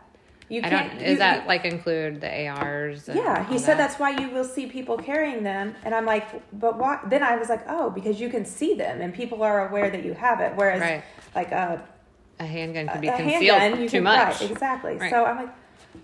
You 0.49 0.63
I 0.65 0.71
can't. 0.71 0.91
don't. 0.93 1.01
you- 1.01 1.07
Is 1.07 1.19
that 1.19 1.47
like 1.47 1.67
include 1.67 2.23
the 2.23 2.47
ARs? 2.49 3.09
and 3.09 3.19
Yeah, 3.19 3.45
he 3.51 3.59
said 3.59 3.77
that? 3.77 3.89
that's 3.89 4.01
why 4.01 4.11
you 4.19 4.31
will 4.31 4.45
see 4.45 4.67
people 4.67 4.97
carrying 4.97 5.43
them, 5.43 5.75
and 5.85 5.95
I'm 5.95 6.07
like, 6.07 6.27
but 6.59 6.79
why? 6.79 6.99
Then 7.07 7.23
I 7.23 7.37
was 7.37 7.51
like, 7.51 7.63
oh, 7.69 7.91
because 7.91 8.19
you 8.19 8.31
can 8.31 8.47
see 8.47 8.73
them, 8.75 9.03
and 9.03 9.13
people 9.13 9.43
are 9.43 9.69
aware 9.69 9.91
that 9.91 10.03
you 10.05 10.15
have 10.15 10.41
it. 10.41 10.55
Whereas, 10.57 10.81
Right. 10.81 11.05
like 11.35 11.53
a, 11.53 11.87
a 12.41 12.47
handgun 12.47 12.89
could 12.89 13.03
be 13.03 13.09
a 13.09 13.17
concealed 13.17 13.59
handgun, 13.59 13.83
too 13.89 13.91
can, 13.91 14.03
much. 14.05 14.41
right, 14.41 14.51
exactly. 14.51 14.97
Right. 14.97 15.11
So 15.11 15.27
I'm 15.27 15.37
like, 15.37 15.55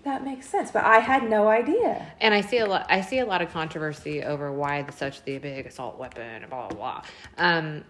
that 0.03 0.23
makes 0.23 0.47
sense, 0.47 0.71
but 0.71 0.83
I 0.83 0.99
had 0.99 1.29
no 1.29 1.47
idea. 1.47 2.05
And 2.21 2.33
I 2.33 2.41
see 2.41 2.59
a 2.59 2.65
lot. 2.65 2.85
I 2.89 3.01
see 3.01 3.19
a 3.19 3.25
lot 3.25 3.41
of 3.41 3.51
controversy 3.51 4.23
over 4.23 4.51
why 4.51 4.81
the, 4.83 4.91
such 4.91 5.23
the 5.23 5.37
big 5.37 5.65
assault 5.65 5.97
weapon, 5.97 6.41
and 6.43 6.49
blah 6.49 6.67
blah 6.67 6.77
blah. 6.77 7.01
Um, 7.37 7.83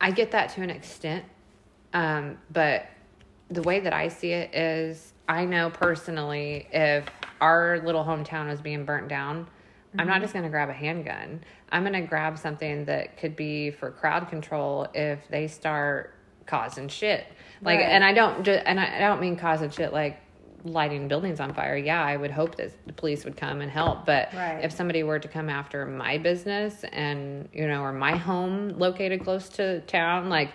I 0.00 0.10
get 0.10 0.30
that 0.32 0.50
to 0.50 0.62
an 0.62 0.70
extent, 0.70 1.24
um, 1.94 2.38
but 2.52 2.86
the 3.50 3.62
way 3.62 3.80
that 3.80 3.92
I 3.92 4.08
see 4.08 4.32
it 4.32 4.54
is, 4.54 5.12
I 5.28 5.44
know 5.44 5.70
personally, 5.70 6.68
if 6.72 7.04
our 7.40 7.80
little 7.84 8.04
hometown 8.04 8.50
is 8.52 8.60
being 8.60 8.84
burnt 8.84 9.08
down, 9.08 9.46
I'm 9.94 10.00
Mm-hmm. 10.00 10.08
not 10.08 10.20
just 10.20 10.32
going 10.34 10.42
to 10.44 10.50
grab 10.50 10.68
a 10.68 10.72
handgun. 10.74 11.42
I'm 11.72 11.82
going 11.82 11.94
to 11.94 12.06
grab 12.06 12.38
something 12.38 12.84
that 12.86 13.16
could 13.16 13.34
be 13.36 13.70
for 13.70 13.90
crowd 13.90 14.28
control 14.28 14.86
if 14.94 15.26
they 15.28 15.46
start 15.48 16.12
causing 16.44 16.88
shit. 16.88 17.26
Like, 17.62 17.78
Right. 17.78 17.88
and 17.88 18.04
I 18.04 18.12
don't, 18.12 18.44
ju- 18.44 18.50
and 18.52 18.78
I, 18.78 18.96
I 18.96 18.98
don't 18.98 19.20
mean 19.20 19.36
causing 19.36 19.70
shit 19.70 19.92
like 19.92 20.18
lighting 20.66 21.08
buildings 21.08 21.40
on 21.40 21.54
fire. 21.54 21.76
Yeah, 21.76 22.02
I 22.02 22.16
would 22.16 22.30
hope 22.30 22.56
that 22.56 22.70
the 22.86 22.92
police 22.92 23.24
would 23.24 23.36
come 23.36 23.60
and 23.60 23.70
help. 23.70 24.04
But 24.06 24.32
Right. 24.34 24.62
if 24.62 24.72
somebody 24.72 25.02
were 25.02 25.18
to 25.18 25.28
come 25.28 25.48
after 25.48 25.86
my 25.86 26.18
business 26.18 26.84
and 26.92 27.48
you 27.52 27.66
know, 27.66 27.82
or 27.82 27.92
my 27.92 28.16
home 28.16 28.70
located 28.78 29.22
close 29.24 29.48
to 29.50 29.80
town, 29.82 30.28
like 30.28 30.50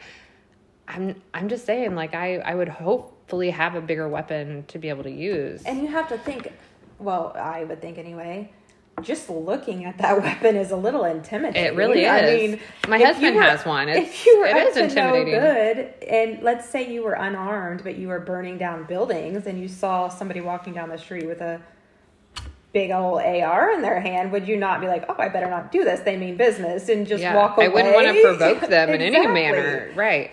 I'm, 0.88 1.22
I'm 1.34 1.48
just 1.50 1.66
saying, 1.66 1.96
like 1.96 2.14
I, 2.14 2.38
I 2.38 2.54
would 2.56 2.70
hopefully 2.70 3.50
have 3.52 3.76
a 3.76 3.82
bigger 3.82 4.10
weapon 4.10 4.66
to 4.68 4.78
be 4.78 4.90
able 4.90 5.04
to 5.04 5.12
use. 5.12 5.64
And 5.64 5.82
you 5.82 5.88
have 5.88 6.10
to 6.10 6.18
think, 6.18 6.52
well, 7.00 7.34
I 7.36 7.64
would 7.64 7.82
think 7.82 7.98
anyway. 7.98 8.52
Just 9.04 9.30
looking 9.30 9.86
at 9.86 9.98
that 10.00 10.22
weapon 10.22 10.56
is 10.56 10.72
a 10.72 10.76
little 10.76 11.04
intimidating. 11.06 11.64
It 11.66 11.76
really 11.76 12.04
is. 12.06 12.10
I 12.10 12.22
mean, 12.48 12.60
My 12.88 12.98
husband 13.00 13.36
were- 13.36 13.42
has 13.42 13.66
one. 13.66 13.90
It's- 13.90 14.08
if 14.08 14.26
you 14.26 14.40
were 14.40 14.46
it 14.46 14.56
up 14.56 14.68
is 14.70 14.74
to 14.76 14.84
intimidating. 14.84 15.34
no 15.34 15.40
good, 15.40 15.94
and 16.08 16.42
let's 16.44 16.70
say 16.70 16.92
you 16.92 17.04
were 17.04 17.14
unarmed, 17.14 17.84
but 17.84 17.96
you 17.96 18.08
were 18.08 18.20
burning 18.20 18.58
down 18.58 18.84
buildings, 18.86 19.46
and 19.48 19.60
you 19.60 19.68
saw 19.68 20.08
somebody 20.08 20.42
walking 20.42 20.74
down 20.74 20.90
the 20.90 20.98
street 20.98 21.26
with 21.28 21.42
a 21.42 21.62
big 22.74 22.90
old 22.92 23.22
AR 23.22 23.72
in 23.72 23.82
their 23.82 24.00
hand, 24.00 24.32
would 24.32 24.48
you 24.48 24.56
not 24.56 24.80
be 24.80 24.88
like, 24.88 25.04
"Oh, 25.10 25.16
I 25.18 25.28
better 25.28 25.50
not 25.50 25.74
do 25.74 25.84
this. 25.84 26.00
They 26.02 26.16
mean 26.16 26.38
business," 26.38 26.88
and 26.88 27.06
just 27.06 27.22
walk 27.36 27.58
away? 27.58 27.66
I 27.66 27.70
wouldn't 27.70 27.94
want 27.94 28.08
to 28.08 28.22
provoke 28.22 28.62
them 28.70 28.90
in 28.92 29.02
any 29.02 29.28
manner, 29.42 29.92
right? 29.94 30.32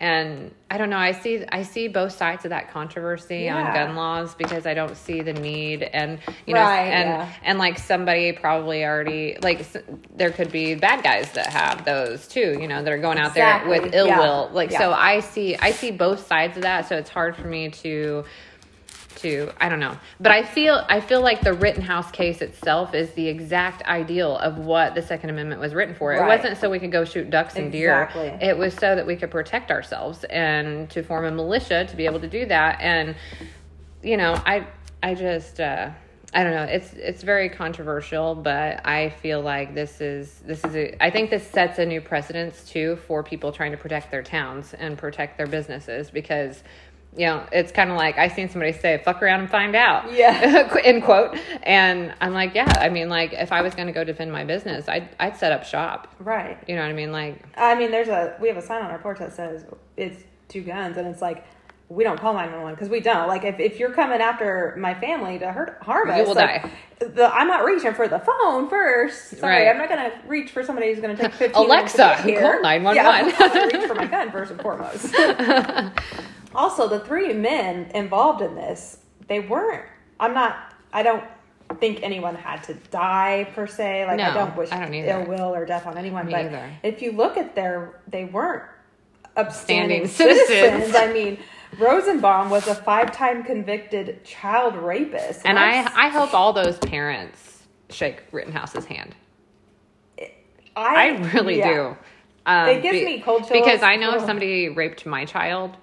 And 0.00 0.54
I 0.70 0.78
don't 0.78 0.90
know. 0.90 0.96
I 0.96 1.10
see 1.10 1.44
I 1.50 1.64
see 1.64 1.88
both 1.88 2.12
sides 2.12 2.44
of 2.44 2.50
that 2.50 2.70
controversy 2.70 3.48
on 3.48 3.74
gun 3.74 3.96
laws 3.96 4.32
because 4.36 4.64
I 4.64 4.72
don't 4.74 4.96
see 4.96 5.22
the 5.22 5.32
need, 5.32 5.82
and 5.82 6.20
you 6.46 6.54
know, 6.54 6.60
Right, 6.60 6.86
and 6.86 7.08
yeah. 7.08 7.32
and 7.42 7.58
like 7.58 7.78
somebody 7.80 8.30
probably 8.30 8.84
already 8.84 9.36
like 9.42 9.66
there 10.16 10.30
could 10.30 10.52
be 10.52 10.76
bad 10.76 11.02
guys 11.02 11.32
that 11.32 11.46
have 11.46 11.84
those 11.84 12.28
too, 12.28 12.56
you 12.60 12.68
know, 12.68 12.80
that 12.84 12.92
are 12.92 12.98
going 12.98 13.18
out 13.18 13.28
Exactly, 13.30 13.72
there 13.72 13.82
with 13.82 13.94
ill 13.94 14.06
yeah, 14.06 14.20
will. 14.20 14.50
Like 14.52 14.70
so. 14.70 14.92
I 14.92 15.18
see 15.18 15.56
I 15.56 15.72
see 15.72 15.90
both 15.90 16.24
sides 16.28 16.56
of 16.56 16.62
that. 16.62 16.88
So 16.88 16.96
it's 16.96 17.10
hard 17.10 17.34
for 17.34 17.48
me 17.48 17.70
to 17.70 18.24
to 19.18 19.50
I 19.60 19.68
don't 19.68 19.80
know. 19.80 19.96
But 20.20 20.32
I 20.32 20.42
feel 20.42 20.84
I 20.88 21.00
feel 21.00 21.20
like 21.20 21.40
the 21.42 21.52
Rittenhouse 21.52 22.10
case 22.10 22.42
itself 22.42 22.94
is 22.94 23.10
the 23.12 23.28
exact 23.28 23.82
ideal 23.82 24.36
of 24.38 24.58
what 24.58 24.94
the 24.94 25.02
Second 25.02 25.30
Amendment 25.30 25.60
was 25.60 25.74
written 25.74 25.94
for. 25.94 26.12
It 26.12 26.20
Right. 26.20 26.36
wasn't 26.38 26.58
so 26.58 26.70
we 26.70 26.78
could 26.78 26.92
go 26.92 27.04
shoot 27.04 27.30
ducks 27.30 27.56
and 27.56 27.70
deer. 27.70 28.08
It 28.40 28.56
was 28.56 28.74
so 28.74 28.94
that 28.94 29.06
we 29.06 29.16
could 29.16 29.30
protect 29.30 29.70
ourselves 29.70 30.24
and 30.24 30.88
to 30.90 31.02
form 31.02 31.24
a 31.24 31.30
militia 31.30 31.84
to 31.86 31.96
be 31.96 32.06
able 32.06 32.20
to 32.20 32.28
do 32.28 32.46
that. 32.46 32.80
And 32.80 33.14
you 34.02 34.16
know, 34.16 34.34
I 34.46 34.66
I 35.02 35.14
just 35.14 35.60
uh 35.60 35.90
I 36.34 36.44
don't 36.44 36.52
know. 36.52 36.64
It's 36.64 36.92
it's 36.92 37.22
very 37.22 37.48
controversial, 37.48 38.34
but 38.34 38.86
I 38.86 39.08
feel 39.08 39.40
like 39.40 39.74
this 39.74 40.02
is 40.02 40.42
this 40.44 40.62
is 40.62 40.76
a, 40.76 41.02
I 41.02 41.08
think 41.08 41.30
this 41.30 41.46
sets 41.46 41.78
a 41.78 41.86
new 41.86 42.02
precedence 42.02 42.68
too 42.68 42.96
for 43.06 43.22
people 43.22 43.50
trying 43.50 43.70
to 43.70 43.78
protect 43.78 44.10
their 44.10 44.22
towns 44.22 44.74
and 44.74 44.98
protect 44.98 45.38
their 45.38 45.46
businesses 45.46 46.10
because 46.10 46.62
you 47.18 47.26
know 47.26 47.44
it's 47.52 47.72
kind 47.72 47.90
of 47.90 47.96
like 47.96 48.16
I 48.16 48.28
seen 48.28 48.48
somebody 48.48 48.72
say 48.72 49.02
"fuck 49.04 49.20
around 49.22 49.40
and 49.40 49.50
find 49.50 49.74
out," 49.76 50.10
Yeah. 50.12 50.72
end 50.84 51.02
quote, 51.02 51.36
and 51.64 52.14
I'm 52.20 52.32
like, 52.32 52.54
yeah, 52.54 52.72
I 52.80 52.88
mean, 52.88 53.08
like 53.10 53.32
if 53.32 53.52
I 53.52 53.60
was 53.60 53.74
going 53.74 53.88
to 53.88 53.92
go 53.92 54.04
defend 54.04 54.32
my 54.32 54.44
business, 54.44 54.88
I'd 54.88 55.08
I'd 55.20 55.36
set 55.36 55.52
up 55.52 55.64
shop. 55.64 56.14
Right. 56.20 56.56
You 56.66 56.76
know 56.76 56.82
what 56.82 56.90
I 56.90 56.94
mean? 56.94 57.12
Like 57.12 57.44
I 57.58 57.74
mean, 57.74 57.90
there's 57.90 58.08
a 58.08 58.36
we 58.40 58.48
have 58.48 58.56
a 58.56 58.62
sign 58.62 58.82
on 58.82 58.90
our 58.90 58.98
porch 58.98 59.18
that 59.18 59.32
says 59.34 59.66
it's 59.96 60.22
two 60.48 60.62
guns, 60.62 60.96
and 60.96 61.06
it's 61.08 61.20
like 61.20 61.44
we 61.90 62.04
don't 62.04 62.20
call 62.20 62.34
nine 62.34 62.52
one 62.52 62.62
one 62.62 62.74
because 62.74 62.90
we 62.90 63.00
don't. 63.00 63.28
Like 63.28 63.44
if, 63.44 63.58
if 63.58 63.78
you're 63.78 63.92
coming 63.92 64.20
after 64.20 64.76
my 64.78 64.94
family 64.94 65.38
to 65.38 65.50
hurt 65.50 65.78
harm 65.82 66.10
us, 66.10 66.18
You 66.18 66.24
will 66.24 66.34
like, 66.34 66.62
die. 66.62 66.70
The, 67.00 67.32
I'm 67.34 67.48
not 67.48 67.64
reaching 67.64 67.94
for 67.94 68.06
the 68.08 68.18
phone 68.18 68.68
first. 68.68 69.38
Sorry, 69.38 69.64
Right. 69.64 69.68
I'm 69.68 69.78
not 69.78 69.88
gonna 69.88 70.12
reach 70.26 70.50
for 70.50 70.62
somebody 70.62 70.88
who's 70.92 71.00
gonna 71.00 71.16
take 71.16 71.32
15 71.32 71.66
minutes 71.66 71.94
to 71.94 72.02
Alexa, 72.02 72.22
get 72.24 72.24
here. 72.26 72.40
call 72.42 72.60
911. 72.62 72.94
Yeah, 72.94 73.36
I'm 73.62 73.68
reach 73.80 73.88
for 73.88 73.94
my 73.94 74.06
gun 74.06 74.30
first 74.30 74.50
and 74.50 74.60
foremost. 74.60 75.14
Also, 76.54 76.88
the 76.88 77.00
three 77.00 77.32
men 77.32 77.90
involved 77.94 78.42
in 78.42 78.54
this, 78.54 78.98
they 79.26 79.40
weren't. 79.40 79.84
I'm 80.20 80.34
not. 80.34 80.74
I 80.92 81.02
don't 81.02 81.24
think 81.80 82.02
anyone 82.02 82.34
had 82.34 82.62
to 82.64 82.74
die 82.90 83.50
per 83.54 83.66
se. 83.66 84.06
Like 84.06 84.20
I 84.20 84.32
don't 84.32 84.56
wish 84.56 84.72
I 84.72 84.80
don't 84.80 84.94
either. 84.94 85.20
ill 85.20 85.26
will 85.26 85.54
or 85.54 85.66
death 85.66 85.86
on 85.86 85.98
anyone. 85.98 86.26
Me 86.26 86.32
but 86.32 86.46
either. 86.46 86.70
if 86.82 87.02
you 87.02 87.12
look 87.12 87.36
at 87.36 87.54
their, 87.54 88.00
they 88.08 88.24
weren't 88.24 88.64
upstanding 89.36 90.06
citizens. 90.06 90.48
citizens. 90.48 90.94
I 90.96 91.12
mean, 91.12 91.38
Rosenbaum 91.78 92.50
was 92.50 92.66
a 92.66 92.74
five-time 92.74 93.44
convicted 93.44 94.24
child 94.24 94.76
rapist, 94.76 95.42
And 95.44 95.58
I, 95.58 95.82
I 95.94 96.08
hope 96.08 96.32
all 96.32 96.52
those 96.52 96.78
parents 96.78 97.62
shake 97.90 98.22
Rittenhouse's 98.32 98.86
hand. 98.86 99.14
I, 100.76 101.08
I 101.10 101.32
really 101.32 101.58
yeah. 101.58 101.72
do. 101.72 101.96
Um, 102.46 102.68
It 102.68 102.82
gives 102.82 103.04
me 103.04 103.20
cold 103.20 103.46
chills. 103.46 103.52
because 103.52 103.82
I 103.82 103.96
know 103.96 104.14
if 104.14 104.22
somebody 104.24 104.68
raped 104.68 105.04
my 105.06 105.24
child, 105.24 105.76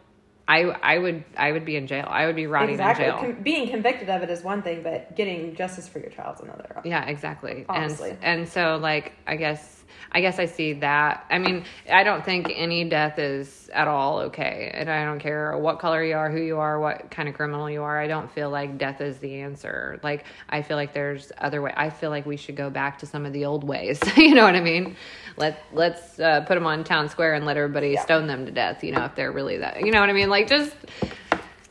I 0.47 0.61
I 0.63 0.99
would 0.99 1.23
I 1.37 1.51
would 1.51 1.65
be 1.65 1.75
in 1.75 1.87
jail. 1.87 2.05
I 2.07 2.27
would 2.27 2.35
be 2.35 2.45
rotting 2.47 2.71
Exactly. 2.75 3.05
in 3.05 3.11
jail. 3.11 3.19
Con- 3.19 3.43
being 3.43 3.69
convicted 3.69 4.09
of 4.09 4.21
it 4.21 4.29
is 4.29 4.43
one 4.43 4.61
thing, 4.61 4.83
but 4.83 5.15
getting 5.15 5.55
justice 5.55 5.87
for 5.87 5.99
your 5.99 6.11
child's 6.11 6.41
another. 6.41 6.81
yeah, 6.85 7.05
exactly. 7.05 7.65
Honestly. 7.67 8.11
And 8.11 8.41
and 8.41 8.49
so 8.49 8.77
like 8.77 9.13
I 9.25 9.37
guess 9.37 9.74
I 10.15 10.21
guess 10.21 10.39
I 10.39 10.45
see 10.45 10.71
that. 10.75 11.25
I 11.29 11.39
mean, 11.39 11.65
I 11.91 12.05
don't 12.05 12.23
think 12.23 12.49
any 12.55 12.87
death 12.87 13.19
is 13.19 13.69
at 13.73 13.89
all 13.89 14.19
okay. 14.19 14.71
And 14.73 14.89
I 14.89 15.03
don't 15.03 15.19
care 15.19 15.57
what 15.57 15.79
color 15.79 16.01
you 16.01 16.15
are, 16.15 16.31
who 16.31 16.39
you 16.41 16.57
are, 16.57 16.79
what 16.79 17.11
kind 17.11 17.27
of 17.27 17.35
criminal 17.35 17.69
you 17.69 17.83
are. 17.83 17.99
I 17.99 18.07
don't 18.07 18.31
feel 18.31 18.49
like 18.49 18.77
death 18.77 19.01
is 19.01 19.17
the 19.17 19.41
answer. 19.41 19.99
Like 20.03 20.23
I 20.47 20.61
feel 20.61 20.77
like 20.77 20.93
there's 20.93 21.33
other 21.37 21.61
way. 21.61 21.73
I 21.75 21.89
feel 21.89 22.11
like 22.11 22.25
we 22.25 22.37
should 22.37 22.55
go 22.55 22.69
back 22.69 22.99
to 22.99 23.05
some 23.05 23.25
of 23.25 23.33
the 23.33 23.43
old 23.43 23.65
ways. 23.65 23.99
you 24.15 24.33
know 24.33 24.45
what 24.45 24.55
I 24.55 24.61
mean? 24.61 24.95
Let 25.35 25.61
let's 25.73 26.17
uh, 26.17 26.45
put 26.47 26.53
them 26.55 26.65
on 26.65 26.85
town 26.85 27.09
square 27.09 27.33
and 27.33 27.45
let 27.45 27.57
everybody 27.57 27.89
Yeah. 27.89 28.01
stone 28.01 28.25
them 28.27 28.45
to 28.45 28.51
death. 28.53 28.85
You 28.85 28.93
know, 28.93 29.03
if 29.03 29.15
they're 29.15 29.33
really 29.33 29.57
that. 29.57 29.81
You 29.85 29.91
know 29.91 29.99
what 29.99 30.09
I 30.09 30.13
mean? 30.13 30.29
Like 30.29 30.47
just 30.47 30.73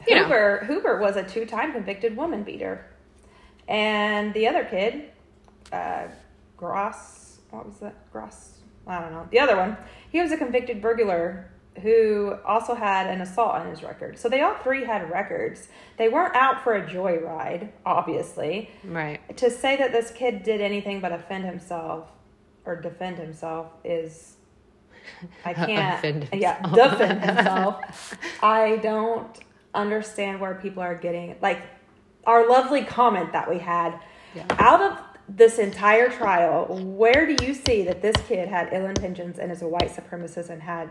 you 0.07 0.17
know. 0.17 0.25
Hoover 0.25 0.65
Hoover 0.67 0.99
was 1.01 1.17
a 1.17 1.23
two-time 1.23 1.73
convicted 1.73 2.15
woman 2.15 2.43
beater, 2.43 2.85
and 3.69 4.35
the 4.35 4.49
other 4.49 4.65
kid, 4.67 5.11
uh, 5.73 6.09
Gross, 6.59 7.24
what 7.57 7.67
was 7.67 7.79
that? 7.79 8.11
Gross, 8.13 8.59
I 8.87 9.01
don't 9.01 9.13
know. 9.13 9.27
The 9.31 9.39
other 9.41 9.57
one, 9.57 9.77
he 10.11 10.21
was 10.21 10.33
a 10.33 10.37
convicted 10.37 10.81
burglar 10.83 11.51
who 11.83 12.37
also 12.47 12.75
had 12.75 13.09
an 13.09 13.21
assault 13.21 13.55
on 13.55 13.69
his 13.69 13.83
record. 13.83 14.17
So 14.17 14.29
they 14.29 14.41
all 14.43 14.55
three 14.63 14.85
had 14.85 15.11
records. 15.11 15.69
They 15.99 16.09
weren't 16.09 16.37
out 16.37 16.63
for 16.63 16.75
a 16.75 16.87
joyride, 16.87 17.71
obviously. 17.85 18.71
Right. 18.85 19.21
To 19.39 19.51
say 19.51 19.77
that 19.77 19.91
this 19.91 20.13
kid 20.13 20.45
did 20.45 20.61
anything 20.61 21.01
but 21.01 21.11
offend 21.13 21.45
himself 21.45 22.09
or 22.65 22.81
defend 22.81 23.19
himself 23.19 23.73
is. 23.85 24.37
I 25.45 25.53
can't. 25.55 25.99
Offend 25.99 26.29
yeah, 26.33 26.63
defend 26.73 27.25
himself. 27.25 28.17
I 28.43 28.77
don't 28.77 29.37
understand 29.75 30.41
where 30.41 30.55
people 30.55 30.83
are 30.83 30.95
getting 30.95 31.35
like 31.43 31.61
our 32.25 32.49
lovely 32.49 32.85
comment 32.85 33.33
that 33.33 33.51
we 33.51 33.59
had 33.59 33.99
Yeah. 34.35 34.45
out 34.61 34.81
of 34.81 34.99
this 35.29 35.59
entire 35.59 36.09
trial. 36.11 36.67
Where 36.67 37.27
do 37.27 37.45
you 37.45 37.55
see 37.55 37.83
that 37.85 38.03
this 38.03 38.17
kid 38.29 38.49
had 38.49 38.71
ill 38.73 38.87
intentions 38.87 39.39
and 39.39 39.51
is 39.51 39.63
a 39.63 39.69
white 39.69 39.91
supremacist 39.95 40.51
and 40.51 40.63
had? 40.63 40.91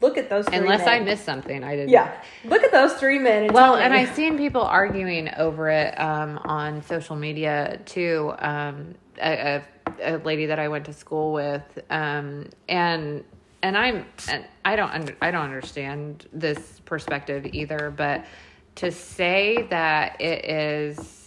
Look 0.00 0.18
at 0.18 0.28
those. 0.28 0.46
Three 0.46 0.58
Unless 0.58 0.86
I 0.86 0.98
men. 0.98 1.06
missed 1.06 1.24
something, 1.24 1.64
I 1.64 1.74
didn't. 1.74 1.88
Yeah, 1.88 2.20
look 2.44 2.62
at 2.62 2.70
those 2.70 2.94
three 2.94 3.18
men. 3.18 3.44
And 3.44 3.52
Well, 3.52 3.76
and. 3.76 3.94
I've 3.94 4.14
seen 4.14 4.36
people 4.36 4.60
arguing 4.60 5.32
over 5.36 5.70
it 5.70 5.98
um, 5.98 6.38
on 6.44 6.82
social 6.82 7.16
media 7.16 7.80
too. 7.86 8.34
Um, 8.38 8.94
a, 9.18 9.62
a, 10.02 10.16
a 10.16 10.16
lady 10.18 10.46
that 10.46 10.58
I 10.58 10.68
went 10.68 10.84
to 10.86 10.92
school 10.92 11.32
with, 11.32 11.62
um, 11.88 12.48
and 12.68 13.24
and 13.62 13.78
I'm 13.78 14.04
and 14.28 14.44
I 14.66 14.76
don't 14.76 14.90
under, 14.90 15.16
I 15.22 15.30
don't 15.30 15.44
understand 15.44 16.28
this 16.30 16.80
perspective 16.84 17.46
either. 17.52 17.90
But 17.96 18.26
to 18.76 18.92
say 18.92 19.66
that 19.70 20.20
it 20.20 20.44
is 20.44 21.25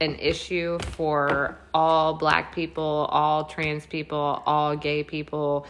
an 0.00 0.16
issue 0.16 0.78
for 0.78 1.58
all 1.72 2.14
black 2.14 2.54
people, 2.54 3.08
all 3.10 3.44
trans 3.44 3.86
people, 3.86 4.42
all 4.46 4.76
gay 4.76 5.02
people. 5.02 5.66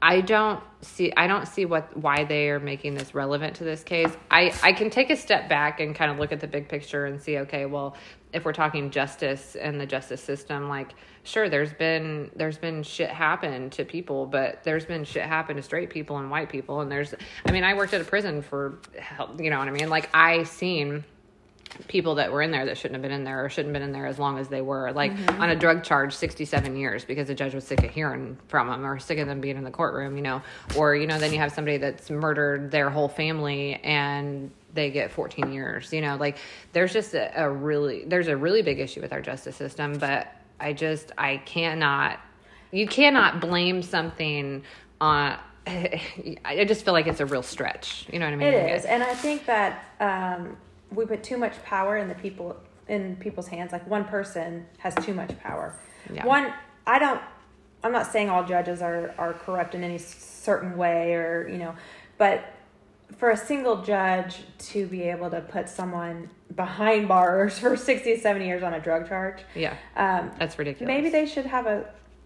I 0.00 0.20
don't 0.20 0.62
see 0.82 1.12
I 1.16 1.26
don't 1.26 1.48
see 1.48 1.64
what 1.64 1.96
why 1.96 2.24
they 2.24 2.50
are 2.50 2.60
making 2.60 2.94
this 2.94 3.14
relevant 3.14 3.56
to 3.56 3.64
this 3.64 3.82
case. 3.82 4.14
I 4.30 4.54
I 4.62 4.74
can 4.74 4.90
take 4.90 5.08
a 5.08 5.16
step 5.16 5.48
back 5.48 5.80
and 5.80 5.94
kind 5.94 6.10
of 6.10 6.18
look 6.18 6.30
at 6.30 6.40
the 6.40 6.46
big 6.46 6.68
picture 6.68 7.06
and 7.06 7.20
see 7.22 7.38
okay, 7.38 7.64
well, 7.64 7.96
if 8.34 8.44
we're 8.44 8.52
talking 8.52 8.90
justice 8.90 9.56
and 9.56 9.80
the 9.80 9.86
justice 9.86 10.22
system 10.22 10.68
like 10.68 10.92
sure 11.22 11.48
there's 11.48 11.72
been 11.72 12.30
there's 12.36 12.58
been 12.58 12.82
shit 12.82 13.08
happen 13.08 13.70
to 13.70 13.84
people, 13.86 14.26
but 14.26 14.62
there's 14.62 14.84
been 14.84 15.04
shit 15.04 15.22
happen 15.22 15.56
to 15.56 15.62
straight 15.62 15.88
people 15.88 16.18
and 16.18 16.30
white 16.30 16.50
people 16.50 16.82
and 16.82 16.92
there's 16.92 17.14
I 17.46 17.52
mean, 17.52 17.64
I 17.64 17.72
worked 17.72 17.94
at 17.94 18.02
a 18.02 18.04
prison 18.04 18.42
for 18.42 18.78
you 19.38 19.48
know 19.48 19.58
what 19.58 19.68
I 19.68 19.72
mean? 19.72 19.88
Like 19.88 20.10
I 20.12 20.42
seen 20.42 21.04
people 21.88 22.16
that 22.16 22.32
were 22.32 22.42
in 22.42 22.50
there 22.50 22.66
that 22.66 22.76
shouldn't 22.78 22.94
have 22.94 23.02
been 23.02 23.12
in 23.12 23.24
there 23.24 23.44
or 23.44 23.48
shouldn't 23.48 23.74
have 23.74 23.80
been 23.80 23.88
in 23.88 23.92
there 23.92 24.06
as 24.06 24.18
long 24.18 24.38
as 24.38 24.48
they 24.48 24.60
were. 24.60 24.92
Like 24.92 25.12
on 25.38 25.50
a 25.50 25.56
drug 25.56 25.82
charge 25.82 26.14
67 26.14 26.76
years 26.76 27.04
because 27.04 27.28
the 27.28 27.34
judge 27.34 27.54
was 27.54 27.64
sick 27.64 27.82
of 27.82 27.90
hearing 27.90 28.36
from 28.48 28.68
them 28.68 28.84
or 28.84 28.98
sick 28.98 29.18
of 29.18 29.26
them 29.26 29.40
being 29.40 29.56
in 29.56 29.64
the 29.64 29.70
courtroom 29.70 30.16
you 30.16 30.22
know. 30.22 30.42
Or 30.76 30.94
you 30.94 31.06
know 31.06 31.18
then 31.18 31.32
you 31.32 31.38
have 31.38 31.52
somebody 31.52 31.78
that's 31.78 32.10
murdered 32.10 32.70
their 32.70 32.90
whole 32.90 33.08
family 33.08 33.74
and 33.76 34.50
they 34.72 34.90
get 34.90 35.10
14 35.10 35.52
years 35.52 35.92
you 35.92 36.00
know. 36.00 36.16
Like 36.16 36.38
there's 36.72 36.92
just 36.92 37.14
a, 37.14 37.44
a 37.44 37.50
really 37.50 38.04
there's 38.04 38.28
a 38.28 38.36
really 38.36 38.62
big 38.62 38.80
issue 38.80 39.00
with 39.00 39.12
our 39.12 39.20
justice 39.20 39.56
system 39.56 39.98
but 39.98 40.32
i 40.60 40.72
just 40.72 41.12
i 41.18 41.36
cannot 41.38 42.20
you 42.70 42.86
cannot 42.86 43.40
blame 43.40 43.82
something 43.82 44.62
on 45.00 45.38
i 45.66 46.64
just 46.66 46.84
feel 46.84 46.92
like 46.92 47.06
it's 47.06 47.20
a 47.20 47.26
real 47.26 47.42
stretch 47.42 48.06
you 48.12 48.18
know 48.18 48.26
what 48.26 48.32
i 48.32 48.36
mean? 48.36 48.48
It 48.48 48.76
is, 48.76 48.84
and 48.84 49.02
I 49.02 49.14
think 49.14 49.46
that 49.46 49.84
um, 50.00 50.56
we 50.94 51.04
put 51.06 51.22
too 51.22 51.36
much 51.38 51.62
power 51.64 51.96
in 51.96 52.08
the 52.08 52.14
people 52.14 52.56
in 52.88 53.16
people's 53.16 53.48
hands. 53.48 53.72
Like 53.72 53.86
one 53.88 54.04
person 54.04 54.66
has 54.78 54.94
too 54.96 55.14
much 55.14 55.38
power. 55.40 55.74
Yeah. 56.12 56.26
One, 56.26 56.52
I 56.86 56.98
don't. 56.98 57.20
I'm 57.82 57.92
not 57.92 58.10
saying 58.10 58.30
all 58.30 58.44
judges 58.44 58.80
are 58.82 59.14
are 59.18 59.34
corrupt 59.34 59.74
in 59.74 59.84
any 59.84 59.98
certain 59.98 60.76
way, 60.76 61.14
or 61.14 61.48
you 61.50 61.58
know, 61.58 61.74
but 62.18 62.44
for 63.18 63.30
a 63.30 63.36
single 63.36 63.82
judge 63.82 64.38
to 64.58 64.86
be 64.86 65.02
able 65.02 65.30
to 65.30 65.40
put 65.42 65.68
someone 65.68 66.28
behind 66.56 67.06
bars 67.08 67.58
for 67.62 67.76
60 67.76 68.16
70 68.18 68.46
years 68.46 68.62
on 68.62 68.74
a 68.74 68.80
drug 68.80 69.06
charge 69.08 69.42
Yeah, 69.54 69.76
um, 69.96 70.30
that's 70.38 70.58
ridiculous. 70.58 70.86
maybe 70.88 71.10
they 71.10 71.26
should 71.26 71.46
have 71.46 71.66
a 71.66 71.84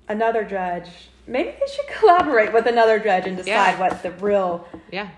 another 0.09 0.45
judge 0.45 0.88
maybe 1.26 1.51
they 1.51 1.72
should 1.74 1.86
collaborate 1.99 2.53
with 2.53 2.66
another 2.66 2.99
judge 3.01 3.26
and 3.26 3.36
decide 3.36 3.49
Yeah. 3.72 3.80
what 3.80 4.03
the 4.03 4.12
real 4.12 4.66
Yeah. 4.93 5.09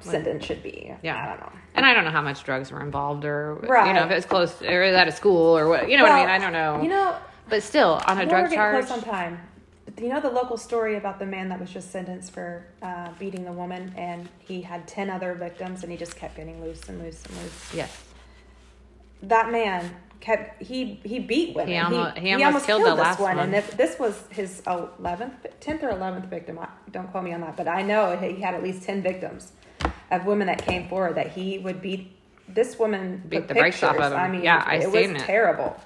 Sentence 0.00 0.44
should 0.44 0.62
be 0.62 0.94
Yeah. 1.02 1.22
i 1.22 1.26
don't 1.28 1.40
know 1.40 1.52
And 1.74 1.86
I 1.86 1.94
don't 1.94 2.04
know 2.04 2.10
how 2.10 2.22
much 2.22 2.42
drugs 2.44 2.70
were 2.72 2.80
involved 2.82 3.24
or, 3.24 3.58
you 3.62 3.92
know, 3.94 4.04
if 4.04 4.10
it 4.10 4.14
was 4.14 4.24
close 4.26 4.58
to, 4.58 4.66
or 4.72 4.82
at 4.82 5.06
a 5.08 5.12
school 5.12 5.56
or 5.56 5.68
what, 5.68 5.88
you 5.90 5.96
know 5.96 6.02
what 6.04 6.12
I 6.12 6.20
mean? 6.20 6.28
I 6.28 6.38
don't 6.38 6.52
know. 6.52 6.82
you 6.82 6.88
know 6.88 7.16
but 7.48 7.62
still, 7.62 8.00
on 8.06 8.18
a 8.18 8.26
drug 8.26 8.52
charge. 8.52 8.84
close 8.86 8.98
on 8.98 9.02
time. 9.04 9.40
You 9.96 10.08
know 10.10 10.20
the 10.20 10.30
local 10.30 10.56
story 10.58 10.96
about 10.96 11.18
the 11.18 11.24
man 11.26 11.48
that 11.48 11.58
was 11.58 11.70
just 11.70 11.90
sentenced 11.90 12.32
for 12.32 12.66
uh, 12.82 13.08
beating 13.18 13.44
the 13.44 13.52
woman, 13.52 13.92
and 13.96 14.28
he 14.38 14.60
had 14.60 14.86
ten 14.86 15.08
other 15.10 15.32
victims, 15.34 15.82
and 15.82 15.90
he 15.90 15.96
just 15.98 16.14
kept 16.14 16.36
getting 16.36 16.62
loose 16.62 16.82
and 16.90 17.02
loose 17.02 17.24
and 17.24 17.36
loose. 17.38 17.74
Yes. 17.74 18.04
That 19.22 19.50
man 19.50 19.96
kept 20.20 20.62
he 20.62 21.00
he 21.04 21.18
beat 21.18 21.54
women. 21.56 21.68
He 21.72 21.78
almo- 21.78 22.10
he 22.16 22.32
almost 22.44 22.66
killed 22.66 22.82
the 22.84 22.90
this 22.90 22.98
last 23.00 23.18
one, 23.18 23.36
one. 23.38 23.46
and 23.46 23.54
if 23.56 23.76
this 23.76 23.98
was 23.98 24.22
his 24.30 24.62
eleventh, 24.66 25.46
tenth 25.60 25.82
or 25.82 25.90
eleventh 25.90 26.26
victim. 26.26 26.58
I- 26.58 26.68
Don't 26.92 27.10
quote 27.10 27.24
me 27.24 27.32
on 27.32 27.40
that, 27.40 27.56
but 27.56 27.66
I 27.66 27.82
know 27.82 28.16
he 28.16 28.40
had 28.40 28.54
at 28.54 28.62
least 28.62 28.82
ten 28.84 29.02
victims 29.02 29.52
of 30.10 30.24
women 30.26 30.46
that 30.46 30.64
came 30.64 30.88
forward 30.88 31.14
that 31.16 31.28
he 31.32 31.58
would 31.58 31.80
beat. 31.82 32.12
This 32.48 32.78
woman 32.78 33.22
Beat 33.28 33.46
the 33.46 33.54
brakes 33.54 33.82
off 33.82 33.92
pictures. 33.92 34.06
of 34.06 34.12
him. 34.12 34.18
I 34.18 34.28
mean, 34.28 34.42
Yeah, 34.42 34.62
I 34.64 34.76
it 34.76 34.86
was 34.90 34.94
it. 34.94 35.18
terrible. 35.18 35.78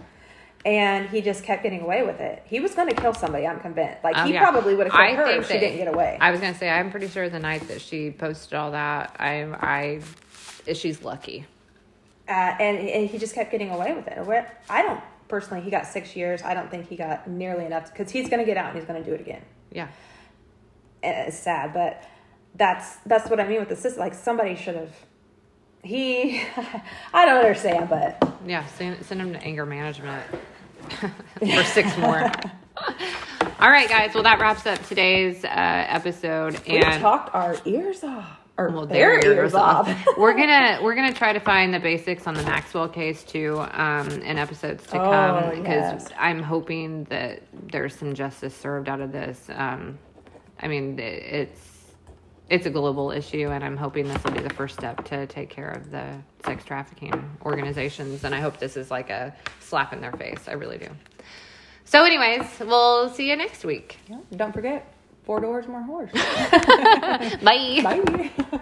And 0.65 1.09
he 1.09 1.21
just 1.23 1.43
kept 1.43 1.65
getting 1.65 1.81
away 1.81 2.05
with 2.05 2.21
it. 2.21 2.41
He 2.47 2.61
was 2.61 2.73
going 2.77 2.89
to 2.89 2.95
kill 2.95 3.15
somebody. 3.15 3.49
I'm 3.49 3.59
convinced. 3.59 4.05
Like 4.05 4.17
Oh, 4.17 4.25
he 4.25 4.35
yeah. 4.35 4.43
probably 4.49 4.77
would 4.77 4.87
have 4.87 4.95
I 4.95 5.09
killed 5.17 5.19
her 5.19 5.27
if 5.41 5.49
she 5.49 5.59
didn't 5.59 5.79
get 5.79 5.89
away. 5.89 6.19
I 6.21 6.31
was 6.31 6.39
gonna 6.39 6.55
say 6.55 6.71
I'm 6.71 6.93
pretty 6.93 7.09
sure 7.09 7.29
the 7.29 7.41
night 7.41 7.67
that 7.67 7.81
she 7.81 8.13
posted 8.13 8.55
all 8.55 8.71
that, 8.71 9.17
I 9.19 9.43
I 9.43 10.73
she's 10.73 11.03
lucky. 11.03 11.47
uh, 12.29 12.33
and, 12.33 12.79
and 12.79 13.11
he 13.11 13.19
just 13.19 13.35
kept 13.35 13.51
getting 13.51 13.71
away 13.71 13.93
with 13.93 14.07
it. 14.07 14.25
Where- 14.25 14.57
I 14.71 14.83
don't 14.83 15.01
personally. 15.27 15.65
He 15.65 15.71
got 15.73 15.85
six 15.87 16.15
years. 16.15 16.43
I 16.43 16.55
don't 16.55 16.71
think 16.71 16.89
he 16.89 16.95
got 16.95 17.27
nearly 17.29 17.65
enough 17.67 17.91
because 17.91 18.13
he's 18.13 18.29
going 18.29 18.39
to 18.41 18.47
get 18.47 18.57
out 18.57 18.69
and 18.69 18.77
he's 18.79 18.87
going 18.87 19.03
to 19.03 19.09
do 19.09 19.15
it 19.15 19.21
again. 19.21 19.43
Yeah. 19.73 19.89
And 21.03 21.27
it's 21.27 21.39
sad, 21.39 21.75
but 21.75 22.05
that's 22.57 22.97
that's 23.07 23.29
what 23.31 23.41
I 23.41 23.47
mean 23.49 23.61
with 23.61 23.69
the 23.69 23.77
system. 23.77 24.01
Like 24.01 24.15
somebody 24.15 24.55
should 24.57 24.77
have. 24.77 24.95
He, 25.85 26.41
I 27.13 27.25
don't 27.27 27.39
understand, 27.39 27.89
but 27.89 28.23
Yeah. 28.47 28.65
Send 28.67 29.05
send 29.05 29.21
him 29.21 29.33
to 29.33 29.43
anger 29.43 29.67
management 29.67 30.23
for 31.39 31.65
six 31.65 31.97
more. 31.99 32.21
all 33.61 33.71
right, 33.71 33.89
guys. 33.89 34.15
Well, 34.15 34.23
that 34.23 34.39
wraps 34.41 34.67
up 34.67 34.81
today's 34.87 35.45
uh, 35.45 35.49
episode. 35.49 36.61
we 36.67 36.79
And 36.79 37.01
talked 37.01 37.35
our 37.35 37.57
ears 37.65 38.05
off. 38.05 38.39
Or 38.59 38.69
well, 38.71 38.87
their 38.87 39.19
their 39.23 39.33
ears 39.33 39.55
off. 39.55 39.89
we're 40.19 40.35
gonna 40.35 40.79
we're 40.83 40.95
gonna 40.95 41.15
try 41.15 41.33
to 41.33 41.41
find 41.41 41.73
the 41.73 41.81
basics 41.81 42.27
on 42.27 42.35
the 42.35 42.43
Maxwell 42.43 42.87
case 42.87 43.25
too 43.25 43.59
um, 43.73 44.09
in 44.11 44.37
episodes 44.39 44.87
to 44.89 45.01
Oh, 45.03 45.11
come 45.11 45.51
because 45.63 46.03
yes. 46.05 46.09
I'm 46.19 46.43
hoping 46.43 47.05
that 47.05 47.41
there's 47.73 47.95
some 47.97 48.13
justice 48.15 48.55
served 48.55 48.91
out 48.91 49.01
of 49.01 49.11
this. 49.11 49.47
Um, 49.51 49.99
I 50.61 50.69
mean, 50.69 50.99
it- 50.99 51.23
it's 51.23 51.72
it's 52.53 52.67
a 52.67 52.71
global 52.71 53.11
issue, 53.11 53.49
and 53.49 53.65
I'm 53.65 53.79
hoping 53.79 54.07
this 54.07 54.23
will 54.23 54.33
be 54.33 54.43
the 54.43 54.53
first 54.53 54.75
step 54.77 55.03
to 55.07 55.27
take 55.27 55.49
care 55.49 55.71
of 55.71 55.91
the 55.91 56.19
sex 56.45 56.65
trafficking 56.65 57.15
organizations. 57.47 58.25
And 58.25 58.35
I 58.35 58.41
hope 58.41 58.59
this 58.59 58.77
is 58.77 58.91
like 58.91 59.09
a 59.09 59.35
slap 59.61 59.95
in 59.95 60.03
their 60.03 60.13
face. 60.13 60.49
I 60.49 60.53
really 60.53 60.77
do. 60.77 60.89
So, 61.87 62.05
anyways, 62.05 62.45
we'll 62.61 63.09
see 63.09 63.31
you 63.31 63.37
next 63.37 63.65
week. 63.65 63.97
Don't 64.37 64.53
forget, 64.53 64.95
four 65.25 65.41
doors, 65.41 65.67
more 65.67 65.83
horse. 65.83 66.13
Bye. 67.43 67.81
Bye. 67.83 68.31